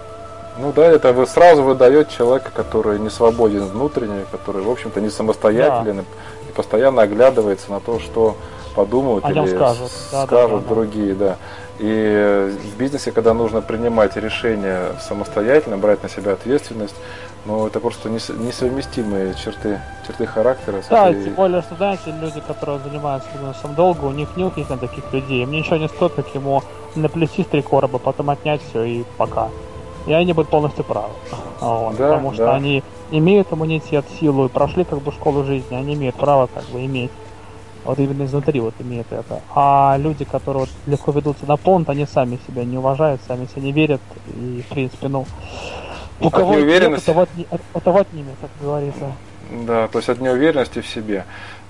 Ну 0.56 0.72
да, 0.72 0.86
это 0.86 1.12
вы 1.12 1.26
сразу 1.26 1.62
выдает 1.64 2.10
человека, 2.10 2.50
который 2.54 3.00
не 3.00 3.10
свободен 3.10 3.64
внутренне, 3.64 4.24
который, 4.30 4.62
в 4.62 4.70
общем-то, 4.70 5.00
не 5.00 5.10
самостоятелен 5.10 5.96
да. 5.96 6.02
и 6.48 6.52
постоянно 6.52 7.02
оглядывается 7.02 7.72
на 7.72 7.80
то, 7.80 7.98
что 7.98 8.36
подумают 8.74 9.28
или 9.28 9.46
скажут, 9.46 9.90
да, 10.12 10.26
скажут 10.26 10.62
да, 10.62 10.68
да, 10.68 10.74
другие, 10.74 11.14
да. 11.14 11.36
И 11.78 12.56
в 12.72 12.78
бизнесе, 12.78 13.10
когда 13.10 13.34
нужно 13.34 13.60
принимать 13.60 14.16
решения 14.16 14.92
самостоятельно, 15.00 15.76
брать 15.76 16.02
на 16.02 16.08
себя 16.08 16.32
ответственность, 16.32 16.94
но 17.46 17.66
это 17.66 17.80
просто 17.80 18.08
несовместимые 18.08 19.34
черты, 19.34 19.80
черты 20.06 20.26
характера. 20.26 20.82
Да, 20.88 21.10
этой... 21.10 21.24
тем 21.24 21.34
более, 21.34 21.62
что, 21.62 21.74
знаете, 21.74 22.14
люди, 22.20 22.40
которые 22.40 22.78
занимаются 22.80 23.28
бизнесом 23.32 23.74
долго, 23.74 24.04
у 24.06 24.12
них 24.12 24.28
нет 24.36 24.56
на 24.70 24.78
таких 24.78 25.12
людей. 25.12 25.44
Мне 25.44 25.58
ничего 25.58 25.76
не 25.76 25.88
стоит, 25.88 26.14
как 26.14 26.34
ему 26.34 26.62
наплести 26.94 27.42
с 27.42 27.46
три 27.46 27.60
короба, 27.60 27.98
потом 27.98 28.30
отнять 28.30 28.60
все 28.70 28.84
и 28.84 29.04
пока. 29.18 29.48
И 30.06 30.12
они 30.12 30.32
будут 30.32 30.50
полностью 30.50 30.84
правы. 30.84 31.12
Вот, 31.60 31.96
да, 31.96 32.10
потому 32.10 32.34
что 32.34 32.44
да. 32.44 32.54
они 32.56 32.82
имеют 33.10 33.50
иммунитет, 33.50 34.04
силу 34.20 34.46
и 34.46 34.48
прошли 34.48 34.84
как 34.84 35.00
бы 35.00 35.12
школу 35.12 35.44
жизни, 35.44 35.74
они 35.74 35.94
имеют 35.94 36.16
право 36.16 36.46
как 36.52 36.64
бы 36.64 36.84
иметь. 36.84 37.10
Вот 37.84 37.98
именно 37.98 38.24
изнутри 38.24 38.60
вот 38.60 38.74
имеют 38.80 39.12
это. 39.12 39.40
А 39.54 39.96
люди, 39.98 40.24
которые 40.24 40.62
вот 40.62 40.70
легко 40.86 41.12
ведутся 41.12 41.46
на 41.46 41.56
понт, 41.56 41.88
они 41.90 42.06
сами 42.06 42.38
себя 42.46 42.64
не 42.64 42.78
уважают, 42.78 43.20
сами 43.26 43.46
себя 43.46 43.62
не 43.62 43.72
верят. 43.72 44.00
И, 44.34 44.62
в 44.62 44.72
принципе, 44.72 45.08
ну, 45.08 45.26
у 46.20 46.30
кого 46.30 46.54
неуверенность... 46.54 47.04
это, 47.08 47.12
вот, 47.12 47.28
это 47.74 47.90
вот 47.90 48.12
ними, 48.12 48.34
как 48.40 48.50
говорится. 48.60 49.12
Да, 49.66 49.88
то 49.88 49.98
есть 49.98 50.08
от 50.08 50.20
неуверенности 50.20 50.80
в 50.80 50.86
себе. 50.86 51.24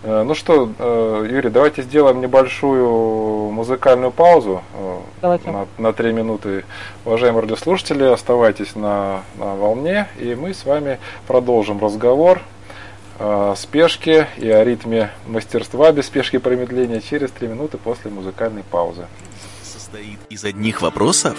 Э, 0.05 0.23
ну 0.23 0.35
что, 0.35 0.71
э, 0.79 1.27
Юрий, 1.31 1.51
давайте 1.51 1.83
сделаем 1.83 2.21
небольшую 2.21 3.51
музыкальную 3.51 4.13
паузу 4.13 4.63
э, 4.75 4.99
давайте. 5.23 5.51
на, 5.51 5.67
на 5.79 5.93
3 5.93 6.13
минуты. 6.13 6.65
Уважаемые 7.05 7.43
радиослушатели, 7.43 8.05
оставайтесь 8.05 8.77
на, 8.77 9.23
на 9.39 9.55
волне, 9.55 10.09
и 10.19 10.35
мы 10.35 10.53
с 10.53 10.65
вами 10.65 10.99
продолжим 11.27 11.81
разговор 11.81 12.41
о 13.19 13.55
спешке 13.57 14.29
и 14.37 14.51
о 14.51 14.65
ритме 14.65 15.11
мастерства 15.27 15.93
без 15.93 16.07
спешки 16.07 16.37
и 16.37 16.39
промедления 16.39 17.01
через 17.01 17.31
3 17.31 17.49
минуты 17.49 17.79
после 17.79 18.11
музыкальной 18.11 18.63
паузы. 18.63 19.07
Состоит 19.63 20.19
из 20.29 20.45
одних 20.45 20.83
вопросов? 20.83 21.37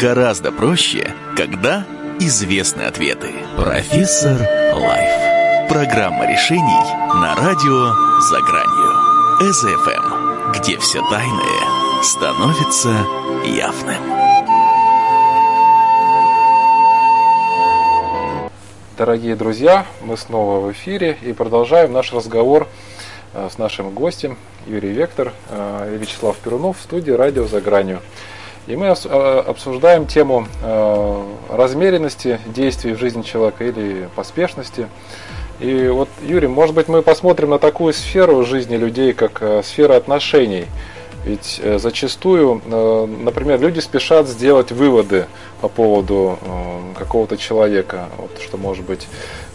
Гораздо 0.00 0.52
проще, 0.52 1.12
когда 1.36 1.84
известны 2.20 2.82
ответы. 2.82 3.32
Профессор 3.56 4.38
Лайф. 4.74 5.68
Программа 5.68 6.30
решений 6.30 6.84
на 7.14 7.34
радио 7.36 8.20
«За 8.20 8.40
гранью». 8.40 9.10
СФМ, 9.52 10.52
где 10.52 10.76
все 10.78 11.00
тайное 11.08 12.02
становится 12.02 13.06
явным. 13.44 14.39
Дорогие 19.00 19.34
друзья, 19.34 19.86
мы 20.02 20.18
снова 20.18 20.60
в 20.60 20.70
эфире 20.72 21.16
и 21.22 21.32
продолжаем 21.32 21.90
наш 21.90 22.12
разговор 22.12 22.68
э, 23.32 23.48
с 23.50 23.56
нашим 23.56 23.88
гостем 23.94 24.36
Юрий 24.66 24.90
Вектор 24.90 25.32
э, 25.48 25.94
и 25.94 25.96
Вячеслав 25.96 26.36
Перунов 26.36 26.78
в 26.78 26.82
студии 26.82 27.10
«Радио 27.10 27.46
за 27.46 27.62
гранью». 27.62 28.00
И 28.66 28.76
мы 28.76 28.88
э, 28.88 28.90
обсуждаем 28.92 30.06
тему 30.06 30.46
размеренности 31.48 32.40
действий 32.44 32.92
в 32.92 32.98
жизни 32.98 33.22
человека 33.22 33.64
или 33.64 34.06
поспешности. 34.16 34.86
И 35.60 35.88
вот, 35.88 36.10
Юрий, 36.20 36.48
может 36.48 36.74
быть, 36.74 36.88
мы 36.88 37.00
посмотрим 37.00 37.48
на 37.48 37.58
такую 37.58 37.94
сферу 37.94 38.44
жизни 38.44 38.76
людей, 38.76 39.14
как 39.14 39.64
сфера 39.64 39.96
отношений. 39.96 40.66
Ведь 41.24 41.60
э, 41.62 41.78
зачастую, 41.78 42.62
э, 42.64 43.06
например, 43.06 43.60
люди 43.60 43.80
спешат 43.80 44.26
сделать 44.28 44.72
выводы 44.72 45.26
по 45.60 45.68
поводу 45.68 46.38
какого-то 46.96 47.36
человека, 47.36 48.08
вот, 48.16 48.30
что 48.42 48.56
может 48.56 48.84
быть, 48.84 49.06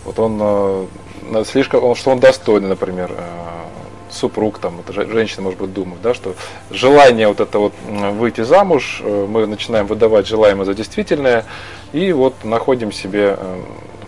вот 0.04 0.20
он 0.20 0.88
слишком, 1.46 1.96
что 1.96 2.12
он 2.12 2.20
достойный, 2.20 2.70
например, 2.70 3.12
супруг, 4.12 4.60
там, 4.60 4.80
это 4.80 4.94
женщина, 4.94 5.42
может 5.42 5.60
быть, 5.60 5.74
думает, 5.74 6.02
да, 6.04 6.14
что 6.14 6.36
желание 6.70 7.28
вот 7.28 7.40
это 7.40 7.58
вот 7.58 7.74
выйти 7.90 8.42
замуж, 8.42 9.02
мы 9.04 9.48
начинаем 9.48 9.88
выдавать 9.88 10.28
желаемое 10.28 10.66
за 10.66 10.76
действительное, 10.76 11.46
и 11.92 12.12
вот 12.12 12.36
находим 12.44 12.92
себе 12.92 13.38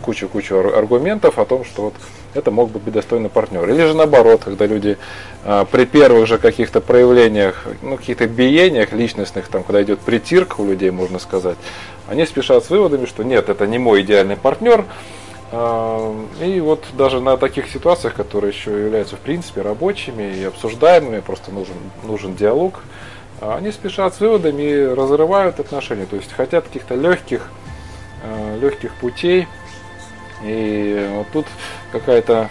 кучу-кучу 0.03 0.55
аргументов 0.55 1.39
о 1.39 1.45
том, 1.45 1.65
что 1.65 1.85
вот 1.85 1.93
это 2.33 2.51
мог 2.51 2.71
бы 2.71 2.79
быть 2.79 2.93
достойный 2.93 3.29
партнер. 3.29 3.67
Или 3.69 3.85
же 3.85 3.93
наоборот, 3.93 4.41
когда 4.43 4.65
люди 4.65 4.97
а, 5.43 5.65
при 5.65 5.85
первых 5.85 6.27
же 6.27 6.37
каких-то 6.37 6.81
проявлениях, 6.81 7.65
ну, 7.81 7.97
каких-то 7.97 8.27
биениях 8.27 8.91
личностных, 8.91 9.47
там, 9.47 9.63
когда 9.63 9.81
идет 9.83 9.99
притирка 9.99 10.61
у 10.61 10.67
людей, 10.67 10.91
можно 10.91 11.19
сказать, 11.19 11.57
они 12.07 12.25
спешат 12.25 12.65
с 12.65 12.69
выводами, 12.69 13.05
что 13.05 13.23
нет, 13.23 13.49
это 13.49 13.67
не 13.67 13.79
мой 13.79 14.01
идеальный 14.01 14.37
партнер. 14.37 14.85
А, 15.51 16.15
и 16.41 16.59
вот 16.59 16.85
даже 16.93 17.21
на 17.21 17.37
таких 17.37 17.69
ситуациях, 17.69 18.13
которые 18.13 18.51
еще 18.51 18.71
являются 18.71 19.15
в 19.15 19.19
принципе 19.19 19.61
рабочими 19.61 20.35
и 20.35 20.43
обсуждаемыми, 20.43 21.21
просто 21.21 21.51
нужен, 21.51 21.75
нужен 22.03 22.35
диалог, 22.35 22.81
а, 23.41 23.57
они 23.57 23.71
спешат 23.71 24.15
с 24.15 24.19
выводами 24.19 24.63
и 24.63 24.85
разрывают 24.85 25.59
отношения. 25.59 26.05
То 26.05 26.17
есть 26.17 26.31
хотят 26.33 26.65
каких-то 26.65 26.95
легких, 26.95 27.49
легких 28.59 28.93
путей, 28.95 29.47
и 30.43 31.09
вот 31.13 31.27
тут 31.31 31.45
какая-то 31.91 32.49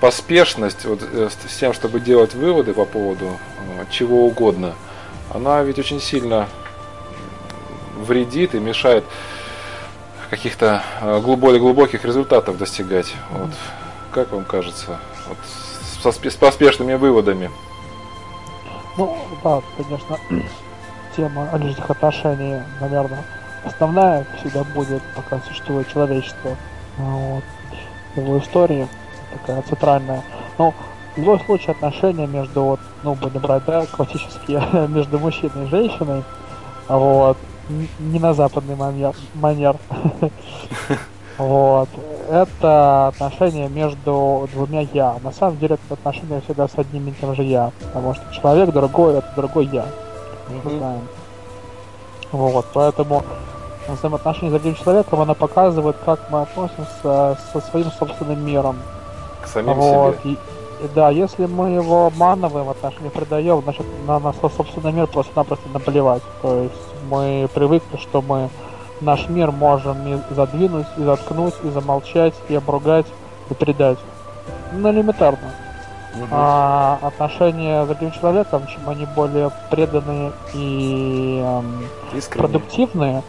поспешность 0.00 0.84
вот, 0.84 1.00
э, 1.02 1.28
с 1.30 1.56
тем, 1.56 1.72
чтобы 1.72 2.00
делать 2.00 2.34
выводы 2.34 2.72
по 2.72 2.84
поводу 2.84 3.26
э, 3.26 3.84
чего 3.90 4.26
угодно, 4.26 4.74
она 5.32 5.62
ведь 5.62 5.78
очень 5.78 6.00
сильно 6.00 6.48
вредит 7.96 8.54
и 8.54 8.60
мешает 8.60 9.04
каких-то 10.30 10.82
э, 11.00 11.18
более 11.20 11.60
глубоких 11.60 12.04
результатов 12.04 12.58
достигать. 12.58 13.14
Вот. 13.30 13.50
Как 14.12 14.32
вам 14.32 14.44
кажется? 14.44 14.98
Вот, 15.28 15.38
с 16.30 16.36
поспешными 16.36 16.94
выводами. 16.94 17.50
Ну, 18.96 19.16
да, 19.44 19.60
конечно, 19.76 20.18
тема 21.14 21.48
личных 21.56 21.90
отношений, 21.90 22.60
наверное, 22.80 23.24
основная 23.64 24.26
всегда 24.38 24.64
будет, 24.64 25.02
пока 25.14 25.40
существует 25.40 25.88
человечество. 25.92 26.56
Вот. 26.98 27.44
Его 28.16 28.38
истории 28.38 28.88
такая 29.32 29.62
центральная. 29.62 30.22
Но 30.58 30.74
в 31.14 31.18
любом 31.18 31.40
случае 31.40 31.72
отношения 31.72 32.26
между, 32.26 32.62
вот, 32.62 32.80
ну, 33.02 33.14
будем 33.14 33.40
брать, 33.40 33.64
да, 33.66 33.86
классические, 33.86 34.62
между 34.88 35.18
мужчиной 35.18 35.66
и 35.66 35.68
женщиной, 35.68 36.24
вот, 36.88 37.36
не 37.98 38.18
на 38.18 38.34
западный 38.34 38.76
манер, 38.76 39.14
манер. 39.34 39.76
Вот. 41.38 41.88
Это 42.28 43.06
отношения 43.06 43.68
между 43.68 44.48
двумя 44.52 44.80
я. 44.92 45.16
На 45.22 45.30
самом 45.30 45.56
деле 45.58 45.76
это 45.76 45.94
отношения 45.94 46.40
всегда 46.40 46.66
с 46.66 46.76
одним 46.76 47.06
и 47.06 47.12
тем 47.12 47.32
же 47.36 47.44
я. 47.44 47.70
Потому 47.80 48.14
что 48.14 48.24
человек 48.34 48.70
другой, 48.70 49.18
это 49.18 49.32
другой 49.36 49.66
я. 49.66 49.86
Мы 50.48 50.68
знаем. 50.68 51.08
Вот, 52.32 52.66
поэтому 52.74 53.22
взаимоотношения 53.94 54.50
с 54.50 54.52
другим 54.52 54.74
человеком, 54.74 55.20
она 55.20 55.34
показывает, 55.34 55.96
как 56.04 56.20
мы 56.30 56.42
относимся 56.42 57.38
со 57.52 57.60
своим 57.70 57.90
собственным 57.90 58.44
миром. 58.44 58.76
К 59.42 59.46
самим 59.46 59.74
вот. 59.74 60.16
себе. 60.22 60.32
И, 60.32 60.38
да, 60.94 61.10
если 61.10 61.46
мы 61.46 61.70
его 61.70 62.06
обманываем, 62.06 62.68
отношения 62.68 63.10
предаем, 63.10 63.62
значит, 63.62 63.86
на 64.06 64.18
наш 64.18 64.36
собственный 64.36 64.92
мир 64.92 65.06
просто-напросто 65.06 65.68
наплевать. 65.72 66.22
То 66.42 66.62
есть 66.62 66.74
мы 67.10 67.48
привыкли, 67.52 67.96
что 67.96 68.22
мы 68.22 68.48
наш 69.00 69.28
мир 69.28 69.50
можем 69.50 69.96
и 70.06 70.34
задвинуть, 70.34 70.86
и 70.96 71.02
заткнуть, 71.02 71.54
и 71.62 71.68
замолчать, 71.70 72.34
и 72.48 72.54
обругать, 72.54 73.06
и 73.50 73.54
предать. 73.54 73.98
Ну, 74.72 74.90
элементарно. 74.90 75.52
Угу. 76.14 76.26
А 76.30 76.98
отношения 77.02 77.84
с 77.84 77.88
другим 77.88 78.12
человеком, 78.12 78.66
чем 78.66 78.88
они 78.88 79.06
более 79.14 79.50
преданные 79.70 80.32
и 80.54 81.40
эм, 81.44 81.86
продуктивные, 82.36 83.22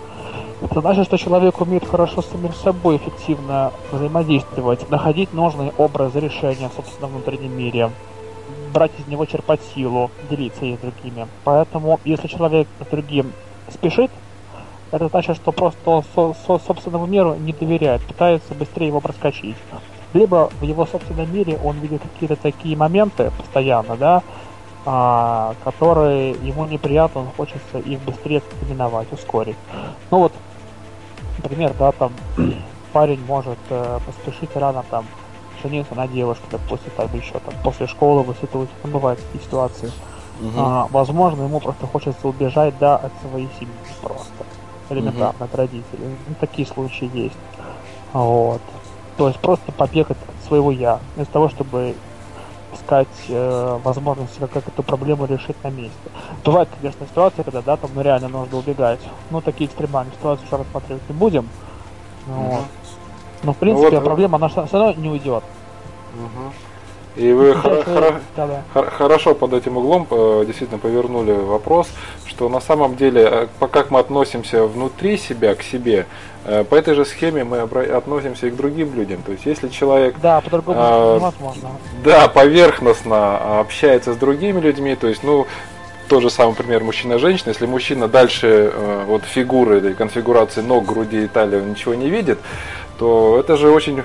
это 0.61 0.81
значит, 0.81 1.05
что 1.05 1.17
человек 1.17 1.61
умеет 1.61 1.87
хорошо 1.87 2.21
с 2.21 2.27
самим 2.27 2.53
собой 2.53 2.97
эффективно 2.97 3.71
взаимодействовать, 3.91 4.89
находить 4.89 5.33
нужные 5.33 5.71
образы 5.77 6.19
решения 6.19 6.69
в 6.69 6.73
собственном 6.73 7.11
внутреннем 7.11 7.57
мире, 7.57 7.91
брать 8.73 8.91
из 8.99 9.07
него 9.07 9.25
черпать 9.25 9.61
силу, 9.73 10.11
делиться 10.29 10.65
ей 10.65 10.75
с 10.75 10.79
другими. 10.79 11.27
Поэтому, 11.45 11.99
если 12.03 12.27
человек 12.27 12.67
с 12.81 12.91
другим 12.91 13.31
спешит, 13.71 14.11
это 14.91 15.07
значит, 15.07 15.37
что 15.37 15.51
просто 15.51 16.03
со, 16.13 16.35
со 16.45 16.59
собственному 16.59 17.05
миру 17.05 17.35
не 17.35 17.53
доверяет, 17.53 18.01
пытается 18.05 18.53
быстрее 18.53 18.87
его 18.87 18.99
проскочить. 18.99 19.55
Либо 20.13 20.49
в 20.59 20.63
его 20.63 20.85
собственном 20.85 21.33
мире 21.33 21.59
он 21.63 21.77
видит 21.77 22.01
какие-то 22.01 22.35
такие 22.35 22.75
моменты 22.75 23.31
постоянно, 23.37 23.95
да, 23.95 24.23
а, 24.85 25.53
которые 25.63 26.31
ему 26.31 26.65
неприятно, 26.65 27.21
он 27.21 27.27
хочется 27.37 27.77
их 27.77 27.99
быстрее 28.01 28.41
миновать, 28.67 29.11
ускорить. 29.13 29.57
Ну 30.09 30.19
вот, 30.19 30.33
например, 31.43 31.73
да, 31.77 31.91
там 31.91 32.11
парень 32.93 33.23
может 33.25 33.59
э, 33.69 33.99
поспешить 34.05 34.55
рано 34.55 34.83
там 34.89 35.05
жениться 35.61 35.95
на 35.95 36.07
девушке, 36.07 36.43
допустим, 36.51 36.91
там 36.95 37.07
еще 37.13 37.33
там 37.33 37.53
после 37.63 37.87
школы 37.87 38.23
в 38.23 38.29
институте, 38.29 38.71
ну, 38.83 38.91
бывают 38.91 39.19
такие 39.19 39.43
ситуации. 39.43 39.91
Угу. 40.41 40.53
А, 40.55 40.87
возможно, 40.91 41.43
ему 41.43 41.59
просто 41.59 41.85
хочется 41.85 42.27
убежать, 42.27 42.73
да, 42.79 42.95
от 42.95 43.11
своей 43.29 43.49
семьи 43.59 43.73
просто. 44.01 44.45
Элементарно, 44.89 45.35
угу. 45.35 45.45
от 45.45 45.55
родителей. 45.55 46.15
Ну, 46.27 46.35
такие 46.39 46.67
случаи 46.67 47.09
есть. 47.13 47.35
Вот. 48.13 48.61
То 49.17 49.27
есть 49.27 49.39
просто 49.39 49.71
побег 49.71 50.11
от 50.11 50.17
своего 50.47 50.71
я, 50.71 50.99
вместо 51.15 51.33
того, 51.33 51.49
чтобы 51.49 51.95
искать 52.89 53.07
э, 53.29 53.79
возможности, 53.83 54.39
как, 54.39 54.51
как 54.51 54.67
эту 54.67 54.83
проблему 54.83 55.25
решить 55.25 55.55
на 55.63 55.69
месте. 55.69 55.93
Бывают, 56.43 56.69
конечно, 56.79 57.05
ситуации, 57.05 57.43
когда, 57.43 57.61
да, 57.61 57.77
там, 57.77 57.91
ну, 57.93 58.01
реально 58.01 58.29
нужно 58.29 58.57
убегать. 58.57 58.99
Ну, 59.29 59.41
такие 59.41 59.67
экстремальные 59.69 60.13
ситуации 60.15 60.45
еще 60.45 60.55
рассматривать 60.55 61.07
не 61.07 61.15
будем. 61.15 61.47
Угу. 62.27 62.35
Вот. 62.35 62.63
Но, 63.43 63.53
в 63.53 63.57
принципе, 63.57 63.89
ну, 63.91 63.95
вот, 63.97 64.05
проблема, 64.05 64.35
она 64.37 64.49
все 64.49 64.63
равно 64.71 64.93
не 64.93 65.09
уйдет. 65.09 65.43
Угу. 66.15 66.53
И 67.15 67.33
вы 67.33 67.53
хор- 67.55 67.83
хор- 67.83 68.21
хор- 68.73 68.89
хорошо 68.91 69.35
под 69.35 69.53
этим 69.53 69.77
углом 69.77 70.07
э, 70.09 70.43
действительно 70.45 70.79
повернули 70.79 71.31
вопрос, 71.31 71.87
что 72.25 72.47
на 72.49 72.61
самом 72.61 72.95
деле, 72.95 73.27
э, 73.29 73.67
как 73.71 73.91
мы 73.91 73.99
относимся 73.99 74.63
внутри 74.63 75.17
себя 75.17 75.55
к 75.55 75.63
себе, 75.63 76.05
э, 76.45 76.63
по 76.63 76.75
этой 76.75 76.93
же 76.93 77.05
схеме 77.05 77.43
мы 77.43 77.59
относимся 77.59 78.47
и 78.47 78.51
к 78.51 78.55
другим 78.55 78.93
людям. 78.95 79.21
То 79.23 79.31
есть, 79.31 79.45
если 79.45 79.67
человек 79.69 80.15
да, 80.21 80.39
по-другому 80.41 80.79
э, 80.79 81.15
невозможно. 81.17 81.69
Да, 82.03 82.27
поверхностно 82.27 83.59
общается 83.59 84.13
с 84.13 84.17
другими 84.17 84.59
людьми, 84.59 84.95
то 84.95 85.07
есть, 85.07 85.23
ну, 85.23 85.47
тот 86.07 86.21
же 86.21 86.29
самый 86.29 86.55
пример 86.55 86.83
мужчина-женщина. 86.83 87.49
Если 87.49 87.65
мужчина 87.65 88.07
дальше 88.07 88.71
э, 88.73 89.03
вот 89.07 89.23
фигуры 89.23 89.77
или 89.79 89.93
конфигурации 89.93 90.61
ног, 90.61 90.85
груди 90.85 91.25
и 91.25 91.27
талии 91.27 91.57
он 91.57 91.71
ничего 91.71 91.95
не 91.95 92.09
видит, 92.09 92.39
то 92.97 93.37
это 93.39 93.57
же 93.57 93.69
очень 93.71 94.03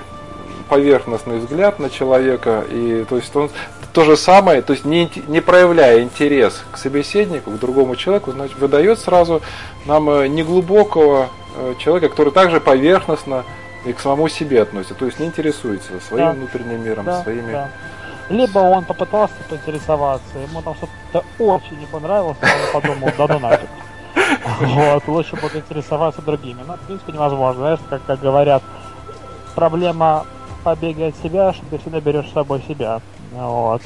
поверхностный 0.69 1.37
взгляд 1.39 1.79
на 1.79 1.89
человека, 1.89 2.63
и 2.69 3.05
то 3.07 3.17
есть 3.17 3.35
он 3.35 3.49
то 3.93 4.03
же 4.03 4.17
самое, 4.17 4.61
то 4.61 4.73
есть 4.73 4.85
не, 4.85 5.09
не 5.27 5.39
проявляя 5.39 6.01
интерес 6.01 6.63
к 6.71 6.77
собеседнику, 6.77 7.51
к 7.51 7.59
другому 7.59 7.95
человеку, 7.95 8.31
значит, 8.31 8.57
выдает 8.57 8.99
сразу 8.99 9.41
нам 9.85 10.09
э, 10.09 10.27
неглубокого 10.27 11.29
э, 11.55 11.75
человека, 11.79 12.09
который 12.09 12.33
также 12.33 12.59
поверхностно 12.59 13.45
и 13.85 13.93
к 13.93 13.99
самому 13.99 14.27
себе 14.27 14.61
относится, 14.61 14.95
то 14.95 15.05
есть 15.05 15.19
не 15.19 15.27
интересуется 15.27 15.91
своим 16.07 16.25
да. 16.25 16.31
внутренним 16.33 16.83
миром, 16.83 17.05
да, 17.05 17.23
своими... 17.23 17.51
Да. 17.51 17.69
Либо 18.27 18.57
он 18.59 18.83
попытался 18.83 19.35
поинтересоваться, 19.47 20.39
ему 20.39 20.61
там 20.61 20.75
что-то 20.75 21.23
очень 21.37 21.79
не 21.79 21.85
понравилось, 21.85 22.37
он 22.41 22.81
подумал, 22.81 23.11
да 23.17 23.27
ну 23.27 23.39
нафиг. 23.39 23.69
Вот, 24.59 25.07
лучше 25.07 25.35
будет 25.35 25.55
интересоваться 25.55 26.21
другими. 26.21 26.61
Но, 26.65 26.75
в 26.75 26.79
принципе, 26.79 27.11
невозможно. 27.11 27.61
Знаешь, 27.61 27.79
как, 27.89 28.05
как 28.05 28.19
говорят, 28.19 28.63
проблема 29.55 30.25
побега 30.65 31.07
от 31.07 31.15
себя, 31.17 31.53
что 31.53 31.63
ты 31.69 31.77
всегда 31.77 32.01
берешь 32.01 32.27
с 32.27 32.33
собой 32.33 32.61
себя. 32.67 32.99
Вот. 33.31 33.83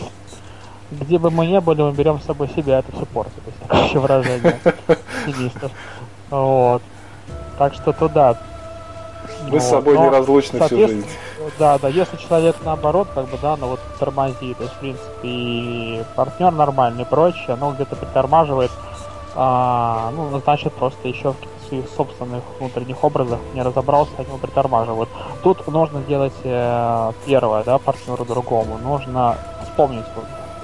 Где 0.91 1.19
бы 1.19 1.29
мы 1.29 1.45
ни 1.45 1.59
были, 1.59 1.81
мы 1.81 1.91
берем 1.91 2.19
с 2.19 2.25
собой 2.25 2.49
себя, 2.55 2.79
это 2.79 2.91
все 2.95 3.05
портит. 3.05 3.33
Такое 3.67 4.01
выражение 4.01 4.59
стилистов. 5.23 5.71
Вот. 6.29 6.81
Так 7.57 7.73
что 7.73 7.91
туда. 7.91 8.37
Мы 9.43 9.51
вот. 9.51 9.61
с 9.61 9.69
собой 9.69 9.95
Но, 9.95 10.05
неразлучны 10.05 10.59
всю 10.61 10.87
жизнь. 10.87 11.05
Да, 11.59 11.77
да, 11.77 11.89
если 11.89 12.15
человек 12.17 12.55
наоборот, 12.63 13.09
как 13.13 13.27
бы, 13.29 13.37
да, 13.41 13.57
ну 13.57 13.67
вот 13.67 13.79
тормозит, 13.99 14.57
то 14.57 14.63
есть, 14.63 14.75
в 14.75 14.79
принципе, 14.79 15.07
и 15.23 16.03
партнер 16.15 16.51
нормальный 16.51 17.03
и 17.03 17.05
прочее, 17.05 17.57
но 17.59 17.71
где-то 17.71 17.95
притормаживает, 17.95 18.71
а, 19.35 20.11
ну, 20.15 20.39
значит, 20.39 20.73
просто 20.73 21.07
еще 21.07 21.33
в 21.33 21.37
своих 21.69 21.85
собственных 21.95 22.43
внутренних 22.59 23.03
образах 23.03 23.39
не 23.53 23.61
разобрался, 23.61 24.11
они 24.17 24.27
его 24.27 24.37
притормаживают. 24.37 25.09
Тут 25.43 25.65
нужно 25.67 26.01
делать 26.01 26.33
э, 26.43 27.11
первое, 27.25 27.63
да, 27.63 27.77
партнеру 27.77 28.25
другому. 28.25 28.77
Нужно 28.77 29.37
вспомнить 29.63 30.05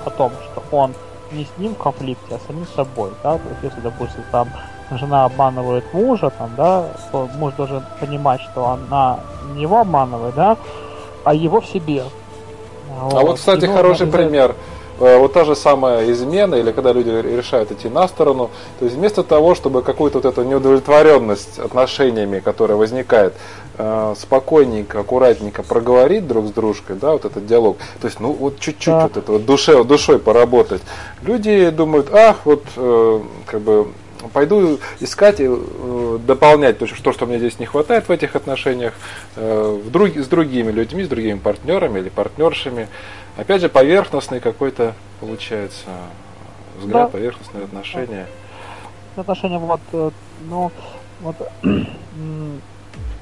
о 0.05 0.09
том, 0.09 0.31
что 0.43 0.63
он 0.75 0.93
не 1.31 1.45
с 1.45 1.57
ним 1.57 1.73
в 1.75 1.77
конфликте, 1.77 2.35
а 2.35 2.39
с 2.39 2.47
самим 2.47 2.67
собой, 2.75 3.11
да, 3.23 3.37
то 3.37 3.49
есть 3.49 3.63
если, 3.63 3.81
допустим, 3.81 4.23
там 4.31 4.49
жена 4.91 5.25
обманывает 5.25 5.83
мужа, 5.93 6.29
там, 6.29 6.51
да, 6.55 6.85
то 7.11 7.27
муж 7.37 7.53
должен 7.53 7.83
понимать, 7.99 8.41
что 8.41 8.67
она 8.69 9.19
не 9.55 9.63
его 9.63 9.79
обманывает, 9.79 10.35
да, 10.35 10.57
а 11.23 11.33
его 11.33 11.61
в 11.61 11.65
себе. 11.65 12.03
А 12.99 13.09
вот, 13.09 13.23
вот 13.23 13.35
кстати, 13.37 13.65
хороший 13.65 14.07
пример. 14.07 14.51
Из 14.51 14.55
Э, 14.55 14.74
вот 14.97 15.33
та 15.33 15.45
же 15.45 15.55
самая 15.55 16.09
измена, 16.11 16.55
или 16.55 16.71
когда 16.71 16.93
люди 16.93 17.09
решают 17.09 17.71
идти 17.71 17.89
на 17.89 18.07
сторону, 18.07 18.49
то 18.79 18.85
есть 18.85 18.97
вместо 18.97 19.23
того, 19.23 19.55
чтобы 19.55 19.81
какую-то 19.81 20.19
вот 20.19 20.25
эту 20.25 20.43
неудовлетворенность 20.43 21.59
отношениями, 21.59 22.39
которая 22.39 22.77
возникает, 22.77 23.33
э, 23.77 24.15
спокойненько, 24.17 24.99
аккуратненько 24.99 25.63
проговорить 25.63 26.27
друг 26.27 26.47
с 26.47 26.51
дружкой, 26.51 26.95
да, 26.95 27.11
вот 27.11 27.25
этот 27.25 27.45
диалог, 27.45 27.77
то 28.01 28.07
есть, 28.07 28.19
ну, 28.19 28.31
вот 28.31 28.59
чуть-чуть 28.59 28.93
да. 28.93 29.03
вот 29.03 29.17
это 29.17 29.31
вот 29.33 29.45
душе, 29.45 29.83
душой 29.83 30.19
поработать. 30.19 30.81
Люди 31.23 31.69
думают, 31.69 32.13
ах, 32.13 32.37
вот, 32.45 32.63
э, 32.77 33.19
как 33.45 33.61
бы, 33.61 33.87
пойду 34.33 34.79
искать 34.99 35.39
и 35.39 35.49
дополнять 36.25 36.79
то, 36.79 36.87
что, 36.87 37.11
что 37.11 37.25
мне 37.25 37.37
здесь 37.37 37.59
не 37.59 37.65
хватает 37.65 38.07
в 38.07 38.11
этих 38.11 38.35
отношениях 38.35 38.93
в 39.35 39.89
друг, 39.89 40.17
с 40.17 40.27
другими 40.27 40.71
людьми, 40.71 41.03
с 41.03 41.07
другими 41.07 41.39
партнерами 41.39 41.99
или 41.99 42.09
партнершами. 42.09 42.87
Опять 43.37 43.61
же, 43.61 43.69
поверхностный 43.69 44.39
какой-то 44.39 44.93
получается 45.19 45.87
взгляд, 46.77 47.03
да. 47.03 47.07
поверхностное 47.07 47.63
отношение. 47.63 48.27
Отношения 49.15 49.59
вот, 49.59 49.79
э, 49.93 50.11
ну, 50.49 50.71
вот, 51.21 51.35
ну, 51.63 51.89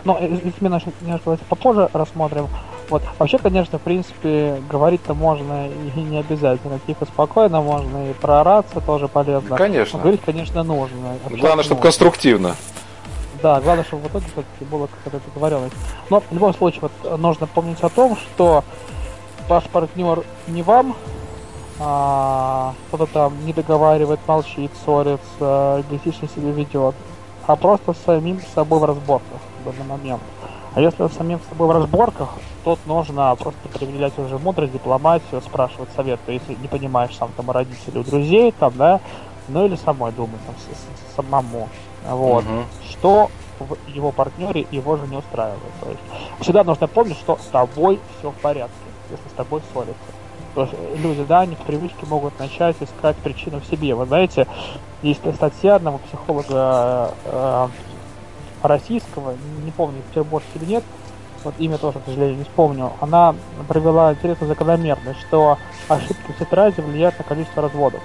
если 0.06 0.54
мы 0.60 0.82
немножко 1.02 1.38
попозже 1.50 1.90
рассмотрим, 1.94 2.48
вот, 2.90 3.04
вообще, 3.20 3.38
конечно, 3.38 3.80
в 3.80 3.82
принципе, 3.82 4.62
говорить-то 4.70 5.14
можно 5.14 5.68
и 5.68 6.00
не 6.00 6.20
обязательно. 6.20 6.80
Тихо, 6.86 7.06
спокойно 7.06 7.62
можно 7.62 8.12
и 8.12 8.14
проораться 8.14 8.82
тоже 8.82 9.08
полезно. 9.08 9.56
Конечно. 9.56 9.98
Но 9.98 10.04
говорить, 10.04 10.22
конечно, 10.26 10.64
нужно. 10.64 11.18
Главное, 11.30 11.64
чтобы 11.64 11.82
конструктивно. 11.82 12.56
Да, 13.42 13.60
главное, 13.60 13.84
чтобы 13.84 14.04
в 14.04 14.12
итоге 14.12 14.26
все-таки 14.28 14.66
было 14.66 14.88
какая-то 14.88 15.26
договоренность. 15.34 15.76
Но 16.10 16.22
в 16.22 16.32
любом 16.32 16.54
случае, 16.54 16.82
вот, 16.82 17.20
нужно 17.20 17.48
помнить 17.48 17.82
о 17.82 17.90
том, 17.90 18.16
что 18.16 18.64
ваш 19.50 19.66
партнер 19.66 20.24
не 20.48 20.62
вам 20.62 20.96
а, 21.80 22.74
кто-то 22.88 23.06
там 23.08 23.46
не 23.46 23.54
договаривает, 23.54 24.20
молчит, 24.28 24.72
ссорится, 24.84 25.84
эгоистично 25.90 26.28
себя 26.30 26.52
ведет, 26.52 26.96
а 27.48 27.56
просто 27.56 27.94
самим 28.06 28.40
собой 28.54 28.80
в 28.80 28.86
разборках 28.86 29.40
в 29.62 29.66
данный 29.66 29.86
момент. 29.90 30.22
А 30.76 30.82
если 30.82 31.08
самим 31.08 31.40
собой 31.50 31.68
в 31.68 31.72
разборках, 31.72 32.30
то 32.64 32.78
нужно 32.86 33.36
просто 33.36 33.68
проявлять 33.70 34.18
уже 34.18 34.38
мудрость, 34.38 34.74
дипломатию, 34.74 35.42
спрашивать 35.42 35.90
совет. 35.96 36.20
То 36.26 36.32
есть, 36.32 36.48
не 36.50 36.68
понимаешь 36.68 37.16
сам 37.16 37.30
там 37.36 37.52
родителей, 37.52 38.00
у 38.00 38.04
друзей, 38.04 38.54
там, 38.58 38.74
да, 38.76 39.00
ну 39.48 39.66
или 39.66 39.76
самой 39.76 40.12
думать 40.12 40.40
там 40.46 40.56
с, 40.58 41.12
с, 41.12 41.16
самому. 41.16 41.70
Вот. 42.10 42.44
Угу. 42.44 42.64
Что 42.90 43.30
в 43.60 43.78
его 43.88 44.12
партнере 44.12 44.66
его 44.72 44.98
же 44.98 45.08
не 45.08 45.18
устраивает. 45.18 45.62
То 45.82 45.90
есть 45.90 46.02
всегда 46.40 46.64
нужно 46.64 46.88
помнить, 46.88 47.18
что 47.18 47.38
с 47.38 47.46
тобой 47.48 48.00
все 48.20 48.32
в 48.32 48.36
порядке 48.36 48.74
если 49.10 49.30
с 49.30 49.34
тобой 49.34 49.62
ссорятся. 49.72 49.94
Потому 50.54 50.68
что 50.68 50.98
люди, 50.98 51.24
да, 51.24 51.42
они 51.42 51.56
в 51.56 51.60
привычке 51.60 52.06
могут 52.06 52.38
начать 52.40 52.76
искать 52.80 53.16
причину 53.18 53.60
в 53.60 53.66
себе. 53.66 53.96
Вы 53.96 54.06
знаете, 54.06 54.48
есть 55.02 55.22
статья 55.36 55.76
одного 55.76 55.98
психолога 56.00 57.12
э, 57.26 57.68
российского, 58.64 59.36
не 59.64 59.72
помню, 59.72 60.02
петербургский 60.10 60.60
или 60.60 60.66
нет, 60.66 60.84
вот 61.44 61.56
имя 61.58 61.78
тоже, 61.78 62.00
к 62.00 62.06
сожалению, 62.06 62.38
не 62.38 62.44
вспомню, 62.44 62.92
она 63.02 63.36
провела 63.68 64.14
интересную 64.14 64.50
закономерность, 64.50 65.20
что 65.22 65.58
ошибки 65.88 66.32
в 66.32 66.40
тетради 66.40 66.82
влияют 66.82 67.18
на 67.18 67.26
количество 67.26 67.64
разводов. 67.64 68.02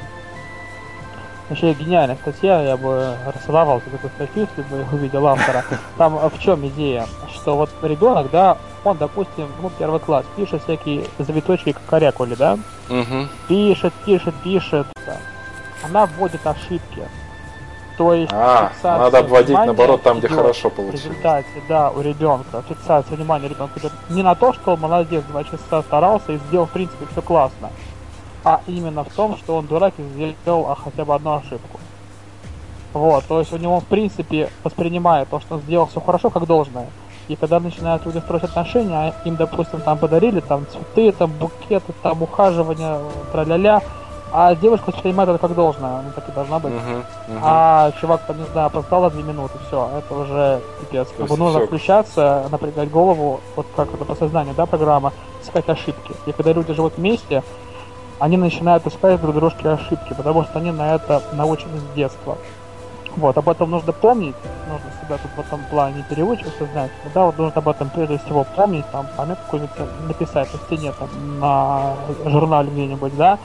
Вообще 1.48 1.72
гениальная 1.72 2.16
статья, 2.16 2.60
я 2.60 2.76
бы 2.76 3.16
рассылал 3.26 3.78
эту 3.78 4.08
статью, 4.08 4.46
если 4.48 4.62
бы 4.70 4.84
увидел 4.92 5.26
автора. 5.26 5.64
Там 5.96 6.16
в 6.16 6.38
чем 6.40 6.66
идея? 6.68 7.06
Что 7.32 7.56
вот 7.56 7.70
ребенок, 7.82 8.30
да, 8.30 8.58
он, 8.84 8.98
допустим, 8.98 9.48
ну, 9.62 9.70
первый 9.78 10.00
класс, 10.00 10.26
пишет 10.36 10.62
всякие 10.62 11.04
завиточки, 11.18 11.72
как 11.72 11.82
корякули, 11.86 12.34
да? 12.34 12.58
Угу. 12.90 13.28
Пишет, 13.48 13.94
пишет, 14.04 14.34
пишет. 14.42 14.86
Она 15.82 16.06
вводит 16.06 16.46
ошибки. 16.46 17.02
То 17.98 18.14
есть 18.14 18.32
а, 18.32 18.70
надо 18.84 19.18
обводить 19.18 19.56
наоборот 19.56 20.02
там, 20.02 20.20
где 20.20 20.28
хорошо 20.28 20.70
получилось. 20.70 21.02
В 21.02 21.04
результате, 21.08 21.48
да, 21.68 21.90
у 21.90 22.00
ребенка 22.00 22.62
фиксация 22.68 23.16
внимания 23.16 23.48
ребенка 23.48 23.80
идет 23.80 23.92
не 24.08 24.22
на 24.22 24.36
то, 24.36 24.52
что 24.52 24.74
он 24.74 24.80
молодец, 24.80 25.24
два 25.24 25.42
часа 25.42 25.82
старался 25.82 26.32
и 26.32 26.36
сделал 26.48 26.66
в 26.66 26.70
принципе 26.70 27.06
все 27.10 27.20
классно, 27.20 27.70
а 28.44 28.60
именно 28.68 29.02
в 29.02 29.12
том, 29.12 29.36
что 29.36 29.56
он 29.56 29.66
дурак 29.66 29.94
и 29.98 30.34
сделал 30.42 30.70
а, 30.70 30.76
хотя 30.76 31.04
бы 31.04 31.12
одну 31.12 31.34
ошибку. 31.34 31.80
Вот, 32.92 33.24
то 33.24 33.40
есть 33.40 33.52
у 33.52 33.56
него 33.56 33.80
в 33.80 33.84
принципе 33.86 34.48
воспринимает 34.62 35.28
то, 35.28 35.40
что 35.40 35.56
он 35.56 35.62
сделал 35.62 35.86
все 35.86 36.00
хорошо, 36.00 36.30
как 36.30 36.46
должное. 36.46 36.86
И 37.26 37.34
когда 37.34 37.58
начинают 37.58 38.06
люди 38.06 38.18
строить 38.18 38.44
отношения, 38.44 38.94
а 38.94 39.28
им, 39.28 39.34
допустим, 39.34 39.80
там 39.80 39.98
подарили 39.98 40.38
там 40.38 40.66
цветы, 40.68 41.10
там 41.10 41.32
букеты, 41.32 41.92
там 42.02 42.22
ухаживание, 42.22 43.00
тра-ля-ля, 43.32 43.82
а 44.32 44.54
девушка 44.54 44.90
воспринимает 44.90 45.28
это 45.28 45.38
как 45.38 45.54
должное, 45.54 46.02
ну 46.02 46.10
так 46.14 46.28
и 46.28 46.32
должна 46.32 46.58
быть. 46.58 46.72
Uh-huh, 46.72 47.04
uh-huh. 47.28 47.40
А 47.42 47.92
чувак 48.00 48.22
там, 48.26 48.38
не 48.38 48.44
знаю, 48.46 48.66
опоздал 48.66 49.02
на 49.02 49.10
две 49.10 49.22
минуты, 49.22 49.58
все, 49.66 49.90
это 49.98 50.14
уже 50.14 50.60
пипец. 50.80 51.08
Как 51.16 51.26
бы 51.26 51.36
нужно 51.36 51.60
все... 51.60 51.66
включаться, 51.66 52.46
напрягать 52.50 52.90
голову, 52.90 53.40
вот 53.56 53.66
как 53.74 53.92
это 53.92 54.04
по 54.04 54.14
сознанию, 54.14 54.54
да, 54.54 54.66
программа, 54.66 55.12
искать 55.42 55.68
ошибки. 55.68 56.12
И 56.26 56.32
когда 56.32 56.52
люди 56.52 56.72
живут 56.72 56.96
вместе, 56.96 57.42
они 58.18 58.36
начинают 58.36 58.86
искать 58.86 59.20
друг 59.20 59.34
дружки 59.34 59.66
ошибки, 59.66 60.14
потому 60.14 60.44
что 60.44 60.58
они 60.58 60.72
на 60.72 60.94
это 60.94 61.22
научены 61.32 61.78
с 61.78 61.94
детства. 61.94 62.36
Вот, 63.16 63.36
об 63.36 63.48
этом 63.48 63.70
нужно 63.70 63.92
помнить, 63.92 64.36
нужно 64.68 64.90
себя 65.02 65.18
тут 65.18 65.30
в 65.36 65.40
этом 65.40 65.60
плане 65.70 66.04
переучиваться, 66.08 66.66
знать. 66.72 66.90
Да, 67.14 67.24
вот 67.24 67.38
нужно 67.38 67.58
об 67.58 67.68
этом 67.68 67.90
прежде 67.90 68.18
всего 68.18 68.44
помнить, 68.54 68.84
там, 68.92 69.06
пометку 69.16 69.44
какую-нибудь 69.44 69.76
написать 70.06 70.52
на 70.52 70.58
стене, 70.60 70.92
там, 70.92 71.40
на 71.40 71.94
журнале 72.26 72.70
где-нибудь, 72.70 73.16
да. 73.16 73.38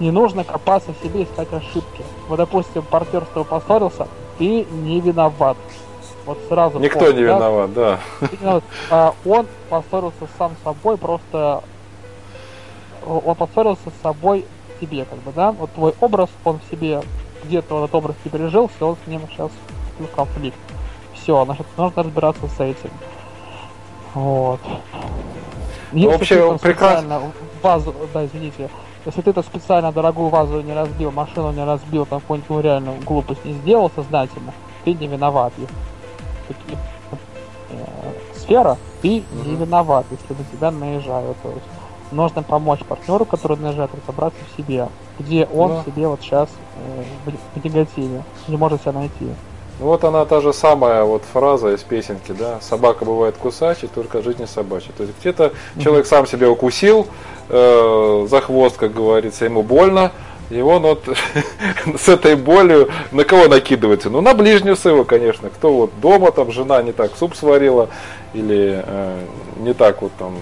Не 0.00 0.10
нужно 0.10 0.44
копаться 0.44 0.92
в 0.92 1.04
себе, 1.04 1.24
искать 1.24 1.52
ошибки. 1.52 2.02
Вот, 2.28 2.36
допустим, 2.36 2.82
партнер 2.82 3.22
с 3.24 3.28
тобой 3.28 3.44
поссорился, 3.44 4.08
ты 4.38 4.64
не 4.64 5.00
виноват. 5.00 5.58
Вот 6.24 6.38
сразу. 6.48 6.78
Никто 6.78 7.00
помню, 7.00 7.20
не 7.20 7.26
да? 7.26 7.36
виноват, 7.36 7.72
да. 7.74 7.98
А, 8.90 9.14
он 9.24 9.46
поссорился 9.68 10.26
сам 10.38 10.52
с 10.60 10.64
собой, 10.64 10.96
просто 10.96 11.62
он 13.06 13.34
поссорился 13.34 13.90
с 13.90 14.02
собой 14.02 14.46
себе, 14.80 15.04
как 15.04 15.18
бы, 15.18 15.32
да. 15.32 15.52
Вот 15.52 15.70
твой 15.72 15.94
образ, 16.00 16.30
он 16.44 16.58
в 16.58 16.70
себе 16.70 17.02
где-то 17.44 17.84
этот 17.84 17.94
образ 17.94 18.16
не 18.24 18.30
пережил, 18.30 18.70
все, 18.74 18.88
он 18.88 18.96
с 19.04 19.06
ним 19.06 19.22
сейчас 19.30 19.50
в 19.98 20.06
конфликт. 20.06 20.58
Все, 21.14 21.44
значит, 21.44 21.66
нужно 21.76 22.02
разбираться 22.02 22.48
с 22.48 22.60
этим. 22.60 22.90
Вот. 24.14 24.60
Если 25.92 26.06
Вообще, 26.06 26.58
прекрасно. 26.58 27.32
Вазу, 27.62 27.94
да, 28.14 28.24
извините, 28.24 28.70
если 29.06 29.22
ты 29.22 29.30
это 29.30 29.42
специально 29.42 29.92
дорогую 29.92 30.28
вазу 30.28 30.60
не 30.60 30.74
разбил, 30.74 31.10
машину 31.10 31.52
не 31.52 31.64
разбил, 31.64 32.06
там 32.06 32.20
какую-нибудь 32.20 32.50
ну, 32.50 32.60
реальную 32.60 32.96
глупость 33.00 33.44
не 33.44 33.54
сделал 33.54 33.90
сознательно, 33.94 34.52
ты 34.84 34.94
не 34.94 35.06
виноват. 35.06 35.52
Такие, 36.48 36.78
э, 37.70 38.12
сфера, 38.36 38.76
ты 39.00 39.18
mm-hmm. 39.18 39.48
не 39.48 39.56
виноват, 39.56 40.06
если 40.10 40.34
на 40.34 40.44
тебя 40.44 40.70
наезжают. 40.70 41.36
То 41.42 41.48
есть 41.48 41.66
нужно 42.12 42.42
помочь 42.42 42.80
партнеру, 42.80 43.24
который 43.24 43.56
наезжает, 43.56 43.90
разобраться 43.94 44.40
в 44.50 44.56
себе, 44.56 44.88
где 45.18 45.46
он 45.46 45.68
да. 45.70 45.82
в 45.82 45.84
себе 45.86 46.08
вот 46.08 46.20
сейчас 46.20 46.48
э, 46.76 47.30
в, 47.30 47.60
в 47.60 47.64
негативе, 47.64 48.22
не 48.48 48.56
может 48.56 48.82
себя 48.82 48.92
найти. 48.92 49.28
Вот 49.78 50.04
она 50.04 50.26
та 50.26 50.42
же 50.42 50.52
самая 50.52 51.04
вот 51.04 51.22
фраза 51.32 51.72
из 51.72 51.80
песенки, 51.80 52.32
да, 52.32 52.60
собака 52.60 53.06
бывает 53.06 53.38
кусачей, 53.38 53.88
только 53.88 54.20
жизнь 54.20 54.40
не 54.40 54.46
собачья. 54.46 54.92
То 54.94 55.04
есть 55.04 55.18
где-то 55.18 55.44
mm-hmm. 55.44 55.82
человек 55.82 56.06
сам 56.06 56.26
себя 56.26 56.50
укусил 56.50 57.06
э, 57.50 58.26
за 58.28 58.40
хвост, 58.40 58.76
как 58.76 58.94
говорится, 58.94 59.44
ему 59.44 59.62
больно, 59.62 60.12
и 60.50 60.60
он 60.60 60.82
вот 60.82 61.04
с 61.98 62.08
этой 62.08 62.36
болью 62.36 62.88
на 63.12 63.24
кого 63.24 63.48
накидывается? 63.48 64.10
Ну, 64.10 64.20
на 64.20 64.34
ближнюю 64.34 64.76
своего, 64.76 65.04
конечно. 65.04 65.48
Кто 65.50 65.72
вот 65.72 65.90
дома, 66.00 66.32
там, 66.32 66.50
жена 66.50 66.82
не 66.82 66.92
так 66.92 67.12
суп 67.16 67.34
сварила, 67.34 67.88
или 68.34 68.82
э, 68.84 69.18
не 69.58 69.74
так 69.74 70.02
вот 70.02 70.12
там 70.18 70.34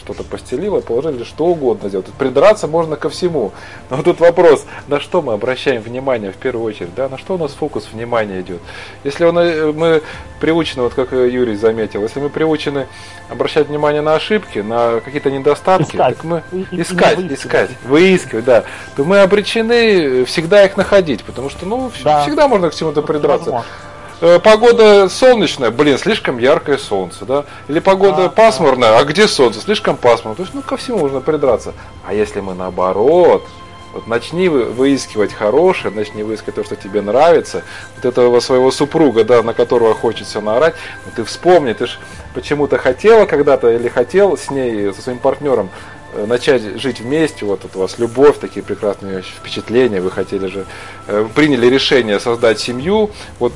что-то 0.00 0.24
постелила, 0.24 0.80
положили, 0.80 1.24
что 1.24 1.46
угодно 1.46 1.88
сделать. 1.88 2.06
Придраться 2.18 2.66
можно 2.66 2.96
ко 2.96 3.10
всему. 3.10 3.52
Но 3.90 4.02
тут 4.02 4.18
вопрос, 4.20 4.64
на 4.88 4.98
что 4.98 5.22
мы 5.22 5.34
обращаем 5.34 5.82
внимание 5.82 6.32
в 6.32 6.36
первую 6.36 6.64
очередь, 6.64 6.94
да, 6.94 7.08
на 7.08 7.18
что 7.18 7.34
у 7.34 7.38
нас 7.38 7.52
фокус 7.52 7.88
внимания 7.92 8.40
идет. 8.40 8.60
Если 9.04 9.24
он, 9.24 9.38
э, 9.38 9.72
мы 9.72 10.02
приучены, 10.40 10.82
вот 10.82 10.94
как 10.94 11.12
Юрий 11.12 11.54
заметил, 11.54 12.02
если 12.02 12.20
мы 12.20 12.30
приучены 12.30 12.86
обращать 13.28 13.68
внимание 13.68 14.00
на 14.00 14.14
ошибки, 14.14 14.60
на 14.60 15.00
какие-то 15.00 15.30
недостатки, 15.30 15.96
искать. 15.96 16.16
так 16.16 16.24
мы 16.24 16.42
и, 16.52 16.66
искать, 16.80 17.18
и 17.18 17.34
искать, 17.34 17.70
выискивать, 17.84 18.44
да, 18.44 18.64
то 18.96 19.04
мы 19.04 19.20
обречены 19.20 20.24
всегда 20.24 20.64
их 20.64 20.76
находить, 20.76 21.22
потому 21.24 21.50
что, 21.50 21.66
ну, 21.66 21.92
да. 22.02 22.22
всегда 22.22 22.48
можно 22.48 22.70
к 22.70 22.74
чему-то 22.74 23.02
придраться. 23.02 23.50
Э, 23.50 23.89
погода 24.20 25.08
солнечная, 25.08 25.70
блин, 25.70 25.98
слишком 25.98 26.38
яркое 26.38 26.78
солнце, 26.78 27.24
да? 27.24 27.44
Или 27.68 27.78
погода 27.80 28.26
а, 28.26 28.28
пасмурная, 28.28 28.98
а 28.98 29.04
где 29.04 29.26
солнце? 29.26 29.60
Слишком 29.60 29.96
пасмурно. 29.96 30.36
То 30.36 30.42
есть, 30.42 30.54
ну, 30.54 30.62
ко 30.62 30.76
всему 30.76 30.98
можно 30.98 31.20
придраться. 31.20 31.72
А 32.06 32.12
если 32.12 32.40
мы 32.40 32.54
наоборот, 32.54 33.46
вот 33.92 34.06
начни 34.06 34.48
выискивать 34.48 35.32
хорошее, 35.32 35.92
начни 35.92 36.22
выискивать 36.22 36.54
то, 36.54 36.64
что 36.64 36.76
тебе 36.76 37.00
нравится, 37.00 37.64
вот 37.96 38.04
этого 38.04 38.40
своего 38.40 38.70
супруга, 38.70 39.24
да, 39.24 39.42
на 39.42 39.54
которого 39.54 39.94
хочется 39.94 40.40
наорать, 40.40 40.74
ну, 41.06 41.12
ты 41.16 41.24
вспомни, 41.24 41.72
ты 41.72 41.86
же 41.86 41.98
почему-то 42.34 42.78
хотела 42.78 43.26
когда-то 43.26 43.70
или 43.70 43.88
хотел 43.88 44.36
с 44.36 44.50
ней, 44.50 44.92
со 44.92 45.02
своим 45.02 45.18
партнером 45.18 45.70
э, 46.14 46.24
начать 46.26 46.62
жить 46.80 47.00
вместе, 47.00 47.44
вот 47.44 47.62
у 47.74 47.78
вас 47.78 47.98
любовь, 47.98 48.38
такие 48.38 48.62
прекрасные 48.62 49.22
впечатления, 49.22 50.00
вы 50.00 50.10
хотели 50.10 50.46
же, 50.46 50.66
э, 51.08 51.26
приняли 51.34 51.66
решение 51.66 52.20
создать 52.20 52.60
семью, 52.60 53.10
вот 53.40 53.52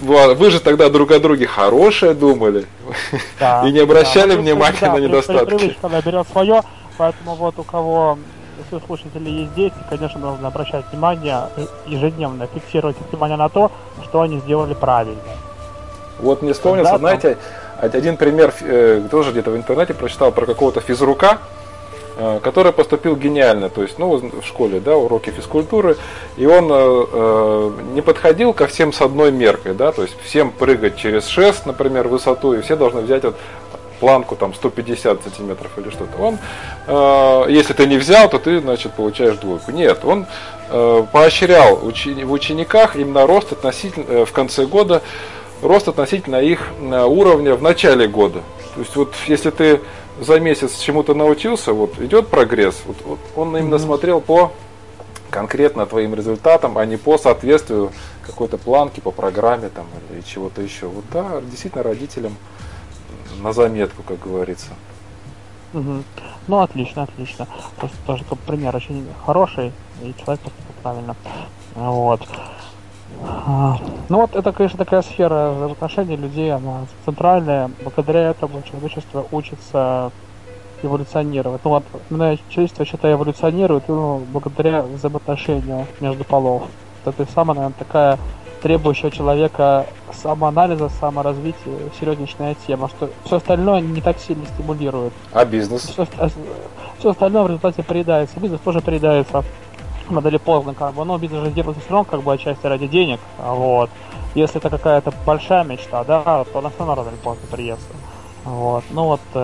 вы 0.00 0.50
же 0.50 0.60
тогда 0.60 0.88
друг 0.88 1.10
о 1.10 1.18
друге 1.18 1.46
хорошее 1.46 2.14
думали 2.14 2.66
да, 3.38 3.62
и 3.66 3.72
не 3.72 3.80
обращали 3.80 4.34
да, 4.34 4.40
внимания 4.40 4.78
да, 4.80 4.92
на 4.94 4.98
недостатки. 4.98 5.56
Привычка 5.56 5.88
берет 6.04 6.26
свое, 6.28 6.62
поэтому 6.96 7.34
вот 7.34 7.58
у 7.58 7.62
кого 7.62 8.18
если 8.58 8.76
у 8.76 8.80
слушателей 8.86 9.42
есть 9.42 9.54
дети, 9.54 9.74
конечно, 9.88 10.20
нужно 10.20 10.48
обращать 10.48 10.84
внимание 10.92 11.48
ежедневно, 11.86 12.46
фиксировать 12.46 12.96
внимание 13.10 13.38
на 13.38 13.48
то, 13.48 13.72
что 14.04 14.20
они 14.20 14.38
сделали 14.40 14.74
правильно. 14.74 15.22
Вот 16.18 16.42
мне 16.42 16.52
вспомнился, 16.52 16.92
да, 16.92 16.98
знаете, 16.98 17.38
один 17.78 18.18
пример, 18.18 18.52
э, 18.60 19.02
тоже 19.10 19.30
где-то 19.30 19.50
в 19.50 19.56
интернете 19.56 19.94
прочитал 19.94 20.30
про 20.30 20.44
какого-то 20.44 20.82
физрука, 20.82 21.38
Э, 21.38 21.59
который 22.42 22.72
поступил 22.72 23.16
гениально, 23.16 23.68
то 23.68 23.82
есть, 23.82 23.98
ну, 23.98 24.16
в 24.16 24.44
школе, 24.44 24.80
да, 24.80 24.96
уроки 24.96 25.30
физкультуры, 25.30 25.96
и 26.36 26.46
он 26.46 26.68
э, 26.70 26.76
э, 27.12 27.70
не 27.94 28.02
подходил 28.02 28.52
ко 28.52 28.66
всем 28.66 28.92
с 28.92 29.00
одной 29.00 29.32
меркой, 29.32 29.74
да, 29.74 29.92
то 29.92 30.02
есть 30.02 30.16
всем 30.24 30.50
прыгать 30.50 30.96
через 30.96 31.26
шест, 31.26 31.66
например, 31.66 32.08
высоту, 32.08 32.54
и 32.54 32.60
все 32.60 32.76
должны 32.76 33.00
взять 33.00 33.24
вот 33.24 33.36
планку 34.00 34.34
там 34.34 34.54
150 34.54 35.22
сантиметров 35.22 35.70
или 35.76 35.90
что-то. 35.90 36.20
Он, 36.20 36.38
э, 36.86 37.50
если 37.52 37.74
ты 37.74 37.86
не 37.86 37.98
взял, 37.98 38.28
то 38.28 38.38
ты, 38.38 38.60
значит, 38.60 38.92
получаешь 38.94 39.36
двойку. 39.36 39.70
Нет, 39.70 40.04
он 40.04 40.26
э, 40.70 41.04
поощрял 41.12 41.80
учени- 41.86 42.24
в 42.24 42.32
учениках 42.32 42.96
именно 42.96 43.26
рост 43.26 43.52
относительно, 43.52 44.04
э, 44.08 44.24
в 44.24 44.32
конце 44.32 44.66
года, 44.66 45.02
рост 45.62 45.88
относительно 45.88 46.36
их 46.36 46.68
э, 46.80 47.04
уровня 47.04 47.54
в 47.54 47.62
начале 47.62 48.08
года. 48.08 48.40
То 48.74 48.80
есть 48.80 48.96
вот 48.96 49.14
если 49.26 49.50
ты 49.50 49.80
за 50.20 50.40
месяц 50.40 50.78
чему-то 50.78 51.14
научился, 51.14 51.72
вот 51.72 51.98
идет 51.98 52.28
прогресс, 52.28 52.82
вот, 52.86 52.96
вот 53.04 53.18
он 53.36 53.56
именно 53.56 53.74
mm-hmm. 53.74 53.78
смотрел 53.78 54.20
по 54.20 54.52
конкретно 55.30 55.86
твоим 55.86 56.14
результатам, 56.14 56.76
а 56.76 56.84
не 56.84 56.96
по 56.96 57.16
соответствию 57.16 57.92
какой-то 58.22 58.58
планки 58.58 59.00
по 59.00 59.10
программе 59.10 59.68
там 59.68 59.86
или 60.10 60.20
чего-то 60.22 60.60
еще. 60.60 60.86
Вот 60.86 61.04
да, 61.12 61.40
действительно 61.40 61.82
родителям 61.82 62.36
на 63.40 63.52
заметку, 63.52 64.02
как 64.02 64.20
говорится. 64.20 64.70
Угу. 65.72 66.02
Ну, 66.48 66.58
отлично, 66.58 67.04
отлично. 67.04 67.46
Просто 67.76 67.96
тоже 68.06 68.24
пример 68.46 68.74
очень 68.74 69.06
хороший, 69.24 69.72
и 70.02 70.14
человек 70.22 70.40
поступил 70.40 70.74
правильно. 70.82 71.16
Вот. 71.74 72.26
А, 73.22 73.78
ну 74.08 74.20
вот 74.20 74.34
это, 74.34 74.52
конечно, 74.52 74.78
такая 74.78 75.02
сфера 75.02 75.50
взаимоотношений 75.50 76.16
людей, 76.16 76.52
она 76.52 76.86
центральная. 77.04 77.70
Благодаря 77.82 78.30
этому 78.30 78.62
человечество 78.62 79.26
учится 79.30 80.10
эволюционировать. 80.82 81.60
Ну 81.64 81.70
вот, 81.70 81.84
именно 82.10 82.38
человечество, 82.48 82.84
считаю, 82.84 83.16
эволюционирует 83.16 83.88
ну, 83.88 84.22
благодаря 84.32 84.82
взаимоотношению 84.82 85.86
между 86.00 86.24
полов. 86.24 86.64
Это 87.04 87.26
самая, 87.32 87.56
наверное, 87.56 87.78
такая 87.78 88.18
требующая 88.62 89.10
человека 89.10 89.86
самоанализа, 90.12 90.88
саморазвития, 90.88 91.72
серьезнейшая 91.98 92.56
тема, 92.66 92.88
что 92.88 93.10
все 93.24 93.36
остальное 93.36 93.80
не 93.80 94.00
так 94.00 94.18
сильно 94.18 94.44
стимулирует. 94.46 95.12
А 95.32 95.44
бизнес? 95.44 95.82
Все, 95.82 96.06
все 96.98 97.10
остальное 97.10 97.42
в 97.42 97.46
результате 97.46 97.82
приедается. 97.82 98.38
Бизнес 98.38 98.60
тоже 98.60 98.80
приедается 98.80 99.44
рано 100.14 100.28
или 100.28 100.38
поздно, 100.38 100.74
как 100.74 100.94
бы, 100.94 101.04
но 101.04 101.18
бизнес 101.18 101.44
же 101.44 101.50
делается 101.50 101.82
все 101.82 101.90
равно, 101.90 102.04
как 102.04 102.22
бы, 102.22 102.32
отчасти 102.32 102.66
ради 102.66 102.86
денег, 102.86 103.20
вот. 103.38 103.90
Если 104.34 104.58
это 104.58 104.70
какая-то 104.70 105.12
большая 105.26 105.64
мечта, 105.64 106.04
да, 106.04 106.44
то 106.44 106.58
она 106.58 106.68
все 106.70 106.78
равно 106.78 106.94
рано 106.94 107.08
или 107.08 107.16
поздно 107.16 107.46
приестся. 107.50 107.88
Вот, 108.44 108.84
ну 108.90 109.04
вот... 109.04 109.20
Э, 109.34 109.38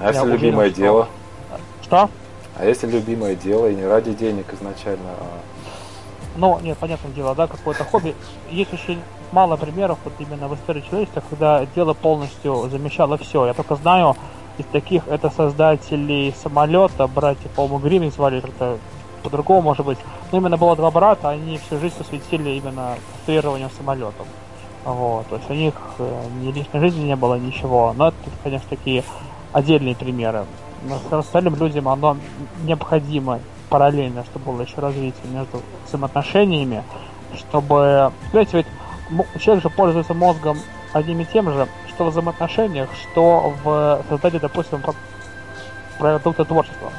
а 0.00 0.08
если 0.08 0.20
уверен, 0.20 0.40
любимое 0.40 0.70
что... 0.70 0.76
дело? 0.76 1.08
Что? 1.82 2.10
А 2.58 2.64
если 2.64 2.86
любимое 2.90 3.34
дело 3.34 3.68
и 3.68 3.74
не 3.74 3.84
ради 3.84 4.12
денег 4.12 4.52
изначально, 4.52 5.10
а... 5.20 5.40
Ну, 6.36 6.58
нет, 6.60 6.76
понятное 6.78 7.12
дело, 7.12 7.34
да, 7.34 7.46
какое-то 7.46 7.84
хобби. 7.84 8.14
Есть 8.50 8.74
очень 8.74 9.00
мало 9.32 9.56
примеров 9.56 9.98
вот 10.04 10.12
именно 10.18 10.48
в 10.48 10.54
истории 10.54 10.82
человечества, 10.88 11.22
когда 11.28 11.64
дело 11.74 11.94
полностью 11.94 12.68
замещало 12.68 13.16
все. 13.18 13.46
Я 13.46 13.54
только 13.54 13.76
знаю 13.76 14.16
из 14.58 14.64
таких 14.66 15.06
это 15.08 15.30
создатели 15.30 16.34
самолета, 16.42 17.06
братья, 17.06 17.48
по-моему, 17.54 17.78
Гримми 17.78 18.08
звали 18.08 18.40
как-то 18.40 18.78
по-другому, 19.22 19.62
может 19.62 19.84
быть. 19.84 19.98
Но 20.32 20.38
именно 20.38 20.56
было 20.56 20.76
два 20.76 20.90
брата, 20.90 21.30
они 21.30 21.58
всю 21.58 21.78
жизнь 21.78 21.96
посвятили 21.96 22.50
именно 22.50 22.94
конструированию 23.12 23.70
самолетов. 23.76 24.26
Вот, 24.84 25.26
то 25.26 25.36
есть 25.36 25.50
у 25.50 25.54
них 25.54 25.74
э, 25.98 26.22
ни 26.40 26.52
личной 26.52 26.80
жизни 26.80 27.04
не 27.04 27.16
было, 27.16 27.34
ничего. 27.34 27.92
Но 27.96 28.08
это, 28.08 28.16
конечно, 28.44 28.68
такие 28.70 29.02
отдельные 29.52 29.96
примеры. 29.96 30.44
Но 31.10 31.18
остальным 31.18 31.56
людям 31.56 31.88
оно 31.88 32.16
необходимо 32.64 33.40
параллельно, 33.68 34.24
чтобы 34.24 34.52
было 34.52 34.62
еще 34.62 34.76
развитие 34.76 35.28
между 35.32 35.60
взаимоотношениями, 35.88 36.84
чтобы, 37.36 38.12
знаете, 38.30 38.58
ведь 38.58 39.42
человек 39.42 39.64
же 39.64 39.70
пользуется 39.70 40.14
мозгом 40.14 40.58
одним 40.92 41.20
и 41.20 41.24
тем 41.24 41.50
же, 41.50 41.66
что 41.96 42.04
в 42.04 42.08
взаимоотношениях, 42.10 42.90
что 42.94 43.54
в 43.64 44.02
создании, 44.08 44.38
допустим, 44.38 44.82
продукта 45.98 46.44
творчества. 46.44 46.92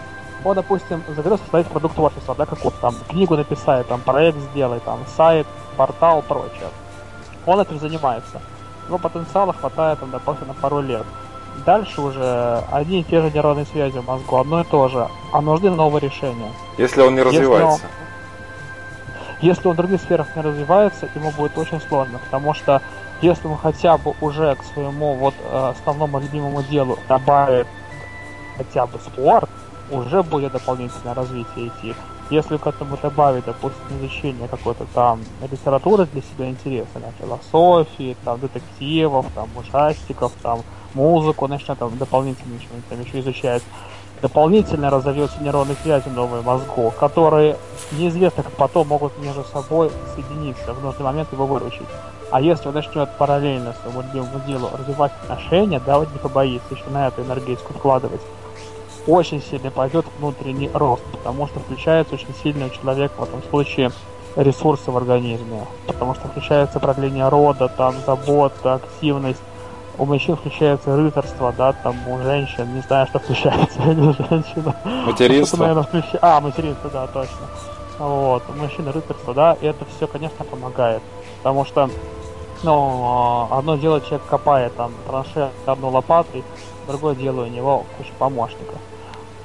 Вот, 0.44 0.56
допустим, 0.56 1.04
захотел 1.08 1.38
создать 1.38 1.68
продукт 1.68 1.96
творчества, 1.96 2.36
да, 2.36 2.46
какую-то 2.46 2.80
там 2.80 2.96
книгу 3.08 3.38
написать, 3.38 3.88
там 3.88 4.02
проект 4.02 4.38
сделать, 4.52 4.84
там 4.84 5.00
сайт, 5.16 5.46
портал, 5.76 6.24
прочее. 6.28 6.70
Он 7.46 7.60
этим 7.60 7.80
занимается. 7.80 8.42
Его 8.88 8.98
потенциала 8.98 9.54
хватает, 9.54 10.00
там, 10.00 10.10
допустим, 10.10 10.48
на 10.48 10.54
пару 10.56 10.80
лет. 10.80 11.06
Дальше 11.66 12.02
уже 12.02 12.64
одни 12.72 13.02
и 13.02 13.04
те 13.04 13.22
же 13.22 13.32
нейронные 13.32 13.66
связи 13.66 14.00
в 14.00 14.08
мозгу, 14.08 14.38
одно 14.38 14.62
и 14.62 14.64
то 14.64 14.88
же, 14.88 15.08
а 15.32 15.42
нужны 15.42 15.70
новые 15.70 16.02
решения. 16.02 16.52
Если 16.78 17.02
он 17.02 17.16
не 17.16 17.22
развивается. 17.22 17.86
Если 19.42 19.68
он 19.68 19.74
в 19.76 19.78
других 19.78 20.02
сферах 20.02 20.36
не 20.36 20.42
развивается, 20.42 21.08
ему 21.14 21.32
будет 21.32 21.56
очень 21.58 21.80
сложно, 21.82 22.20
потому 22.26 22.56
что 22.56 22.82
если 23.22 23.48
он 23.48 23.58
хотя 23.58 23.98
бы 23.98 24.14
уже 24.22 24.56
к 24.56 24.64
своему 24.74 25.16
вот 25.16 25.34
э, 25.40 25.74
основному 25.78 26.20
любимому 26.20 26.64
делу 26.64 26.98
добавит 27.08 27.68
хотя 28.58 28.86
бы 28.86 29.00
спорт, 29.00 29.50
уже 29.92 30.24
будет 30.24 30.52
дополнительное 30.52 31.14
развитие 31.14 31.68
идти. 31.68 31.96
Если 32.30 32.58
к 32.58 32.68
этому 32.68 32.98
добавить, 32.98 33.46
допустим, 33.46 33.82
изучение 34.00 34.50
какой-то 34.50 34.86
там 34.94 35.22
литературы 35.50 36.06
для 36.08 36.22
себя 36.22 36.50
интересной, 36.50 37.04
философии, 37.20 38.18
там, 38.26 38.40
детективов, 38.40 39.26
там, 39.34 39.48
ужастиков, 39.56 40.34
там, 40.42 40.62
музыку 40.94 41.48
начнет 41.48 41.80
там 41.80 41.98
дополнительно 41.98 42.60
что-нибудь 42.60 42.90
там 42.90 43.02
еще 43.02 43.20
изучать, 43.22 43.64
дополнительно 44.22 44.90
разовьются 44.90 45.42
нейронные 45.42 45.78
связи 45.82 46.10
новые 46.10 46.44
мозгу, 46.44 46.92
которые 47.00 47.58
неизвестно 47.94 48.44
как 48.44 48.52
потом 48.54 48.88
могут 48.88 49.18
между 49.20 49.44
собой 49.46 49.90
соединиться, 50.14 50.74
в 50.74 50.84
нужный 50.84 51.06
момент 51.06 51.32
его 51.32 51.46
выручить. 51.46 51.88
А 52.30 52.42
если 52.42 52.68
он 52.68 52.74
начнет 52.74 53.10
параллельно 53.18 53.74
своему 53.82 54.02
любимому 54.02 54.40
делу 54.46 54.70
развивать 54.78 55.12
отношения, 55.24 55.82
да, 55.86 56.00
вот 56.00 56.12
не 56.12 56.20
побоится 56.20 56.74
еще 56.74 56.90
на 56.90 57.08
эту 57.08 57.22
энергетику 57.22 57.74
вкладывать, 57.74 58.22
очень 59.08 59.42
сильно 59.42 59.72
пойдет 59.72 60.06
внутренний 60.20 60.70
рост, 60.74 61.04
потому 61.12 61.48
что 61.48 61.60
включается 61.60 62.16
очень 62.16 62.36
сильно 62.44 62.66
у 62.66 62.70
человека 62.70 63.14
в 63.18 63.24
этом 63.24 63.42
случае 63.50 63.92
ресурсы 64.36 64.92
в 64.92 64.98
организме, 64.98 65.66
потому 65.88 66.14
что 66.14 66.28
включается 66.28 66.80
продление 66.80 67.30
рода, 67.30 67.70
там, 67.70 67.96
забота, 68.06 68.76
активность, 68.76 69.42
у 69.98 70.06
мужчин 70.06 70.36
включается 70.36 70.96
рыцарство, 70.96 71.54
да, 71.58 71.74
там 71.74 71.96
у 72.08 72.22
женщин, 72.22 72.72
не 72.76 72.82
знаю, 72.82 73.08
что 73.08 73.20
включается, 73.20 73.80
не 73.86 74.14
женщина. 74.14 74.76
Материнство. 75.06 75.58
Наверное, 75.58 75.84
включ... 75.84 76.06
А, 76.22 76.40
материнство, 76.40 76.90
да, 76.92 77.08
точно. 77.08 77.48
Вот, 77.98 78.44
у 78.48 78.62
мужчин 78.62 78.88
рыцарство, 78.90 79.34
да, 79.34 79.58
и 79.60 79.66
это 79.66 79.86
все, 79.96 80.06
конечно, 80.06 80.46
помогает, 80.46 81.02
потому 81.38 81.66
что, 81.66 81.90
ну, 82.64 83.48
одно 83.52 83.76
дело 83.76 84.02
человек 84.02 84.24
копает 84.28 84.76
там 84.76 84.92
траншею 85.08 85.50
одной 85.66 85.92
лопатой, 85.92 86.44
другое 86.88 87.16
дело 87.16 87.44
у 87.44 87.48
него 87.48 87.86
куча 87.98 88.12
помощников. 88.18 88.78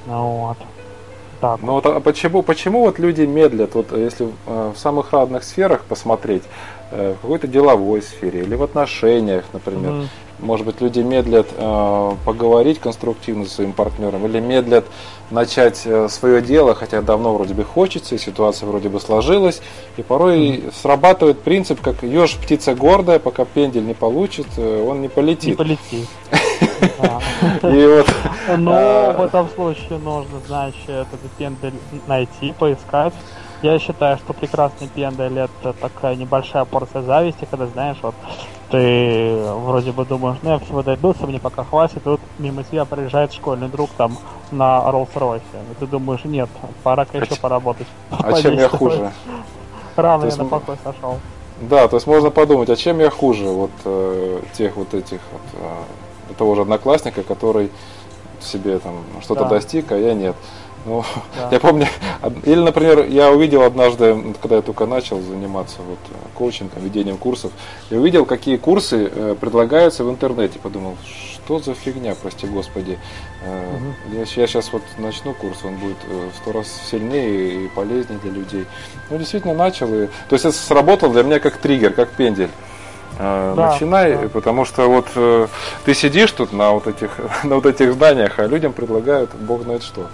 Ну 0.06 0.46
вот. 0.46 0.56
Так. 1.40 1.60
Ну 1.60 1.72
вот 1.72 1.86
а 1.86 1.98
почему, 1.98 2.42
почему 2.42 2.82
вот 2.82 3.00
люди 3.00 3.22
медлят, 3.22 3.74
вот 3.74 3.90
если 3.92 4.28
э, 4.46 4.72
в 4.74 4.78
самых 4.78 5.12
разных 5.12 5.42
сферах 5.42 5.82
посмотреть, 5.82 6.44
э, 6.92 7.14
в 7.18 7.22
какой-то 7.22 7.48
деловой 7.48 8.00
сфере 8.00 8.42
или 8.42 8.54
в 8.54 8.62
отношениях, 8.62 9.44
например, 9.52 9.90
mm-hmm. 9.90 10.06
Может 10.42 10.66
быть, 10.66 10.80
люди 10.80 11.00
медлят 11.00 11.46
э, 11.56 12.12
поговорить 12.24 12.80
конструктивно 12.80 13.44
со 13.44 13.54
своим 13.54 13.72
партнером 13.72 14.26
или 14.26 14.40
медлят 14.40 14.84
начать 15.30 15.82
э, 15.84 16.08
свое 16.08 16.42
дело, 16.42 16.74
хотя 16.74 17.00
давно 17.00 17.34
вроде 17.34 17.54
бы 17.54 17.64
хочется, 17.64 18.14
и 18.14 18.18
ситуация 18.18 18.68
вроде 18.68 18.88
бы 18.88 19.00
сложилась, 19.00 19.62
и 19.96 20.02
порой 20.02 20.38
mm-hmm. 20.38 20.74
срабатывает 20.74 21.40
принцип, 21.40 21.80
как 21.80 22.02
еж 22.02 22.36
птица 22.36 22.74
гордая, 22.74 23.18
пока 23.18 23.44
пендель 23.44 23.84
не 23.84 23.94
получит, 23.94 24.46
э, 24.56 24.86
он 24.86 25.00
не 25.00 25.08
полетит. 25.08 25.50
Не 25.50 25.54
полетит. 25.54 26.08
И 27.62 27.86
вот, 27.86 28.06
ну, 28.58 28.72
а, 28.74 29.12
в 29.12 29.22
этом 29.22 29.48
случае 29.50 29.98
нужно, 29.98 30.40
значит, 30.46 30.88
этот 30.88 31.30
пендель 31.38 31.74
найти, 32.06 32.52
поискать. 32.58 33.14
Я 33.62 33.78
считаю, 33.78 34.18
что 34.18 34.32
прекрасный 34.32 34.88
пендель 34.88 35.38
это 35.38 35.72
такая 35.72 36.16
небольшая 36.16 36.64
порция 36.64 37.02
зависти, 37.02 37.46
когда, 37.48 37.66
знаешь, 37.68 37.98
вот 38.02 38.14
ты 38.72 39.36
вроде 39.64 39.92
бы 39.92 40.06
думаешь, 40.06 40.38
ну 40.42 40.52
я 40.52 40.58
всего 40.58 40.82
дойдутся, 40.82 41.26
мне 41.26 41.38
пока 41.38 41.62
хватит, 41.62 42.02
тут 42.02 42.20
мимо 42.38 42.64
тебя 42.64 42.86
проезжает 42.86 43.32
школьный 43.32 43.68
друг 43.68 43.90
там 43.98 44.16
на 44.50 44.78
Роллс-Ройсе. 44.90 45.42
И 45.70 45.74
ты 45.78 45.86
думаешь, 45.86 46.24
нет, 46.24 46.48
пора-ка 46.82 47.18
еще 47.18 47.36
поработать. 47.36 47.86
А 48.10 48.32
чем 48.40 48.54
я 48.54 48.68
хуже? 48.70 49.12
Рано 49.96 50.24
я 50.24 50.36
на 50.36 50.46
покой 50.46 50.76
сошел. 50.82 51.18
Да, 51.60 51.86
то 51.86 51.96
есть 51.96 52.06
можно 52.06 52.30
подумать, 52.30 52.70
а 52.70 52.76
чем 52.76 52.98
я 52.98 53.10
хуже 53.10 53.44
вот 53.44 53.70
э, 53.84 54.40
тех 54.54 54.74
вот 54.76 54.94
этих 54.94 55.20
вот 55.30 55.60
э, 56.30 56.34
того 56.38 56.54
же 56.54 56.62
одноклассника, 56.62 57.22
который 57.22 57.70
себе 58.40 58.78
там 58.78 58.94
что-то 59.20 59.44
да. 59.44 59.50
достиг, 59.50 59.92
а 59.92 59.98
я 59.98 60.14
нет. 60.14 60.34
Ну, 60.84 61.04
да. 61.36 61.48
я 61.52 61.60
помню, 61.60 61.86
или, 62.44 62.60
например, 62.60 63.06
я 63.06 63.30
увидел 63.30 63.62
однажды, 63.62 64.34
когда 64.40 64.56
я 64.56 64.62
только 64.62 64.86
начал 64.86 65.20
заниматься 65.20 65.78
вот 65.82 65.98
коучингом, 66.34 66.82
ведением 66.82 67.18
курсов, 67.18 67.52
я 67.90 67.98
увидел, 67.98 68.24
какие 68.24 68.56
курсы 68.56 69.10
э, 69.14 69.36
предлагаются 69.40 70.02
в 70.04 70.10
интернете, 70.10 70.58
подумал, 70.58 70.96
что 71.04 71.60
за 71.60 71.74
фигня, 71.74 72.14
прости 72.20 72.46
господи. 72.46 72.98
Э, 73.44 73.76
угу. 73.76 74.14
я, 74.14 74.20
я 74.20 74.46
сейчас 74.46 74.72
вот 74.72 74.82
начну 74.98 75.34
курс, 75.34 75.58
он 75.64 75.76
будет 75.76 75.98
э, 76.08 76.30
в 76.32 76.36
сто 76.38 76.52
раз 76.52 76.66
сильнее 76.90 77.64
и 77.64 77.68
полезнее 77.68 78.18
для 78.20 78.32
людей. 78.32 78.66
Ну, 79.10 79.18
действительно 79.18 79.54
начал, 79.54 79.86
и, 79.94 80.06
то 80.06 80.32
есть 80.32 80.44
это 80.44 80.56
сработало 80.56 81.12
для 81.12 81.22
меня 81.22 81.38
как 81.38 81.58
триггер, 81.58 81.92
как 81.92 82.10
пендель. 82.10 82.50
Э, 83.18 83.54
да, 83.56 83.72
начинай, 83.72 84.16
да. 84.16 84.28
потому 84.28 84.64
что 84.64 84.88
вот 84.88 85.06
э, 85.14 85.46
ты 85.84 85.94
сидишь 85.94 86.32
тут 86.32 86.52
на 86.52 86.72
вот 86.72 86.86
этих 86.86 87.10
на 87.44 87.56
вот 87.56 87.66
этих 87.66 87.92
зданиях, 87.92 88.38
а 88.38 88.46
людям 88.46 88.72
предлагают 88.72 89.34
Бог 89.34 89.62
знает 89.62 89.82
что. 89.82 90.08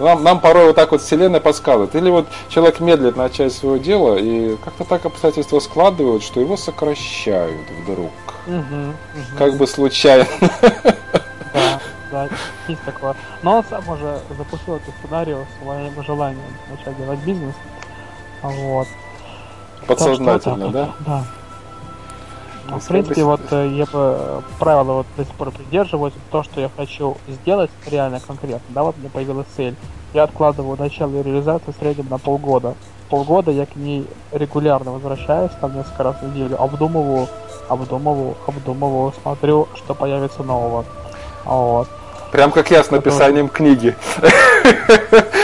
Нам, 0.00 0.22
нам 0.24 0.40
порой 0.40 0.66
вот 0.66 0.76
так 0.76 0.92
вот 0.92 1.02
Вселенная 1.02 1.40
подсказывает. 1.40 1.94
Или 1.94 2.10
вот 2.10 2.26
человек 2.48 2.80
медлит 2.80 3.16
начать 3.16 3.52
свое 3.52 3.78
дело, 3.78 4.16
и 4.16 4.56
как-то 4.56 4.84
так 4.84 5.04
обстоятельства 5.04 5.60
складывают, 5.60 6.22
что 6.22 6.40
его 6.40 6.56
сокращают 6.56 7.68
вдруг. 7.82 8.10
Угу, 8.46 8.56
угу. 8.56 9.38
Как 9.38 9.56
бы 9.56 9.66
случайно. 9.66 10.26
Да, 11.52 11.80
да, 12.10 12.28
есть 12.66 12.82
такое. 12.84 13.14
Но 13.42 13.58
он 13.58 13.64
сам 13.68 13.88
уже 13.88 14.20
запустил 14.36 14.76
эту 14.76 14.92
сценарию 14.98 15.46
своим 15.62 16.02
желанием 16.02 16.42
начать 16.70 16.96
делать 16.96 17.20
бизнес. 17.20 17.54
Вот. 18.42 18.88
Подсознательно, 19.86 20.70
да? 20.70 20.94
Да. 21.00 21.24
Ну, 22.68 22.78
в 22.78 22.86
принципе, 22.86 23.24
вот 23.24 23.40
э, 23.50 23.68
я 23.74 23.84
бы 23.86 23.90
э, 23.94 24.40
правила 24.58 24.92
вот 24.92 25.06
до 25.16 25.24
сих 25.24 25.34
пор 25.34 25.50
придерживаюсь. 25.50 26.14
То, 26.30 26.42
что 26.42 26.60
я 26.60 26.70
хочу 26.76 27.16
сделать 27.28 27.70
реально 27.86 28.20
конкретно, 28.20 28.60
да, 28.68 28.82
вот 28.82 28.96
мне 28.98 29.08
появилась 29.08 29.46
цель. 29.56 29.74
Я 30.12 30.24
откладываю 30.24 30.76
начало 30.78 31.10
ее 31.10 31.22
реализации 31.22 31.72
в 31.72 31.80
среднем 31.80 32.08
на 32.10 32.18
полгода. 32.18 32.74
Полгода 33.08 33.50
я 33.50 33.66
к 33.66 33.76
ней 33.76 34.06
регулярно 34.32 34.92
возвращаюсь, 34.92 35.50
там 35.60 35.76
несколько 35.76 36.02
раз 36.04 36.16
в 36.20 36.28
неделю, 36.28 36.60
обдумываю, 36.62 37.28
обдумываю, 37.68 38.36
обдумываю, 38.46 39.12
смотрю, 39.22 39.68
что 39.74 39.94
появится 39.94 40.42
нового. 40.42 40.84
Вот. 41.44 41.88
Прям 42.30 42.52
как 42.52 42.70
я 42.70 42.84
с 42.84 42.90
написанием 42.90 43.48
книги. 43.48 43.96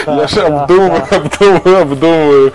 Я 0.06 0.28
же 0.28 0.42
обдумываю, 0.42 1.02
обдумываю, 1.10 1.82
обдумываю. 1.82 2.52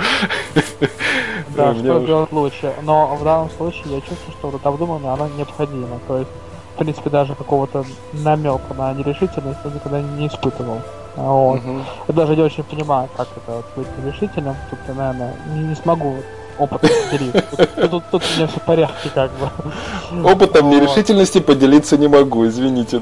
Да, 1.55 1.73
что 1.73 1.99
делать 1.99 2.31
лучше. 2.31 2.73
Но 2.83 3.15
в 3.15 3.23
данном 3.23 3.49
случае 3.51 3.95
я 3.95 4.01
чувствую, 4.01 4.33
что 4.37 4.49
вот 4.49 4.65
обдуманное, 4.65 5.13
оно 5.13 5.27
необходимо. 5.37 5.99
То 6.07 6.17
есть, 6.19 6.31
в 6.75 6.79
принципе, 6.79 7.09
даже 7.09 7.35
какого-то 7.35 7.85
намека 8.13 8.73
на 8.73 8.93
нерешительность 8.93 9.59
я 9.63 9.71
никогда 9.71 10.01
не 10.01 10.27
испытывал. 10.27 10.81
Вот. 11.15 11.59
Угу. 11.59 11.79
Я 12.07 12.13
даже 12.13 12.35
не 12.35 12.41
очень 12.41 12.63
понимаю, 12.63 13.09
как 13.15 13.27
это 13.35 13.57
вот, 13.57 13.65
быть 13.75 13.87
нерешительным. 13.97 14.55
Тут 14.69 14.79
я, 14.87 14.93
наверное, 14.93 15.35
не, 15.53 15.63
не 15.63 15.75
смогу 15.75 16.15
опытом 16.57 16.89
поделиться. 17.11 17.57
Тут, 17.57 17.89
тут, 17.89 18.03
тут 18.11 18.23
у 18.23 18.37
меня 18.37 18.47
все 18.47 18.59
в 18.59 18.63
порядке, 18.63 19.09
как 19.13 19.31
бы. 19.31 20.29
Опытом 20.29 20.69
вот. 20.69 20.75
нерешительности 20.75 21.39
поделиться 21.39 21.97
не 21.97 22.07
могу, 22.07 22.47
извините. 22.47 23.01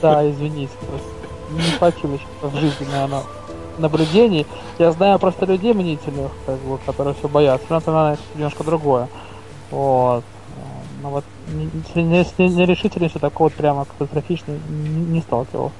Да, 0.00 0.28
извините. 0.28 0.72
Не 1.50 1.70
хватило 1.78 2.18
в 2.40 2.56
жизни, 2.56 2.86
наверное, 2.90 3.22
наблюдений. 3.82 4.46
Я 4.78 4.92
знаю 4.92 5.18
просто 5.18 5.46
людей 5.46 5.74
мнительных, 5.74 6.30
как 6.46 6.58
бы, 6.58 6.78
которые 6.86 7.14
все 7.14 7.28
боятся. 7.28 7.66
Но 7.68 7.78
это, 7.78 7.92
наверное, 7.92 8.18
немножко 8.34 8.64
другое. 8.64 9.08
Вот. 9.70 10.24
Но 11.02 11.10
вот 11.10 11.24
с 11.48 11.96
нерешительностью 11.96 13.20
такого 13.20 13.48
вот 13.48 13.54
прямо 13.54 13.84
катастрофичной 13.84 14.60
не 14.68 15.20
сталкивался. 15.20 15.74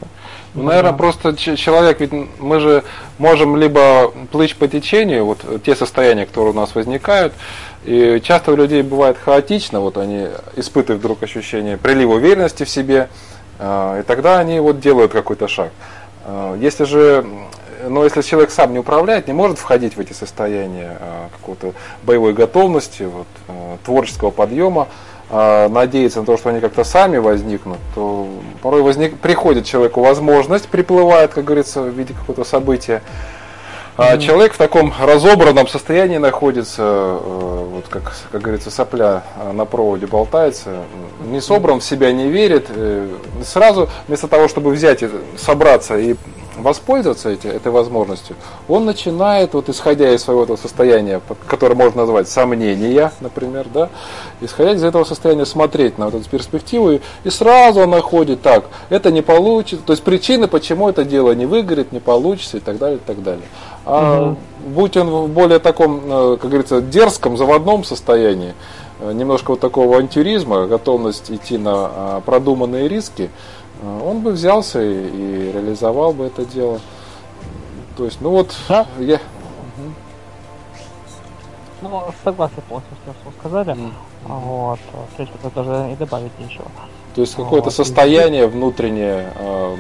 Ну, 0.55 0.65
наверное, 0.65 0.93
просто 0.93 1.37
человек, 1.37 2.01
ведь 2.01 2.13
мы 2.41 2.59
же 2.59 2.83
можем 3.19 3.57
либо 3.57 4.09
плыть 4.33 4.57
по 4.57 4.67
течению, 4.67 5.25
вот 5.25 5.63
те 5.63 5.77
состояния, 5.77 6.27
которые 6.27 6.51
у 6.51 6.57
нас 6.57 6.75
возникают, 6.75 7.35
и 7.85 8.21
часто 8.25 8.53
у 8.53 8.57
людей 8.57 8.83
бывает 8.83 9.17
хаотично, 9.17 9.81
вот 9.81 9.97
они 9.97 10.27
испытывают 10.57 11.01
вдруг 11.01 11.23
ощущение 11.23 11.77
прилива 11.77 12.15
уверенности 12.15 12.65
в 12.65 12.69
себе, 12.69 13.09
а, 13.61 14.01
и 14.01 14.03
тогда 14.03 14.41
они 14.41 14.59
вот 14.59 14.81
делают 14.81 15.13
какой-то 15.13 15.47
шаг. 15.47 15.71
А, 16.25 16.57
если 16.57 16.85
же 16.85 17.25
но 17.89 18.05
если 18.05 18.23
человек 18.23 18.51
сам 18.51 18.73
не 18.73 18.79
управляет, 18.79 19.27
не 19.27 19.33
может 19.33 19.59
входить 19.59 19.97
в 19.97 20.01
эти 20.01 20.13
состояния 20.13 20.97
а, 21.01 21.29
какой-то 21.33 21.73
боевой 22.03 22.33
готовности, 22.33 23.05
вот, 23.05 23.27
а, 23.49 23.79
творческого 23.85 24.31
подъема, 24.31 24.89
а, 25.31 25.69
надеяться 25.69 26.21
на 26.21 26.27
то, 26.27 26.37
что 26.37 26.51
они 26.51 26.61
как-то 26.61 26.85
сами 26.85 27.19
возникнут, 27.19 27.79
то 27.95 28.29
порой 28.63 28.83
возник, 28.83 29.19
приходит 29.19 29.67
человеку 29.67 30.03
возможность, 30.03 30.69
приплывает, 30.69 31.33
как 31.33 31.45
говорится, 31.45 31.83
в 31.83 31.89
виде 31.89 32.15
какого-то 32.15 32.45
события. 32.45 33.03
А 33.95 34.15
mm-hmm. 34.15 34.21
человек 34.21 34.55
в 34.55 34.57
таком 34.57 34.93
разобранном 34.99 35.69
состоянии 35.69 36.17
находится, 36.17 37.19
вот 37.23 37.89
как, 37.91 38.15
как 38.33 38.41
говорится, 38.41 38.71
сопля 38.71 39.23
на 39.53 39.67
проводе 39.67 40.07
болтается, 40.07 40.85
не 41.27 41.43
собран, 41.43 41.81
в 41.81 41.85
себя 41.85 42.11
не 42.11 42.31
верит. 42.31 42.69
Э, 42.71 43.07
сразу, 43.45 43.91
вместо 44.09 44.29
того, 44.29 44.49
чтобы 44.49 44.71
взять, 44.71 45.05
собраться 45.37 45.99
и 45.99 46.17
воспользоваться 46.57 47.31
эти, 47.31 47.47
этой 47.47 47.73
возможностью, 47.73 48.37
он 48.69 48.85
начинает, 48.85 49.55
вот 49.55 49.69
исходя 49.69 50.13
из 50.13 50.23
своего 50.23 50.45
этого 50.45 50.57
состояния, 50.57 51.21
которое 51.47 51.75
можно 51.75 52.03
назвать 52.03 52.29
сомнения, 52.29 53.13
например, 53.21 53.67
да, 53.73 53.89
исходя 54.41 54.73
из 54.73 54.85
этого 54.85 55.05
состояния 55.05 55.47
смотреть 55.47 55.99
на 55.99 56.07
вот 56.07 56.21
эту 56.21 56.29
перспективу, 56.29 56.93
и, 56.93 57.01
и 57.25 57.31
сразу 57.31 57.81
он 57.81 57.91
находит, 57.91 58.43
так, 58.43 58.65
это 58.91 59.11
не 59.11 59.23
получится, 59.23 59.85
то 59.85 59.93
есть 59.93 60.03
причины, 60.03 60.49
почему 60.49 60.89
это 60.89 61.05
дело 61.05 61.33
не 61.33 61.47
выгорит, 61.47 61.93
не 61.93 62.01
получится 62.01 62.59
и 62.59 62.61
так 62.61 62.79
далее, 62.79 62.99
и 62.99 63.07
так 63.07 63.23
далее. 63.23 63.47
А 63.85 64.23
угу. 64.23 64.37
будь 64.67 64.97
он 64.97 65.09
в 65.09 65.29
более 65.29 65.59
таком, 65.59 66.01
э, 66.05 66.37
как 66.41 66.51
говорится, 66.51 66.81
дерзком, 66.81 67.37
заводном 67.37 67.83
состоянии, 67.83 68.55
э, 69.01 69.13
немножко 69.13 69.53
вот 69.53 69.61
такого 69.61 69.99
антюризма, 69.99 70.67
готовность 70.67 71.31
идти 71.31 71.59
на 71.59 71.73
а, 71.75 72.23
продуманные 72.25 72.89
риски, 72.89 73.31
он 73.83 74.21
бы 74.21 74.33
взялся 74.33 74.81
и, 74.81 75.09
и 75.09 75.53
реализовал 75.53 76.13
бы 76.13 76.25
это 76.25 76.45
дело. 76.45 76.81
То 77.97 78.05
есть, 78.05 78.21
ну 78.21 78.31
вот, 78.31 78.55
да? 78.69 78.87
я... 78.99 79.21
Ну, 81.83 82.05
согласен 82.23 82.63
полностью 82.69 82.97
с 82.97 83.05
тем, 83.05 83.15
что 83.15 83.29
вы 83.29 83.35
сказали. 83.39 83.75
Mm-hmm. 83.75 83.93
Вот, 84.27 84.79
в 84.93 85.17
принципе, 85.17 85.51
даже 85.55 85.93
и 85.93 85.97
добавить 85.97 86.39
нечего. 86.39 86.67
То 87.15 87.21
есть 87.21 87.35
какое-то 87.35 87.67
вот. 87.67 87.75
состояние 87.75 88.47
внутреннее, 88.47 89.33
э, 89.35 89.77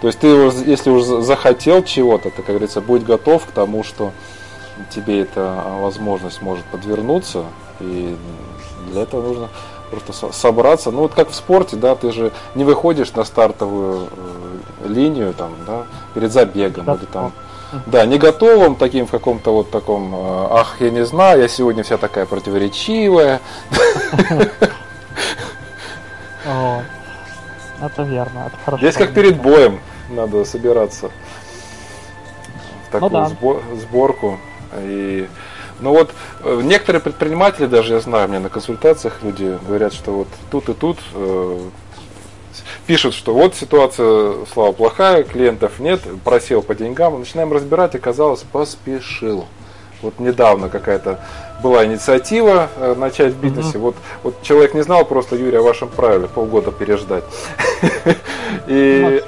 то 0.00 0.06
есть 0.06 0.18
ты, 0.20 0.28
если 0.28 0.90
уже 0.90 1.22
захотел 1.22 1.82
чего-то, 1.82 2.30
ты, 2.30 2.36
как 2.36 2.46
говорится, 2.46 2.80
будь 2.80 3.02
готов 3.02 3.46
к 3.46 3.50
тому, 3.50 3.82
что 3.82 4.12
тебе 4.94 5.22
эта 5.22 5.64
возможность 5.80 6.40
может 6.40 6.64
подвернуться, 6.66 7.44
и 7.80 8.16
для 8.90 9.02
этого 9.02 9.22
нужно 9.22 9.48
просто 9.90 10.32
собраться. 10.32 10.90
Ну 10.90 11.00
вот 11.02 11.14
как 11.14 11.30
в 11.30 11.34
спорте, 11.34 11.76
да, 11.76 11.94
ты 11.94 12.12
же 12.12 12.32
не 12.54 12.64
выходишь 12.64 13.12
на 13.12 13.24
стартовую 13.24 14.08
э, 14.84 14.88
линию 14.88 15.34
там, 15.34 15.54
да, 15.66 15.84
перед 16.14 16.32
забегом 16.32 16.84
да, 16.84 16.94
или 16.94 17.04
там. 17.06 17.32
Да, 17.86 18.04
не 18.04 18.18
готовым 18.18 18.74
таким 18.74 19.06
в 19.06 19.10
каком-то 19.10 19.52
вот 19.52 19.70
таком, 19.70 20.14
э, 20.14 20.46
ах, 20.50 20.76
я 20.80 20.90
не 20.90 21.04
знаю, 21.04 21.40
я 21.42 21.48
сегодня 21.48 21.82
вся 21.82 21.98
такая 21.98 22.26
противоречивая. 22.26 23.40
Это 27.82 28.02
верно, 28.02 28.44
это 28.46 28.56
хорошо. 28.64 28.82
Здесь 28.82 28.96
как 28.96 29.14
перед 29.14 29.40
боем 29.40 29.80
надо 30.10 30.44
собираться 30.44 31.10
в 32.90 33.00
ну 33.00 33.08
такую 33.08 33.62
сборку. 33.76 34.38
И 34.76 35.28
ну 35.80 35.90
вот 35.90 36.10
э, 36.42 36.60
некоторые 36.62 37.00
предприниматели, 37.00 37.66
даже 37.66 37.94
я 37.94 38.00
знаю, 38.00 38.28
мне 38.28 38.38
на 38.38 38.48
консультациях 38.48 39.18
люди 39.22 39.58
говорят, 39.66 39.92
что 39.92 40.12
вот 40.12 40.28
тут 40.50 40.68
и 40.68 40.74
тут 40.74 40.98
э, 41.14 41.58
пишут, 42.86 43.14
что 43.14 43.34
вот 43.34 43.54
ситуация, 43.54 44.34
слава, 44.52 44.72
плохая, 44.72 45.22
клиентов 45.22 45.78
нет, 45.78 46.00
просел 46.24 46.62
по 46.62 46.74
деньгам, 46.74 47.18
начинаем 47.18 47.52
разбирать, 47.52 47.94
оказалось, 47.94 48.40
поспешил. 48.40 49.46
Вот 50.02 50.18
недавно 50.18 50.68
какая-то 50.68 51.20
была 51.62 51.84
инициатива 51.84 52.70
э, 52.76 52.94
начать 52.96 53.34
в 53.34 53.40
бизнесе. 53.40 53.76
Mm-hmm. 53.76 53.80
Вот, 53.80 53.96
вот 54.22 54.42
человек 54.42 54.74
не 54.74 54.82
знал 54.82 55.04
просто, 55.04 55.36
Юрий, 55.36 55.58
о 55.58 55.62
вашем 55.62 55.88
правиле, 55.88 56.26
полгода 56.26 56.72
переждать. 56.72 57.24
И, 58.66 59.22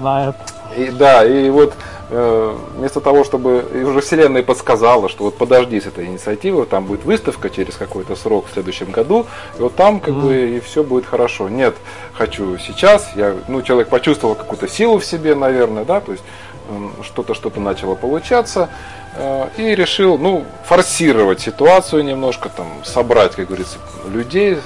знает. 0.00 0.36
И, 0.76 0.90
да, 0.90 1.24
и 1.24 1.48
вот 1.50 1.74
вместо 2.10 3.00
того, 3.00 3.22
чтобы 3.24 3.66
и 3.74 3.82
уже 3.82 4.00
Вселенная 4.00 4.42
подсказала, 4.42 5.08
что 5.08 5.24
вот 5.24 5.36
подожди 5.36 5.78
с 5.80 5.86
этой 5.86 6.06
инициативой, 6.06 6.64
там 6.64 6.86
будет 6.86 7.04
выставка 7.04 7.50
через 7.50 7.76
какой-то 7.76 8.16
срок 8.16 8.46
в 8.48 8.52
следующем 8.52 8.90
году, 8.90 9.26
и 9.58 9.62
вот 9.62 9.76
там 9.76 10.00
как 10.00 10.14
mm. 10.14 10.20
бы 10.20 10.56
и 10.56 10.60
все 10.60 10.82
будет 10.82 11.04
хорошо. 11.04 11.48
Нет, 11.48 11.74
хочу 12.14 12.56
сейчас, 12.58 13.10
я, 13.14 13.34
ну, 13.48 13.62
человек 13.62 13.88
почувствовал 13.88 14.34
какую-то 14.34 14.68
силу 14.68 14.98
в 14.98 15.04
себе, 15.04 15.34
наверное, 15.34 15.84
да, 15.84 16.00
то 16.00 16.12
есть 16.12 16.24
эм, 16.70 16.92
что-то 17.02 17.34
что-то 17.34 17.60
начало 17.60 17.94
получаться, 17.94 18.70
э, 19.16 19.48
и 19.58 19.74
решил, 19.74 20.16
ну, 20.16 20.44
форсировать 20.64 21.40
ситуацию 21.40 22.04
немножко, 22.04 22.48
там, 22.48 22.66
собрать, 22.84 23.34
как 23.34 23.48
говорится, 23.48 23.78
людей, 24.06 24.58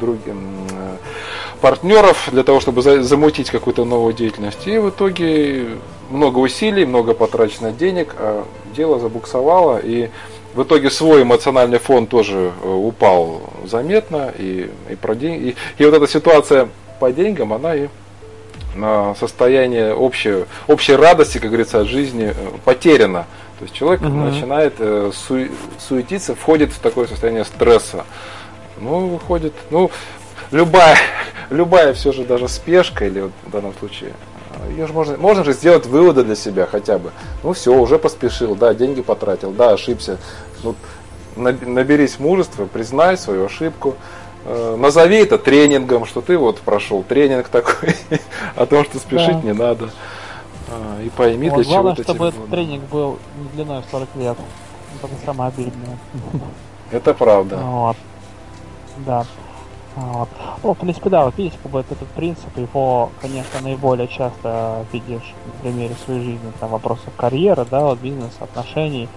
другим 0.00 0.66
э, 0.72 0.96
партнеров 1.60 2.28
для 2.32 2.42
того, 2.42 2.60
чтобы 2.60 2.82
замутить 2.82 3.50
какую-то 3.50 3.84
новую 3.84 4.12
деятельность. 4.12 4.66
И 4.66 4.78
в 4.78 4.90
итоге 4.90 5.78
много 6.12 6.38
усилий, 6.38 6.84
много 6.84 7.14
потрачено 7.14 7.72
денег, 7.72 8.14
а 8.18 8.44
дело 8.74 8.98
забуксовало, 8.98 9.78
и 9.78 10.10
в 10.54 10.62
итоге 10.62 10.90
свой 10.90 11.22
эмоциональный 11.22 11.78
фон 11.78 12.06
тоже 12.06 12.52
э, 12.62 12.68
упал 12.68 13.40
заметно, 13.64 14.32
и, 14.38 14.70
и, 14.90 14.94
про 14.96 15.14
день, 15.14 15.48
и, 15.48 15.56
и 15.78 15.84
вот 15.84 15.94
эта 15.94 16.06
ситуация 16.06 16.68
по 17.00 17.10
деньгам, 17.10 17.52
она 17.52 17.74
и 17.74 17.88
на 18.74 19.14
состояние 19.14 19.94
общей, 19.94 20.44
общей 20.66 20.94
радости, 20.94 21.38
как 21.38 21.48
говорится, 21.48 21.80
от 21.80 21.88
жизни 21.88 22.34
э, 22.34 22.34
потеряна. 22.64 23.26
То 23.58 23.64
есть 23.64 23.74
человек 23.74 24.02
угу. 24.02 24.10
начинает 24.10 24.74
э, 24.78 25.10
су, 25.14 25.48
суетиться, 25.78 26.34
входит 26.34 26.72
в 26.72 26.78
такое 26.80 27.06
состояние 27.06 27.44
стресса. 27.44 28.04
Ну, 28.78 29.06
выходит, 29.06 29.52
ну, 29.70 29.90
любая, 30.50 30.98
любая 31.50 31.94
все 31.94 32.12
же 32.12 32.24
даже 32.24 32.48
спешка, 32.48 33.06
или 33.06 33.20
вот 33.20 33.32
в 33.46 33.50
данном 33.50 33.74
случае 33.78 34.12
ее 34.70 34.86
же 34.86 34.92
можно, 34.92 35.16
можно 35.16 35.44
же 35.44 35.52
сделать 35.52 35.86
выводы 35.86 36.24
для 36.24 36.36
себя 36.36 36.66
хотя 36.66 36.98
бы. 36.98 37.12
Ну 37.42 37.52
все, 37.52 37.74
уже 37.74 37.98
поспешил, 37.98 38.54
да, 38.54 38.74
деньги 38.74 39.02
потратил, 39.02 39.50
да, 39.50 39.72
ошибся. 39.72 40.18
Ну, 40.62 40.74
наберись 41.36 42.18
мужества, 42.18 42.66
признай 42.66 43.16
свою 43.16 43.46
ошибку, 43.46 43.94
э, 44.44 44.76
назови 44.76 45.16
это 45.18 45.38
тренингом, 45.38 46.04
что 46.04 46.20
ты 46.20 46.36
вот 46.36 46.60
прошел 46.60 47.02
тренинг 47.02 47.48
такой, 47.48 47.96
о 48.56 48.66
том, 48.66 48.84
что 48.84 48.98
спешить 48.98 49.40
да. 49.40 49.42
не 49.42 49.52
надо. 49.52 49.90
Э, 50.68 51.04
и 51.04 51.10
пойми, 51.10 51.48
вот, 51.48 51.56
для 51.56 51.64
чего 51.64 51.82
главное, 51.82 52.02
чтобы 52.02 52.28
этот 52.28 52.48
тренинг 52.50 52.84
был 52.90 53.18
не 53.38 53.48
длиной 53.50 53.82
в 53.82 53.90
40 53.90 54.08
лет. 54.16 54.36
Это 55.02 55.12
самое 55.24 55.48
обидное. 55.48 55.98
Это 56.90 57.14
правда. 57.14 57.56
Вот. 57.56 57.96
Да. 58.98 59.24
Вот. 59.94 60.28
Ну, 60.62 60.74
в 60.74 60.78
принципе, 60.78 61.10
да, 61.10 61.24
вот 61.24 61.36
видите, 61.36 61.58
как 61.62 61.70
бы 61.70 61.80
этот 61.80 62.08
принцип, 62.08 62.56
его, 62.56 63.10
конечно, 63.20 63.60
наиболее 63.60 64.08
часто 64.08 64.86
видишь 64.92 65.34
на 65.46 65.52
примере 65.62 65.94
своей 66.04 66.20
жизни, 66.20 66.52
там, 66.60 66.70
вопросов 66.70 67.12
карьеры, 67.16 67.66
да, 67.70 67.80
вот, 67.80 67.98
бизнеса, 67.98 68.36
отношений, 68.40 69.08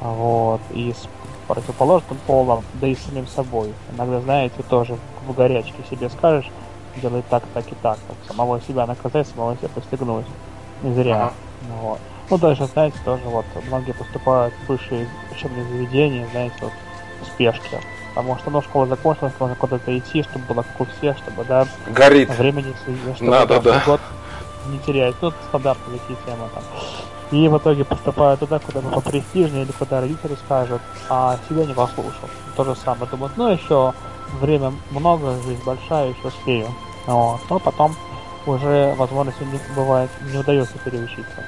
вот, 0.00 0.60
и 0.70 0.92
с 0.92 1.06
противоположным 1.48 2.18
полом, 2.26 2.64
да 2.74 2.86
и 2.86 2.94
с 2.94 3.02
самим 3.02 3.26
собой. 3.26 3.74
Иногда, 3.94 4.20
знаете, 4.20 4.62
тоже 4.68 4.96
в 5.26 5.34
горячке 5.34 5.74
себе 5.90 6.08
скажешь, 6.08 6.50
делай 6.96 7.22
так, 7.28 7.42
так 7.52 7.70
и 7.70 7.74
так, 7.82 7.98
вот, 8.08 8.16
самого 8.26 8.60
себя 8.62 8.86
наказать, 8.86 9.28
самого 9.28 9.56
себя 9.56 9.68
постигнуть. 9.68 10.26
Не 10.82 10.94
зря. 10.94 11.16
Ага. 11.16 11.32
Вот. 11.82 11.98
Ну, 12.30 12.38
даже, 12.38 12.64
знаете, 12.66 12.96
тоже 13.04 13.22
вот 13.26 13.44
многие 13.68 13.92
поступают 13.92 14.54
в 14.54 14.68
высшие 14.70 15.06
учебные 15.30 15.66
заведения, 15.66 16.26
знаете, 16.32 16.56
вот 16.62 16.72
в 17.20 17.26
спешке 17.26 17.80
Потому 18.14 18.38
что, 18.38 18.50
ну, 18.50 18.60
школа 18.60 18.86
закончилась, 18.86 19.32
можно 19.38 19.56
куда-то 19.56 19.96
идти, 19.96 20.22
чтобы 20.22 20.44
было 20.46 20.62
как 20.62 20.80
у 20.80 20.84
всех, 20.84 21.16
чтобы, 21.16 21.44
да, 21.44 21.66
Горит. 21.86 22.28
времени, 22.36 22.74
чтобы 23.16 23.30
Надо, 23.30 23.60
да. 23.60 23.82
год 23.86 24.00
не 24.66 24.78
терять. 24.80 25.14
Ну, 25.22 25.32
стандартные 25.48 25.98
такие 25.98 26.18
темы 26.26 26.48
там. 26.54 26.62
И 27.30 27.48
в 27.48 27.56
итоге 27.56 27.84
поступаю 27.84 28.36
туда, 28.36 28.58
куда 28.58 28.82
ну, 28.82 29.00
престижнее 29.00 29.64
или 29.64 29.72
куда 29.72 30.02
родители 30.02 30.36
скажут, 30.44 30.82
а 31.08 31.38
себя 31.48 31.64
не 31.64 31.72
послушал. 31.72 32.28
То 32.54 32.64
же 32.64 32.76
самое. 32.76 33.10
Думают, 33.10 33.36
ну, 33.38 33.48
еще 33.48 33.94
время 34.40 34.72
много, 34.90 35.34
жизнь 35.46 35.62
большая, 35.64 36.10
еще 36.10 36.28
успею. 36.28 36.68
Вот. 37.06 37.40
Но 37.48 37.58
потом 37.58 37.96
уже 38.44 38.94
возможности 38.98 39.44
не 39.44 39.58
бывает, 39.74 40.10
не 40.30 40.38
удается 40.38 40.74
переучиться. 40.84 41.44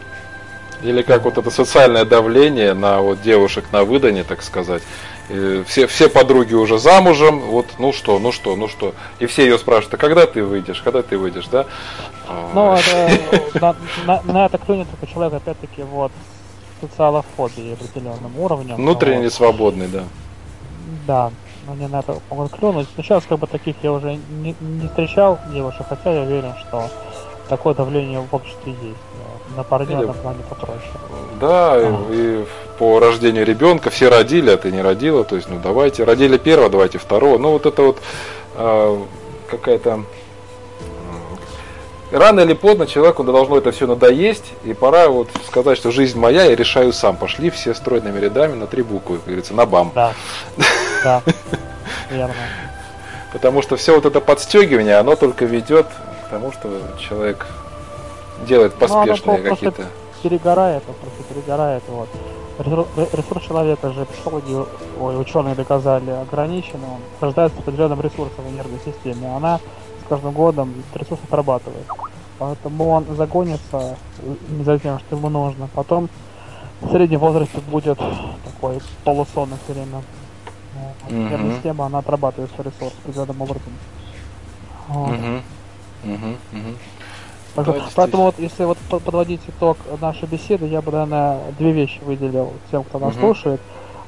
Или 0.82 1.02
как 1.02 1.24
вот 1.24 1.38
это 1.38 1.50
социальное 1.50 2.04
давление 2.04 2.74
на 2.74 3.00
вот 3.00 3.20
девушек 3.22 3.66
на 3.72 3.84
выдане, 3.84 4.24
так 4.24 4.42
сказать 4.42 4.82
все, 5.28 5.86
все 5.86 6.08
подруги 6.08 6.54
уже 6.54 6.78
замужем, 6.78 7.40
вот, 7.40 7.66
ну 7.78 7.92
что, 7.92 8.18
ну 8.18 8.32
что, 8.32 8.56
ну 8.56 8.68
что. 8.68 8.94
И 9.18 9.26
все 9.26 9.44
ее 9.44 9.58
спрашивают, 9.58 9.94
а 9.94 9.96
когда 9.96 10.26
ты 10.26 10.44
выйдешь, 10.44 10.80
когда 10.82 11.02
ты 11.02 11.16
выйдешь, 11.16 11.46
да? 11.46 11.66
Ну, 12.54 12.74
это, 12.74 13.76
на, 14.24 14.46
это 14.46 14.58
клюнет 14.58 14.88
только 14.90 15.06
человек, 15.06 15.34
опять-таки, 15.34 15.82
вот, 15.82 16.12
социалофобии 16.80 17.72
определенным 17.72 18.38
уровнем. 18.38 18.76
Внутренне 18.76 19.24
вот. 19.24 19.32
свободный, 19.32 19.88
да. 19.88 20.04
Да, 21.06 21.30
они 21.68 21.86
на 21.86 22.00
это 22.00 22.18
могут 22.30 22.52
клюнуть. 22.52 22.88
Но 22.96 23.02
сейчас, 23.02 23.24
как 23.26 23.38
бы, 23.38 23.46
таких 23.46 23.76
я 23.82 23.92
уже 23.92 24.18
не, 24.42 24.54
не 24.60 24.88
встречал 24.88 25.38
девушек, 25.52 25.86
хотя 25.88 26.12
я 26.12 26.22
уверен, 26.22 26.54
что 26.60 26.90
такое 27.48 27.74
давление 27.74 28.20
в 28.20 28.34
обществе 28.34 28.72
есть. 28.82 28.98
На 29.56 29.62
партнерном 29.62 30.14
плане 30.14 30.38
попроще. 30.48 30.82
Да, 31.40 31.74
а. 31.74 32.06
и, 32.10 32.42
и 32.42 32.46
по 32.78 32.98
рождению 32.98 33.44
ребенка 33.44 33.90
все 33.90 34.08
родили, 34.08 34.50
а 34.50 34.56
ты 34.56 34.72
не 34.72 34.82
родила. 34.82 35.22
То 35.22 35.36
есть, 35.36 35.48
ну 35.48 35.60
давайте, 35.62 36.04
родили 36.04 36.38
первого, 36.38 36.70
давайте 36.70 36.98
второго. 36.98 37.38
Ну 37.38 37.52
вот 37.52 37.66
это 37.66 37.82
вот 37.82 37.98
э, 38.56 38.98
какая-то 39.48 40.04
рано 42.10 42.40
или 42.40 42.54
поздно 42.54 42.86
человеку 42.86 43.24
должно 43.24 43.58
это 43.58 43.72
все 43.72 43.86
надоесть, 43.86 44.52
и 44.64 44.72
пора 44.72 45.08
вот 45.08 45.28
сказать, 45.46 45.76
что 45.76 45.90
жизнь 45.90 46.18
моя, 46.18 46.44
я 46.44 46.56
решаю 46.56 46.92
сам. 46.92 47.16
Пошли 47.16 47.50
все 47.50 47.74
стройными 47.74 48.18
рядами 48.18 48.54
на 48.54 48.66
три 48.66 48.82
буквы, 48.82 49.16
как 49.16 49.26
говорится, 49.26 49.54
на 49.54 49.66
бам. 49.66 49.92
Да, 49.94 50.12
да, 51.04 51.22
верно. 52.10 52.34
Потому 53.32 53.62
что 53.62 53.76
все 53.76 53.94
вот 53.94 54.06
это 54.06 54.20
подстегивание, 54.20 54.96
оно 54.96 55.16
только 55.16 55.44
ведет 55.44 55.86
тому, 56.34 56.52
что 56.52 56.68
человек 56.98 57.46
делает 58.46 58.74
поспешные 58.74 59.38
ну, 59.38 59.50
какие-то. 59.50 59.86
Перегорает, 60.22 60.82
он 60.88 60.94
просто 60.94 61.22
перегорает. 61.32 61.82
Вот. 61.88 62.08
Ресурс 63.12 63.44
человека 63.44 63.92
же 63.92 64.04
психологи, 64.06 64.66
ой, 65.00 65.20
ученые 65.20 65.54
доказали, 65.54 66.10
ограничен, 66.10 66.80
он 66.82 67.00
рождается 67.20 67.58
определенным 67.58 68.00
ресурсом 68.00 68.44
в 68.44 68.50
энергосистеме. 68.52 69.36
Она 69.36 69.58
с 70.04 70.08
каждым 70.08 70.32
годом 70.32 70.74
ресурс 70.94 71.20
отрабатывает. 71.24 71.86
Поэтому 72.38 72.88
он 72.88 73.04
загонится 73.16 73.96
за 74.64 74.78
тем, 74.78 74.98
что 74.98 75.16
ему 75.16 75.28
нужно. 75.28 75.68
Потом 75.74 76.08
в 76.80 76.90
среднем 76.90 77.20
возрасте 77.20 77.58
будет 77.70 77.98
такой 78.44 78.80
полусонный 79.04 79.56
все 79.64 79.72
время. 79.72 80.02
Mm-hmm. 81.08 81.54
система, 81.54 81.86
она 81.86 81.98
отрабатывает 81.98 82.50
свой 82.52 82.66
ресурс 82.66 82.92
определенным 83.04 83.42
образом. 83.42 83.72
Вот. 84.88 85.10
Mm-hmm. 85.10 85.42
Mm-hmm. 86.04 86.76
Так, 87.54 87.66
да, 87.66 87.84
поэтому 87.94 88.24
вот 88.24 88.38
если 88.38 88.64
вот 88.64 88.78
подводить 88.78 89.40
итог 89.46 89.76
нашей 90.00 90.26
беседы, 90.26 90.66
я 90.66 90.82
бы, 90.82 90.90
наверное, 90.90 91.38
две 91.58 91.72
вещи 91.72 92.00
выделил 92.02 92.52
тем, 92.70 92.82
кто 92.84 92.98
нас 92.98 93.14
mm-hmm. 93.14 93.20
слушает. 93.20 93.60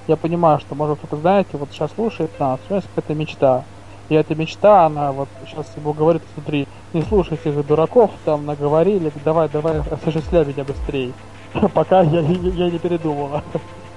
Я 0.09 0.17
понимаю, 0.17 0.59
что, 0.61 0.75
может, 0.75 0.99
кто-то, 0.99 1.17
знаете, 1.17 1.51
вот 1.53 1.69
сейчас 1.73 1.93
слушает 1.93 2.31
нас, 2.39 2.61
у 2.69 2.75
нас 2.75 2.85
какая-то 2.95 3.15
мечта. 3.15 3.65
И 4.09 4.15
эта 4.15 4.35
мечта, 4.35 4.87
она 4.87 5.13
вот 5.13 5.29
сейчас 5.47 5.67
ему 5.77 5.93
говорит 5.93 6.23
внутри, 6.35 6.69
не 6.93 7.03
слушайте 7.03 7.53
же 7.53 7.63
дураков, 7.63 8.11
там 8.25 8.47
наговорили, 8.47 9.13
давай, 9.25 9.49
давай, 9.49 9.81
осуществляй 9.81 10.45
меня 10.45 10.65
быстрее. 10.65 11.13
Пока 11.75 12.03
я, 12.03 12.21
я 12.21 12.71
не 12.71 12.79
передумала. 12.79 13.43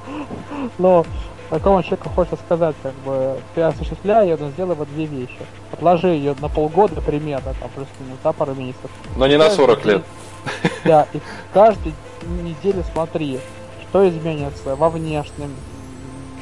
Но 0.78 1.06
такому 1.50 1.82
человеку 1.82 2.10
хочется 2.10 2.38
сказать, 2.46 2.76
как 2.82 2.94
бы, 3.06 3.38
ты 3.56 3.62
осуществляй 3.62 4.28
ее, 4.28 4.38
но 4.40 4.50
сделай 4.50 4.76
вот 4.76 4.88
две 4.90 5.06
вещи. 5.06 5.40
Отложи 5.72 6.08
ее 6.08 6.36
на 6.40 6.50
полгода 6.50 7.02
примерно, 7.02 7.54
там, 7.60 7.70
плюс-минус, 7.76 8.18
да, 8.24 8.32
пару 8.34 8.54
месяцев. 8.56 8.90
Но 9.16 9.28
не 9.28 9.38
на 9.38 9.50
40 9.50 9.86
лет. 9.86 10.04
Да, 10.86 11.08
и 11.14 11.20
каждую 11.54 11.94
неделю 12.42 12.84
смотри, 12.94 13.40
что 13.90 14.08
изменится 14.08 14.76
во 14.76 14.90
внешнем 14.90 15.54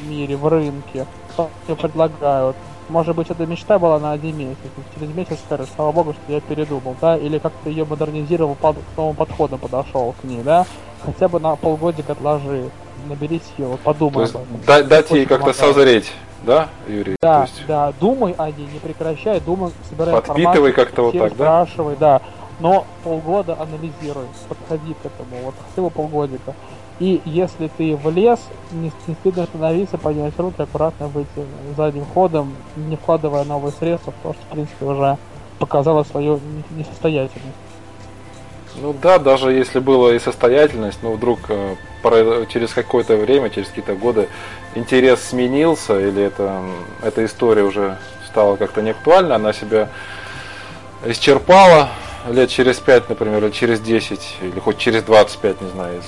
мире, 0.08 0.38
в 0.38 0.48
рынке, 0.48 1.06
что 1.34 1.50
тебе 1.66 1.76
предлагают, 1.76 2.56
может 2.90 3.16
быть, 3.16 3.30
эта 3.30 3.46
мечта 3.46 3.80
была 3.80 4.00
на 4.00 4.14
один 4.14 4.38
месяц. 4.38 4.58
Через 4.96 5.14
месяц 5.14 5.40
скажешь, 5.46 5.68
слава 5.76 5.92
богу, 5.92 6.14
что 6.14 6.32
я 6.32 6.40
передумал, 6.40 6.96
да, 7.02 7.18
или 7.18 7.38
как-то 7.38 7.70
ее 7.70 7.86
модернизировал, 7.86 8.56
под, 8.56 8.78
к 8.78 8.98
новым 8.98 9.16
подходам 9.16 9.60
подошел 9.60 10.16
к 10.22 10.24
ней, 10.24 10.42
да, 10.42 10.66
хотя 11.04 11.28
бы 11.28 11.40
на 11.40 11.56
полгодика 11.56 12.14
отложи, 12.14 12.70
набери 13.08 13.42
сил, 13.56 13.80
подумай. 13.84 14.24
Есть, 14.24 14.36
да, 14.66 14.84
дать 14.84 15.12
ей 15.12 15.26
как-то 15.26 15.54
созреть, 15.54 16.12
да, 16.44 16.70
Юрий? 16.88 17.16
Да, 17.22 17.42
есть... 17.42 17.66
да, 17.68 17.94
думай 18.00 18.34
о 18.38 18.52
ней, 18.52 18.68
не 18.72 18.80
прекращай, 18.80 19.40
думай, 19.40 19.72
собирай 19.90 20.22
Подпитывай 20.22 20.72
как-то 20.72 21.04
вот 21.04 21.14
так, 21.18 21.36
да? 21.36 21.66
спрашивай, 21.66 21.96
да. 22.00 22.22
Но 22.60 22.86
полгода 23.04 23.56
анализируй, 23.60 24.26
подходи 24.50 24.94
к 24.94 25.06
этому, 25.06 25.44
вот 25.44 25.56
всего 25.74 25.90
полгодика. 25.90 26.56
И 27.00 27.22
если 27.26 27.70
ты 27.78 27.96
влез, 27.96 28.40
не, 28.72 28.92
не 29.06 29.14
стыдно 29.14 29.44
остановиться, 29.44 30.00
поднять 30.00 30.34
руки, 30.40 30.64
аккуратно 30.64 31.08
выйти 31.08 31.46
задним 31.76 32.06
ходом, 32.06 32.56
не 32.76 32.96
вкладывая 32.96 33.44
новые 33.44 33.72
средства 33.74 34.14
то, 34.24 34.34
что, 34.34 34.42
в 34.42 34.48
принципе, 34.48 34.86
уже 34.86 35.18
показало 35.60 36.04
свою 36.04 36.40
несостоятельность. 36.72 37.67
Ну 38.80 38.94
да, 38.94 39.18
даже 39.18 39.52
если 39.52 39.80
была 39.80 40.14
и 40.14 40.20
состоятельность, 40.20 41.00
но 41.02 41.14
вдруг 41.14 41.40
э, 41.50 41.76
через 42.50 42.74
какое-то 42.74 43.18
время, 43.18 43.50
через 43.50 43.70
какие-то 43.70 43.96
годы 43.96 44.30
интерес 44.76 45.22
сменился, 45.24 46.00
или 46.00 46.22
это, 46.22 46.62
эта 47.02 47.26
история 47.26 47.64
уже 47.64 47.98
стала 48.28 48.56
как-то 48.56 48.84
неактуальна, 48.84 49.36
она 49.36 49.52
себя 49.52 49.90
исчерпала 51.06 51.90
лет 52.30 52.50
через 52.50 52.78
5, 52.78 53.10
например, 53.10 53.44
или 53.44 53.52
через 53.52 53.80
10, 53.80 54.38
или 54.42 54.60
хоть 54.60 54.78
через 54.78 55.02
25, 55.04 55.62
не 55.62 55.70
знаю, 55.70 56.02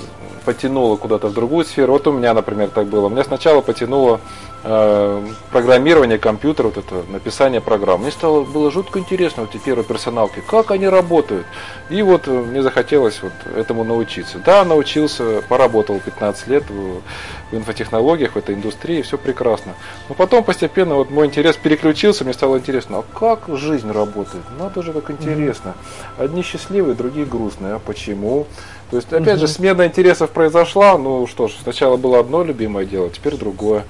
потянуло 0.45 0.95
куда-то 0.95 1.27
в 1.27 1.33
другую 1.33 1.65
сферу. 1.65 1.93
Вот 1.93 2.05
у 2.05 2.11
меня, 2.11 2.35
например, 2.35 2.69
так 2.69 2.85
было. 2.87 3.09
Меня 3.09 3.23
сначала 3.23 3.61
потянуло 3.61 4.19
программирование 4.61 6.17
компьютера, 6.17 6.67
вот 6.67 6.77
это 6.77 7.03
написание 7.09 7.61
программ. 7.61 8.01
Мне 8.01 8.11
стало 8.11 8.43
было 8.43 8.69
жутко 8.71 8.99
интересно 8.99 9.43
вот 9.43 9.55
эти 9.55 9.63
первые 9.63 9.85
персоналки, 9.85 10.41
как 10.45 10.71
они 10.71 10.87
работают. 10.87 11.45
И 11.89 12.01
вот 12.01 12.27
э, 12.27 12.31
мне 12.31 12.61
захотелось 12.61 13.21
вот 13.23 13.31
этому 13.55 13.83
научиться. 13.83 14.39
Да, 14.39 14.65
научился, 14.65 15.41
поработал 15.47 15.99
15 15.99 16.47
лет 16.47 16.63
в, 16.69 17.01
в 17.51 17.57
инфотехнологиях, 17.57 18.33
в 18.33 18.37
этой 18.37 18.55
индустрии, 18.55 19.01
все 19.01 19.17
прекрасно. 19.17 19.75
Но 20.09 20.15
потом 20.15 20.43
постепенно 20.43 20.95
вот 20.95 21.09
мой 21.09 21.27
интерес 21.27 21.55
переключился, 21.55 22.25
мне 22.25 22.33
стало 22.33 22.57
интересно, 22.57 22.99
а 22.99 23.17
как 23.17 23.55
жизнь 23.57 23.89
работает? 23.89 24.43
Надо 24.59 24.81
же, 24.81 24.91
как 24.91 25.09
интересно. 25.09 25.75
Одни 26.17 26.43
счастливые, 26.43 26.95
другие 26.95 27.25
грустные. 27.25 27.75
А 27.75 27.79
почему? 27.79 28.45
То 28.91 28.97
есть, 28.97 29.13
опять 29.13 29.39
же, 29.39 29.47
смена 29.47 29.85
интересов 29.85 30.31
произошла. 30.31 30.97
Ну 30.97 31.27
что 31.27 31.47
ж, 31.47 31.53
сначала 31.63 31.95
было 31.95 32.19
одно 32.19 32.43
любимое 32.43 32.85
дело, 32.85 33.09
теперь 33.09 33.35
другое. 33.35 33.85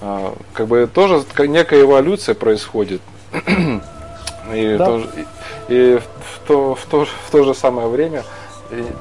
А, 0.00 0.34
как 0.52 0.66
бы 0.66 0.88
тоже 0.92 1.24
некая 1.38 1.82
эволюция 1.82 2.34
происходит. 2.34 3.00
И, 4.54 4.76
да. 4.76 4.86
тоже, 4.86 5.08
и, 5.16 5.74
и 5.74 5.98
в, 5.98 6.46
то, 6.46 6.76
в, 6.76 6.84
то, 6.84 7.04
в 7.04 7.30
то 7.32 7.42
же 7.42 7.52
самое 7.52 7.88
время 7.88 8.22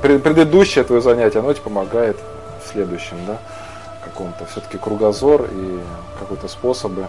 предыдущее 0.02 0.84
твое 0.84 1.02
занятие, 1.02 1.40
оно 1.40 1.54
тебе 1.54 1.64
помогает 1.64 2.18
в 2.64 2.72
следующем, 2.72 3.18
да, 3.28 3.38
каком-то 4.04 4.46
все-таки 4.46 4.78
кругозор 4.78 5.44
и 5.44 5.80
какие-то 6.20 6.48
способы 6.48 7.08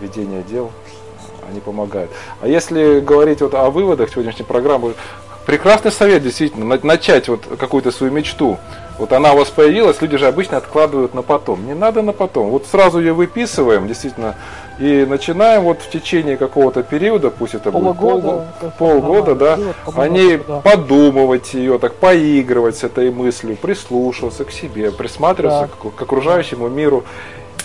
ведения 0.00 0.42
дел, 0.42 0.70
они 1.48 1.60
помогают. 1.60 2.10
А 2.40 2.48
если 2.48 3.00
говорить 3.00 3.40
вот 3.40 3.54
о 3.54 3.70
выводах 3.70 4.10
сегодняшней 4.10 4.44
программы, 4.44 4.94
прекрасный 5.46 5.92
совет, 5.92 6.22
действительно, 6.22 6.78
начать 6.82 7.28
вот 7.28 7.44
какую-то 7.58 7.90
свою 7.90 8.12
мечту. 8.12 8.58
Вот 8.98 9.12
она 9.12 9.32
у 9.32 9.38
вас 9.38 9.48
появилась, 9.48 10.00
люди 10.00 10.16
же 10.16 10.26
обычно 10.26 10.58
откладывают 10.58 11.14
на 11.14 11.22
потом. 11.22 11.66
Не 11.66 11.74
надо 11.74 12.02
на 12.02 12.12
потом. 12.12 12.50
Вот 12.50 12.66
сразу 12.66 13.00
ее 13.00 13.12
выписываем, 13.12 13.88
действительно, 13.88 14.36
и 14.78 15.06
начинаем 15.08 15.62
вот 15.62 15.80
в 15.80 15.90
течение 15.90 16.36
какого-то 16.36 16.82
периода, 16.82 17.30
пусть 17.30 17.54
это 17.54 17.72
полгода, 17.72 17.94
будет 18.60 18.74
пол, 18.74 19.00
полгода, 19.00 19.34
да, 19.34 19.58
о 19.96 20.08
ней 20.08 20.40
да. 20.46 20.60
подумывать 20.60 21.54
ее, 21.54 21.78
так 21.78 21.94
поигрывать 21.94 22.76
с 22.76 22.84
этой 22.84 23.10
мыслью, 23.10 23.56
прислушиваться 23.56 24.44
к 24.44 24.52
себе, 24.52 24.90
присматриваться 24.90 25.68
да. 25.82 25.90
к, 25.90 25.94
к 25.94 26.02
окружающему 26.02 26.68
миру. 26.68 27.04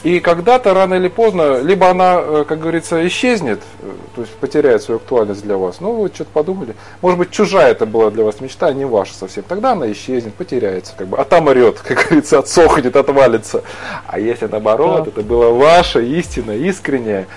И 0.03 0.19
когда-то, 0.19 0.73
рано 0.73 0.95
или 0.95 1.07
поздно, 1.07 1.59
либо 1.59 1.89
она, 1.89 2.19
э, 2.19 2.45
как 2.47 2.59
говорится, 2.59 3.05
исчезнет, 3.07 3.59
э, 3.81 3.91
то 4.15 4.21
есть 4.21 4.33
потеряет 4.35 4.83
свою 4.83 4.99
актуальность 4.99 5.43
для 5.43 5.57
вас. 5.57 5.79
Ну, 5.79 5.93
вы 5.93 6.09
что-то 6.13 6.29
подумали. 6.31 6.75
Может 7.01 7.19
быть, 7.19 7.31
чужая 7.31 7.71
это 7.71 7.85
была 7.85 8.11
для 8.11 8.23
вас 8.23 8.39
мечта, 8.39 8.67
а 8.67 8.73
не 8.73 8.85
ваша 8.85 9.13
совсем. 9.13 9.43
Тогда 9.47 9.71
она 9.71 9.91
исчезнет, 9.91 10.33
потеряется, 10.35 10.93
как 10.97 11.07
бы, 11.07 11.17
отомрет, 11.17 11.79
как 11.83 12.05
говорится, 12.05 12.39
отсохнет, 12.39 12.95
отвалится. 12.95 13.63
А 14.05 14.19
если 14.19 14.47
наоборот, 14.47 15.05
да. 15.05 15.09
это 15.09 15.21
было 15.21 15.51
ваше, 15.51 16.05
истинное, 16.05 16.57
искреннее, 16.57 17.27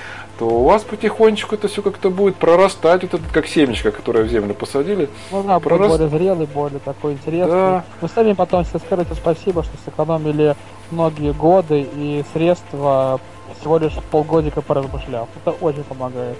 то 0.41 0.47
у 0.47 0.65
вас 0.65 0.85
потихонечку 0.85 1.55
это 1.55 1.69
все 1.69 1.83
как-то 1.83 2.09
будет 2.09 2.37
прорастать, 2.37 3.03
вот 3.03 3.13
это 3.13 3.23
как 3.31 3.47
семечко, 3.47 3.91
которое 3.91 4.25
в 4.25 4.29
землю 4.29 4.55
посадили. 4.55 5.11
Ну 5.31 5.43
да, 5.43 5.61
прораст... 5.61 5.91
более 5.91 6.09
зрелый, 6.09 6.47
более 6.47 6.79
такой 6.79 7.13
интересный. 7.13 7.53
Да. 7.53 7.85
Вы 8.01 8.09
сами 8.09 8.33
потом 8.33 8.65
все 8.65 8.79
скажете 8.79 9.15
спасибо, 9.15 9.63
что 9.63 9.73
сэкономили 9.85 10.57
многие 10.91 11.35
годы 11.35 11.87
и 11.95 12.25
средства 12.33 13.21
всего 13.61 13.77
лишь 13.77 13.93
полгодика 14.11 14.63
поразмышляв. 14.63 15.29
Это 15.45 15.51
очень 15.63 15.85
помогает. 15.85 16.39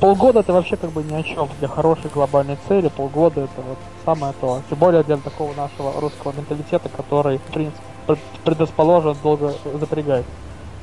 Полгода 0.00 0.40
это 0.40 0.52
вообще 0.52 0.74
как 0.74 0.90
бы 0.90 1.04
ни 1.04 1.14
о 1.14 1.22
чем. 1.22 1.48
Для 1.60 1.68
хорошей 1.68 2.10
глобальной 2.12 2.58
цели 2.66 2.88
полгода 2.88 3.42
это 3.42 3.62
вот 3.68 3.78
самое 4.04 4.34
то. 4.40 4.62
Тем 4.68 4.78
более 4.78 5.04
для 5.04 5.16
такого 5.16 5.54
нашего 5.54 5.92
русского 6.00 6.32
менталитета, 6.36 6.88
который, 6.88 7.38
в 7.38 7.52
принципе, 7.52 8.18
предрасположен 8.42 9.16
долго 9.22 9.54
запрягать 9.78 10.24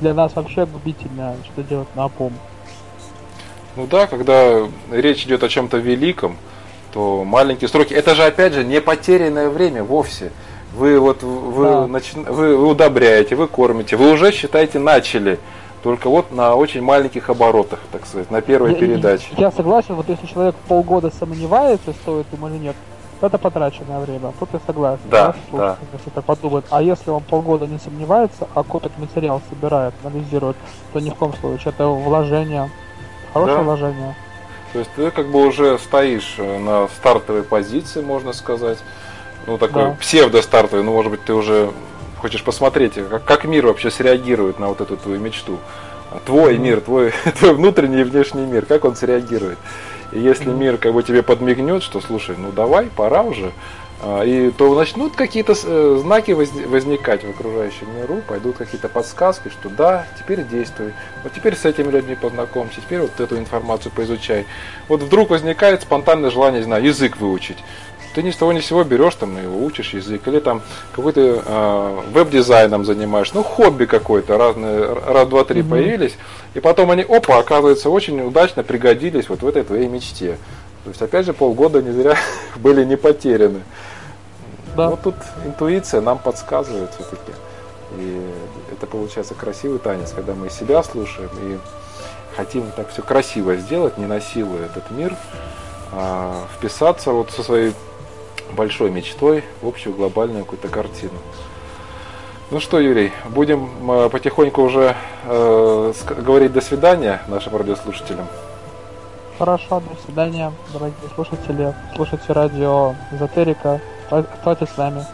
для 0.00 0.14
нас 0.14 0.34
вообще 0.34 0.66
губительно, 0.66 1.34
что 1.44 1.62
делать 1.62 1.88
на 1.94 2.06
опом. 2.06 2.32
Ну 3.76 3.86
да, 3.86 4.06
когда 4.06 4.66
речь 4.90 5.24
идет 5.24 5.42
о 5.42 5.48
чем-то 5.48 5.76
великом, 5.76 6.36
то 6.92 7.24
маленькие 7.24 7.68
сроки, 7.68 7.92
это 7.92 8.14
же 8.14 8.24
опять 8.24 8.54
же 8.54 8.64
не 8.64 8.80
потерянное 8.80 9.50
время 9.50 9.84
вовсе. 9.84 10.32
Вы 10.74 10.98
вот 10.98 11.22
вы, 11.22 11.64
да. 11.64 11.86
начи, 11.86 12.16
вы, 12.16 12.56
вы 12.56 12.68
удобряете, 12.68 13.34
вы 13.34 13.48
кормите, 13.48 13.96
вы 13.96 14.12
уже 14.12 14.32
считаете 14.32 14.78
начали. 14.78 15.38
Только 15.82 16.08
вот 16.08 16.32
на 16.32 16.54
очень 16.54 16.82
маленьких 16.82 17.30
оборотах, 17.30 17.78
так 17.92 18.06
сказать, 18.06 18.30
на 18.30 18.40
первой 18.40 18.72
я, 18.72 18.78
передаче. 18.78 19.26
Я 19.36 19.52
согласен, 19.52 19.94
вот 19.94 20.08
если 20.08 20.26
человек 20.26 20.54
полгода 20.66 21.12
сомневается, 21.16 21.92
стоит 21.92 22.26
ему 22.32 22.48
или 22.48 22.56
нет, 22.56 22.76
это 23.20 23.38
потраченное 23.38 24.00
время. 24.00 24.32
Тут 24.38 24.48
я 24.52 24.60
согласен. 24.66 25.02
Да, 25.10 25.34
да. 25.52 25.58
да. 25.58 25.76
Если 25.92 26.10
так 26.10 26.24
подумать. 26.24 26.64
А 26.70 26.82
если 26.82 27.10
он 27.10 27.22
полгода 27.22 27.66
не 27.66 27.78
сомневается, 27.78 28.48
а 28.54 28.62
копит 28.62 28.98
материал, 28.98 29.40
собирает, 29.48 29.94
анализирует, 30.02 30.56
то 30.92 31.00
ни 31.00 31.10
в 31.10 31.14
коем 31.14 31.34
случае 31.34 31.72
это 31.72 31.86
вложение. 31.86 32.70
Хорошее 33.40 33.56
да. 33.58 33.62
вложение. 33.62 34.14
То 34.72 34.78
есть 34.80 34.90
ты 34.96 35.10
как 35.10 35.28
бы 35.28 35.46
уже 35.46 35.78
стоишь 35.78 36.34
э, 36.38 36.58
на 36.58 36.88
стартовой 36.88 37.42
позиции, 37.42 38.02
можно 38.02 38.32
сказать. 38.32 38.78
Ну, 39.46 39.58
такой 39.58 39.82
да. 39.84 39.96
псевдо-стартовый, 40.00 40.84
ну, 40.84 40.92
может 40.92 41.12
быть, 41.12 41.24
ты 41.24 41.32
уже 41.32 41.70
хочешь 42.20 42.42
посмотреть, 42.42 42.94
как, 42.94 43.24
как 43.24 43.44
мир 43.44 43.66
вообще 43.66 43.90
среагирует 43.90 44.58
на 44.58 44.68
вот 44.68 44.80
эту 44.80 44.96
твою 44.96 45.20
мечту. 45.20 45.58
Твой 46.24 46.54
mm-hmm. 46.54 46.58
мир, 46.58 46.80
твой, 46.80 47.12
твой 47.38 47.54
внутренний 47.54 48.00
и 48.00 48.04
внешний 48.04 48.44
мир, 48.44 48.66
как 48.66 48.84
он 48.84 48.96
среагирует. 48.96 49.58
И 50.12 50.20
если 50.20 50.50
мир 50.50 50.78
как 50.78 50.92
бы 50.92 51.02
тебе 51.02 51.22
подмигнет, 51.22 51.82
что 51.82 52.00
слушай, 52.00 52.36
ну 52.38 52.52
давай, 52.52 52.86
пора 52.86 53.22
уже, 53.22 53.52
и 54.24 54.52
то 54.56 54.74
начнут 54.74 55.16
какие-то 55.16 55.54
э, 55.64 55.98
знаки 56.02 56.32
возникать 56.32 57.24
в 57.24 57.30
окружающем 57.30 57.86
миру, 57.98 58.20
пойдут 58.26 58.56
какие-то 58.56 58.88
подсказки, 58.88 59.48
что 59.48 59.70
да, 59.70 60.06
теперь 60.18 60.44
действуй, 60.44 60.92
вот 61.22 61.32
теперь 61.32 61.56
с 61.56 61.64
этими 61.64 61.90
людьми 61.90 62.14
познакомься, 62.14 62.80
теперь 62.80 63.00
вот 63.00 63.18
эту 63.18 63.38
информацию 63.38 63.90
поизучай. 63.94 64.46
Вот 64.88 65.02
вдруг 65.02 65.30
возникает 65.30 65.82
спонтанное 65.82 66.30
желание, 66.30 66.60
не 66.60 66.66
знаю, 66.66 66.84
язык 66.84 67.16
выучить. 67.16 67.56
Ты 68.14 68.22
ни 68.22 68.30
с 68.30 68.36
того 68.36 68.52
ни 68.52 68.60
с 68.60 68.66
сего 68.66 68.82
берешь 68.84 69.14
там 69.14 69.36
его, 69.36 69.62
учишь 69.64 69.92
язык, 69.92 70.26
или 70.26 70.40
там 70.40 70.62
какой-то 70.92 71.42
э, 71.44 72.00
веб-дизайном 72.12 72.84
занимаешь, 72.84 73.32
ну 73.32 73.42
хобби 73.42 73.86
какое-то, 73.86 74.38
разные, 74.38 74.92
раз, 74.92 75.28
два, 75.28 75.44
три 75.44 75.60
mm-hmm. 75.60 75.68
появились, 75.70 76.16
и 76.54 76.60
потом 76.60 76.90
они, 76.90 77.02
опа, 77.02 77.38
оказывается, 77.38 77.90
очень 77.90 78.20
удачно 78.20 78.62
пригодились 78.62 79.28
вот 79.28 79.42
в 79.42 79.46
этой 79.46 79.64
твоей 79.64 79.88
мечте. 79.88 80.38
То 80.86 80.90
есть, 80.90 81.02
опять 81.02 81.26
же, 81.26 81.32
полгода 81.32 81.82
не 81.82 81.90
зря 81.90 82.16
были 82.56 82.84
не 82.84 82.94
потеряны. 82.96 83.62
Да. 84.76 84.88
Вот 84.90 85.02
тут 85.02 85.16
интуиция 85.44 86.00
нам 86.00 86.16
подсказывает 86.16 86.90
все-таки. 86.94 87.32
И 87.96 88.30
это 88.70 88.86
получается 88.86 89.34
красивый 89.34 89.80
танец, 89.80 90.12
когда 90.14 90.34
мы 90.34 90.48
себя 90.48 90.84
слушаем 90.84 91.30
и 91.42 91.58
хотим 92.36 92.70
так 92.76 92.90
все 92.90 93.02
красиво 93.02 93.56
сделать, 93.56 93.98
не 93.98 94.06
насилуя 94.06 94.66
этот 94.66 94.88
мир, 94.92 95.16
а 95.90 96.46
вписаться 96.56 97.10
вот 97.10 97.32
со 97.32 97.42
своей 97.42 97.72
большой 98.52 98.92
мечтой 98.92 99.42
в 99.62 99.66
общую 99.66 99.92
глобальную 99.92 100.44
какую-то 100.44 100.68
картину. 100.68 101.18
Ну 102.52 102.60
что, 102.60 102.78
Юрий, 102.78 103.10
будем 103.30 103.90
э, 103.90 104.08
потихоньку 104.08 104.62
уже 104.62 104.94
э, 105.24 105.92
говорить 106.24 106.52
до 106.52 106.60
свидания 106.60 107.22
нашим 107.26 107.56
радиослушателям. 107.56 108.28
Хорошо, 109.38 109.80
до 109.80 110.02
свидания, 110.02 110.50
дорогие 110.72 110.96
слушатели. 111.14 111.74
Слушайте 111.94 112.32
радио 112.32 112.94
Эзотерика. 113.12 113.82
Оставайтесь 114.08 114.70
с 114.70 114.78
нами. 114.78 115.04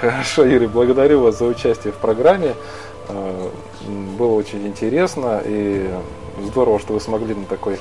Хорошо, 0.00 0.44
Юрий, 0.44 0.68
благодарю 0.68 1.22
вас 1.22 1.36
за 1.36 1.46
участие 1.46 1.92
в 1.92 1.96
программе. 1.96 2.54
Э, 3.08 3.50
было 4.16 4.34
очень 4.34 4.64
интересно 4.64 5.42
и 5.44 5.90
здорово, 6.40 6.78
что 6.78 6.92
вы 6.92 7.00
смогли 7.00 7.34
на 7.34 7.46
такой 7.46 7.80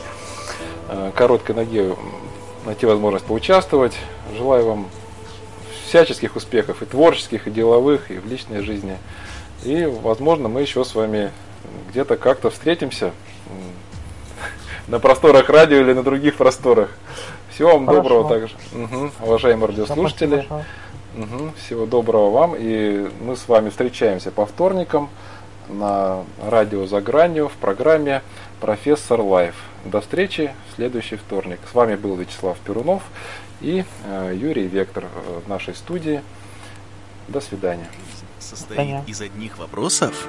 э, 0.87 1.11
короткой 1.13 1.55
ноге 1.55 1.95
найти 2.65 2.87
возможность 2.87 3.25
поучаствовать. 3.25 3.93
Желаю 4.35 4.65
вам 4.65 4.87
всяческих 5.85 6.35
успехов 6.37 6.81
и 6.81 6.85
творческих, 6.85 7.47
и 7.47 7.51
деловых, 7.51 8.09
и 8.09 8.17
в 8.17 8.25
личной 8.25 8.61
жизни. 8.63 8.97
И, 9.63 9.85
возможно, 9.85 10.49
мы 10.49 10.61
еще 10.61 10.83
с 10.83 10.95
вами 10.95 11.31
где-то 11.91 12.17
как-то 12.17 12.49
встретимся 12.49 13.11
на 14.89 14.99
просторах 14.99 15.49
радио 15.49 15.77
или 15.77 15.93
на 15.93 16.03
других 16.03 16.35
просторах. 16.35 16.89
Всего 17.53 17.73
вам 17.73 17.85
Хорошо. 17.85 18.01
доброго 18.01 18.29
также, 18.29 18.55
угу, 18.73 19.11
уважаемые 19.21 19.67
радиослушатели. 19.67 20.47
Угу, 21.15 21.51
всего 21.63 21.85
доброго 21.85 22.31
вам. 22.31 22.55
И 22.57 23.09
мы 23.21 23.35
с 23.35 23.47
вами 23.47 23.69
встречаемся 23.69 24.31
по 24.31 24.45
вторникам 24.45 25.09
на 25.67 26.23
радио 26.43 26.87
«За 26.87 27.01
гранью» 27.01 27.49
в 27.49 27.53
программе 27.53 28.21
«Профессор 28.59 29.21
Лайф». 29.21 29.55
До 29.85 30.01
встречи 30.01 30.53
в 30.71 30.75
следующий 30.75 31.15
вторник. 31.15 31.59
С 31.71 31.75
вами 31.75 31.95
был 31.95 32.15
Вячеслав 32.15 32.57
Перунов 32.59 33.03
и 33.61 33.83
э, 34.05 34.33
Юрий 34.35 34.67
Вектор 34.67 35.05
в 35.45 35.47
нашей 35.47 35.75
студии. 35.75 36.21
До 37.27 37.41
свидания. 37.41 37.87
Состоит 38.39 39.07
из 39.07 39.21
одних 39.21 39.57
вопросов? 39.57 40.27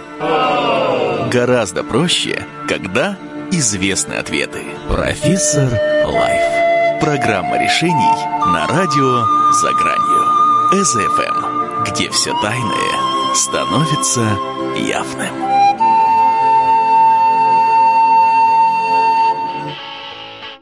Гораздо 1.30 1.82
проще, 1.82 2.44
когда 2.68 3.16
известны 3.52 4.14
ответы. 4.14 4.64
Профессор 4.88 5.70
Лайф. 6.04 7.00
Программа 7.00 7.62
решений 7.62 8.52
на 8.52 8.66
радио 8.66 9.52
«За 9.52 9.72
гранью». 9.72 10.84
СФМ, 10.84 11.84
где 11.84 12.08
все 12.10 12.32
тайное 12.40 13.34
становится 13.34 14.36
явным. 14.76 15.49